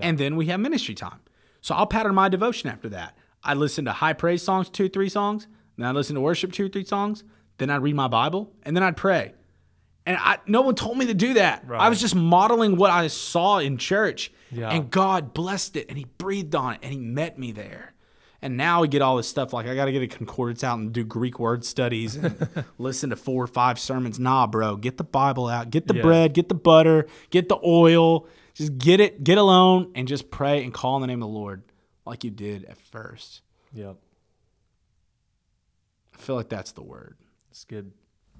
and 0.00 0.16
then 0.16 0.34
we 0.34 0.46
have 0.46 0.60
ministry 0.60 0.94
time. 0.94 1.20
So 1.60 1.74
I'll 1.74 1.86
pattern 1.86 2.14
my 2.14 2.30
devotion 2.30 2.70
after 2.70 2.88
that. 2.88 3.14
I 3.44 3.52
listen 3.52 3.84
to 3.84 3.92
high 3.92 4.14
praise 4.14 4.42
songs, 4.42 4.70
two, 4.70 4.88
three 4.88 5.10
songs. 5.10 5.46
Then 5.76 5.86
I 5.86 5.92
listen 5.92 6.14
to 6.14 6.22
worship, 6.22 6.52
two, 6.52 6.70
three 6.70 6.86
songs. 6.86 7.22
Then 7.58 7.68
I'd 7.68 7.82
read 7.82 7.96
my 7.96 8.08
Bible, 8.08 8.50
and 8.62 8.74
then 8.74 8.82
I'd 8.82 8.96
pray. 8.96 9.34
And 10.04 10.16
I, 10.20 10.38
no 10.46 10.62
one 10.62 10.74
told 10.74 10.98
me 10.98 11.06
to 11.06 11.14
do 11.14 11.34
that. 11.34 11.64
I 11.70 11.88
was 11.88 12.00
just 12.00 12.14
modeling 12.14 12.76
what 12.76 12.90
I 12.90 13.06
saw 13.06 13.58
in 13.58 13.76
church. 13.78 14.32
Yeah. 14.50 14.70
And 14.70 14.90
God 14.90 15.32
blessed 15.32 15.76
it 15.76 15.86
and 15.88 15.96
He 15.96 16.06
breathed 16.18 16.54
on 16.54 16.74
it 16.74 16.80
and 16.82 16.92
He 16.92 16.98
met 16.98 17.38
me 17.38 17.52
there. 17.52 17.94
And 18.44 18.56
now 18.56 18.80
we 18.82 18.88
get 18.88 19.02
all 19.02 19.16
this 19.16 19.28
stuff 19.28 19.52
like 19.52 19.66
I 19.66 19.76
got 19.76 19.84
to 19.84 19.92
get 19.92 20.02
a 20.02 20.08
concordance 20.08 20.64
out 20.64 20.76
and 20.78 20.92
do 20.92 21.04
Greek 21.04 21.38
word 21.38 21.64
studies 21.64 22.16
and 22.16 22.48
listen 22.78 23.10
to 23.10 23.16
four 23.16 23.44
or 23.44 23.46
five 23.46 23.78
sermons. 23.78 24.18
Nah, 24.18 24.48
bro, 24.48 24.74
get 24.74 24.96
the 24.96 25.04
Bible 25.04 25.46
out, 25.46 25.70
get 25.70 25.86
the 25.86 25.94
Yeah. 25.94 26.02
bread, 26.02 26.34
get 26.34 26.48
the 26.48 26.56
butter, 26.56 27.06
get 27.30 27.48
the 27.48 27.58
oil. 27.64 28.26
Just 28.54 28.76
get 28.76 29.00
it, 29.00 29.24
get 29.24 29.38
alone, 29.38 29.92
and 29.94 30.06
just 30.06 30.30
pray 30.30 30.62
and 30.62 30.74
call 30.74 30.96
on 30.96 31.00
the 31.00 31.06
name 31.06 31.22
of 31.22 31.28
the 31.30 31.34
Lord 31.34 31.62
like 32.04 32.22
you 32.22 32.30
did 32.30 32.66
at 32.66 32.76
first. 32.76 33.40
Yep. 33.72 33.96
I 36.14 36.18
feel 36.18 36.36
like 36.36 36.48
that's 36.50 36.72
the 36.72 36.82
word. 36.82 37.16
It's 37.50 37.64
good. 37.64 37.92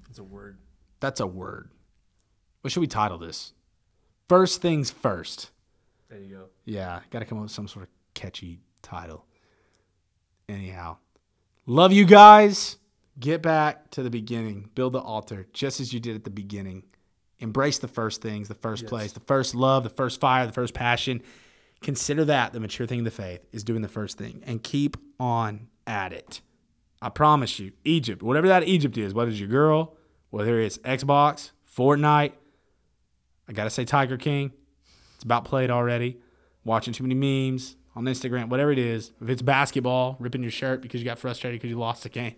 It's 0.09 0.19
a 0.19 0.23
word. 0.23 0.59
That's 1.03 1.19
a 1.19 1.27
word. 1.27 1.69
What 2.61 2.71
should 2.71 2.79
we 2.79 2.87
title 2.87 3.17
this? 3.17 3.51
First 4.29 4.61
things 4.61 4.89
first. 4.89 5.51
There 6.07 6.17
you 6.17 6.33
go. 6.33 6.45
Yeah, 6.63 7.01
got 7.09 7.19
to 7.19 7.25
come 7.25 7.39
up 7.39 7.43
with 7.43 7.51
some 7.51 7.67
sort 7.67 7.83
of 7.83 7.89
catchy 8.13 8.61
title. 8.81 9.25
Anyhow, 10.47 10.99
love 11.65 11.91
you 11.91 12.05
guys. 12.05 12.77
Get 13.19 13.41
back 13.41 13.91
to 13.91 14.01
the 14.01 14.09
beginning. 14.09 14.69
Build 14.75 14.93
the 14.93 15.01
altar 15.01 15.45
just 15.51 15.81
as 15.81 15.91
you 15.91 15.99
did 15.99 16.15
at 16.15 16.23
the 16.23 16.29
beginning. 16.29 16.83
Embrace 17.37 17.79
the 17.79 17.89
first 17.89 18.21
things, 18.21 18.47
the 18.47 18.55
first 18.55 18.85
place, 18.85 19.11
the 19.11 19.19
first 19.19 19.55
love, 19.55 19.83
the 19.83 19.89
first 19.89 20.21
fire, 20.21 20.47
the 20.47 20.53
first 20.53 20.73
passion. 20.73 21.21
Consider 21.81 22.23
that 22.23 22.53
the 22.53 22.61
mature 22.61 22.87
thing 22.87 22.99
of 22.99 23.05
the 23.05 23.11
faith 23.11 23.45
is 23.51 23.65
doing 23.65 23.81
the 23.81 23.89
first 23.89 24.17
thing 24.17 24.41
and 24.47 24.63
keep 24.63 24.95
on 25.19 25.67
at 25.85 26.13
it. 26.13 26.39
I 27.01 27.09
promise 27.09 27.59
you, 27.59 27.73
Egypt, 27.83 28.23
whatever 28.23 28.47
that 28.47 28.63
Egypt 28.63 28.97
is, 28.97 29.13
whether 29.13 29.29
it's 29.29 29.39
your 29.41 29.49
girl, 29.49 29.97
whether 30.33 30.59
it's 30.59 30.79
Xbox, 30.79 31.51
Fortnite, 31.77 32.33
I 33.47 33.53
got 33.53 33.65
to 33.65 33.69
say 33.69 33.85
Tiger 33.85 34.17
King. 34.17 34.51
It's 35.13 35.23
about 35.23 35.45
played 35.45 35.69
already. 35.69 36.17
Watching 36.63 36.91
too 36.91 37.03
many 37.03 37.13
memes 37.13 37.75
on 37.95 38.05
Instagram, 38.05 38.49
whatever 38.49 38.71
it 38.71 38.79
is. 38.79 39.11
If 39.21 39.29
it's 39.29 39.43
basketball, 39.43 40.17
ripping 40.19 40.41
your 40.41 40.49
shirt 40.49 40.81
because 40.81 41.01
you 41.01 41.05
got 41.05 41.19
frustrated 41.19 41.61
because 41.61 41.69
you 41.69 41.77
lost 41.77 42.01
the 42.01 42.09
game. 42.09 42.33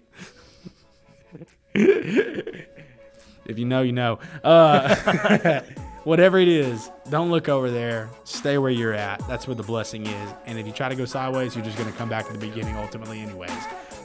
if 1.73 3.57
you 3.57 3.63
know, 3.63 3.81
you 3.81 3.93
know. 3.93 4.19
Uh, 4.43 5.61
whatever 6.03 6.37
it 6.37 6.49
is, 6.49 6.91
don't 7.09 7.31
look 7.31 7.47
over 7.47 7.71
there. 7.71 8.09
Stay 8.25 8.57
where 8.57 8.71
you're 8.71 8.93
at. 8.93 9.25
That's 9.25 9.47
where 9.47 9.55
the 9.55 9.63
blessing 9.63 10.05
is. 10.05 10.33
And 10.45 10.59
if 10.59 10.67
you 10.67 10.73
try 10.73 10.89
to 10.89 10.95
go 10.95 11.05
sideways, 11.05 11.55
you're 11.55 11.63
just 11.63 11.77
going 11.77 11.89
to 11.89 11.97
come 11.97 12.09
back 12.09 12.27
to 12.27 12.33
the 12.33 12.39
beginning 12.39 12.75
ultimately, 12.75 13.21
anyways. 13.21 13.51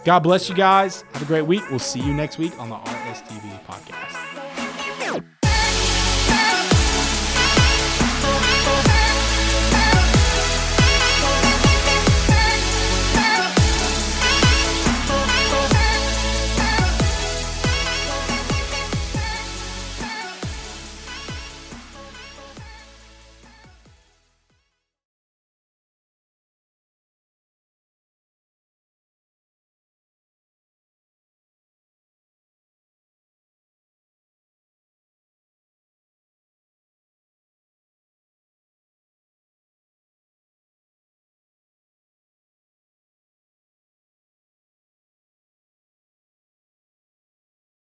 God 0.05 0.21
bless 0.21 0.49
you 0.49 0.55
guys. 0.55 1.05
Have 1.13 1.23
a 1.23 1.27
great 1.27 1.47
week. 1.47 1.63
We'll 1.71 1.79
see 1.79 2.01
you 2.01 2.15
next 2.15 2.39
week 2.39 2.59
on 2.59 2.69
the 2.71 2.77
RSTV 2.77 3.65
podcast. 3.67 4.60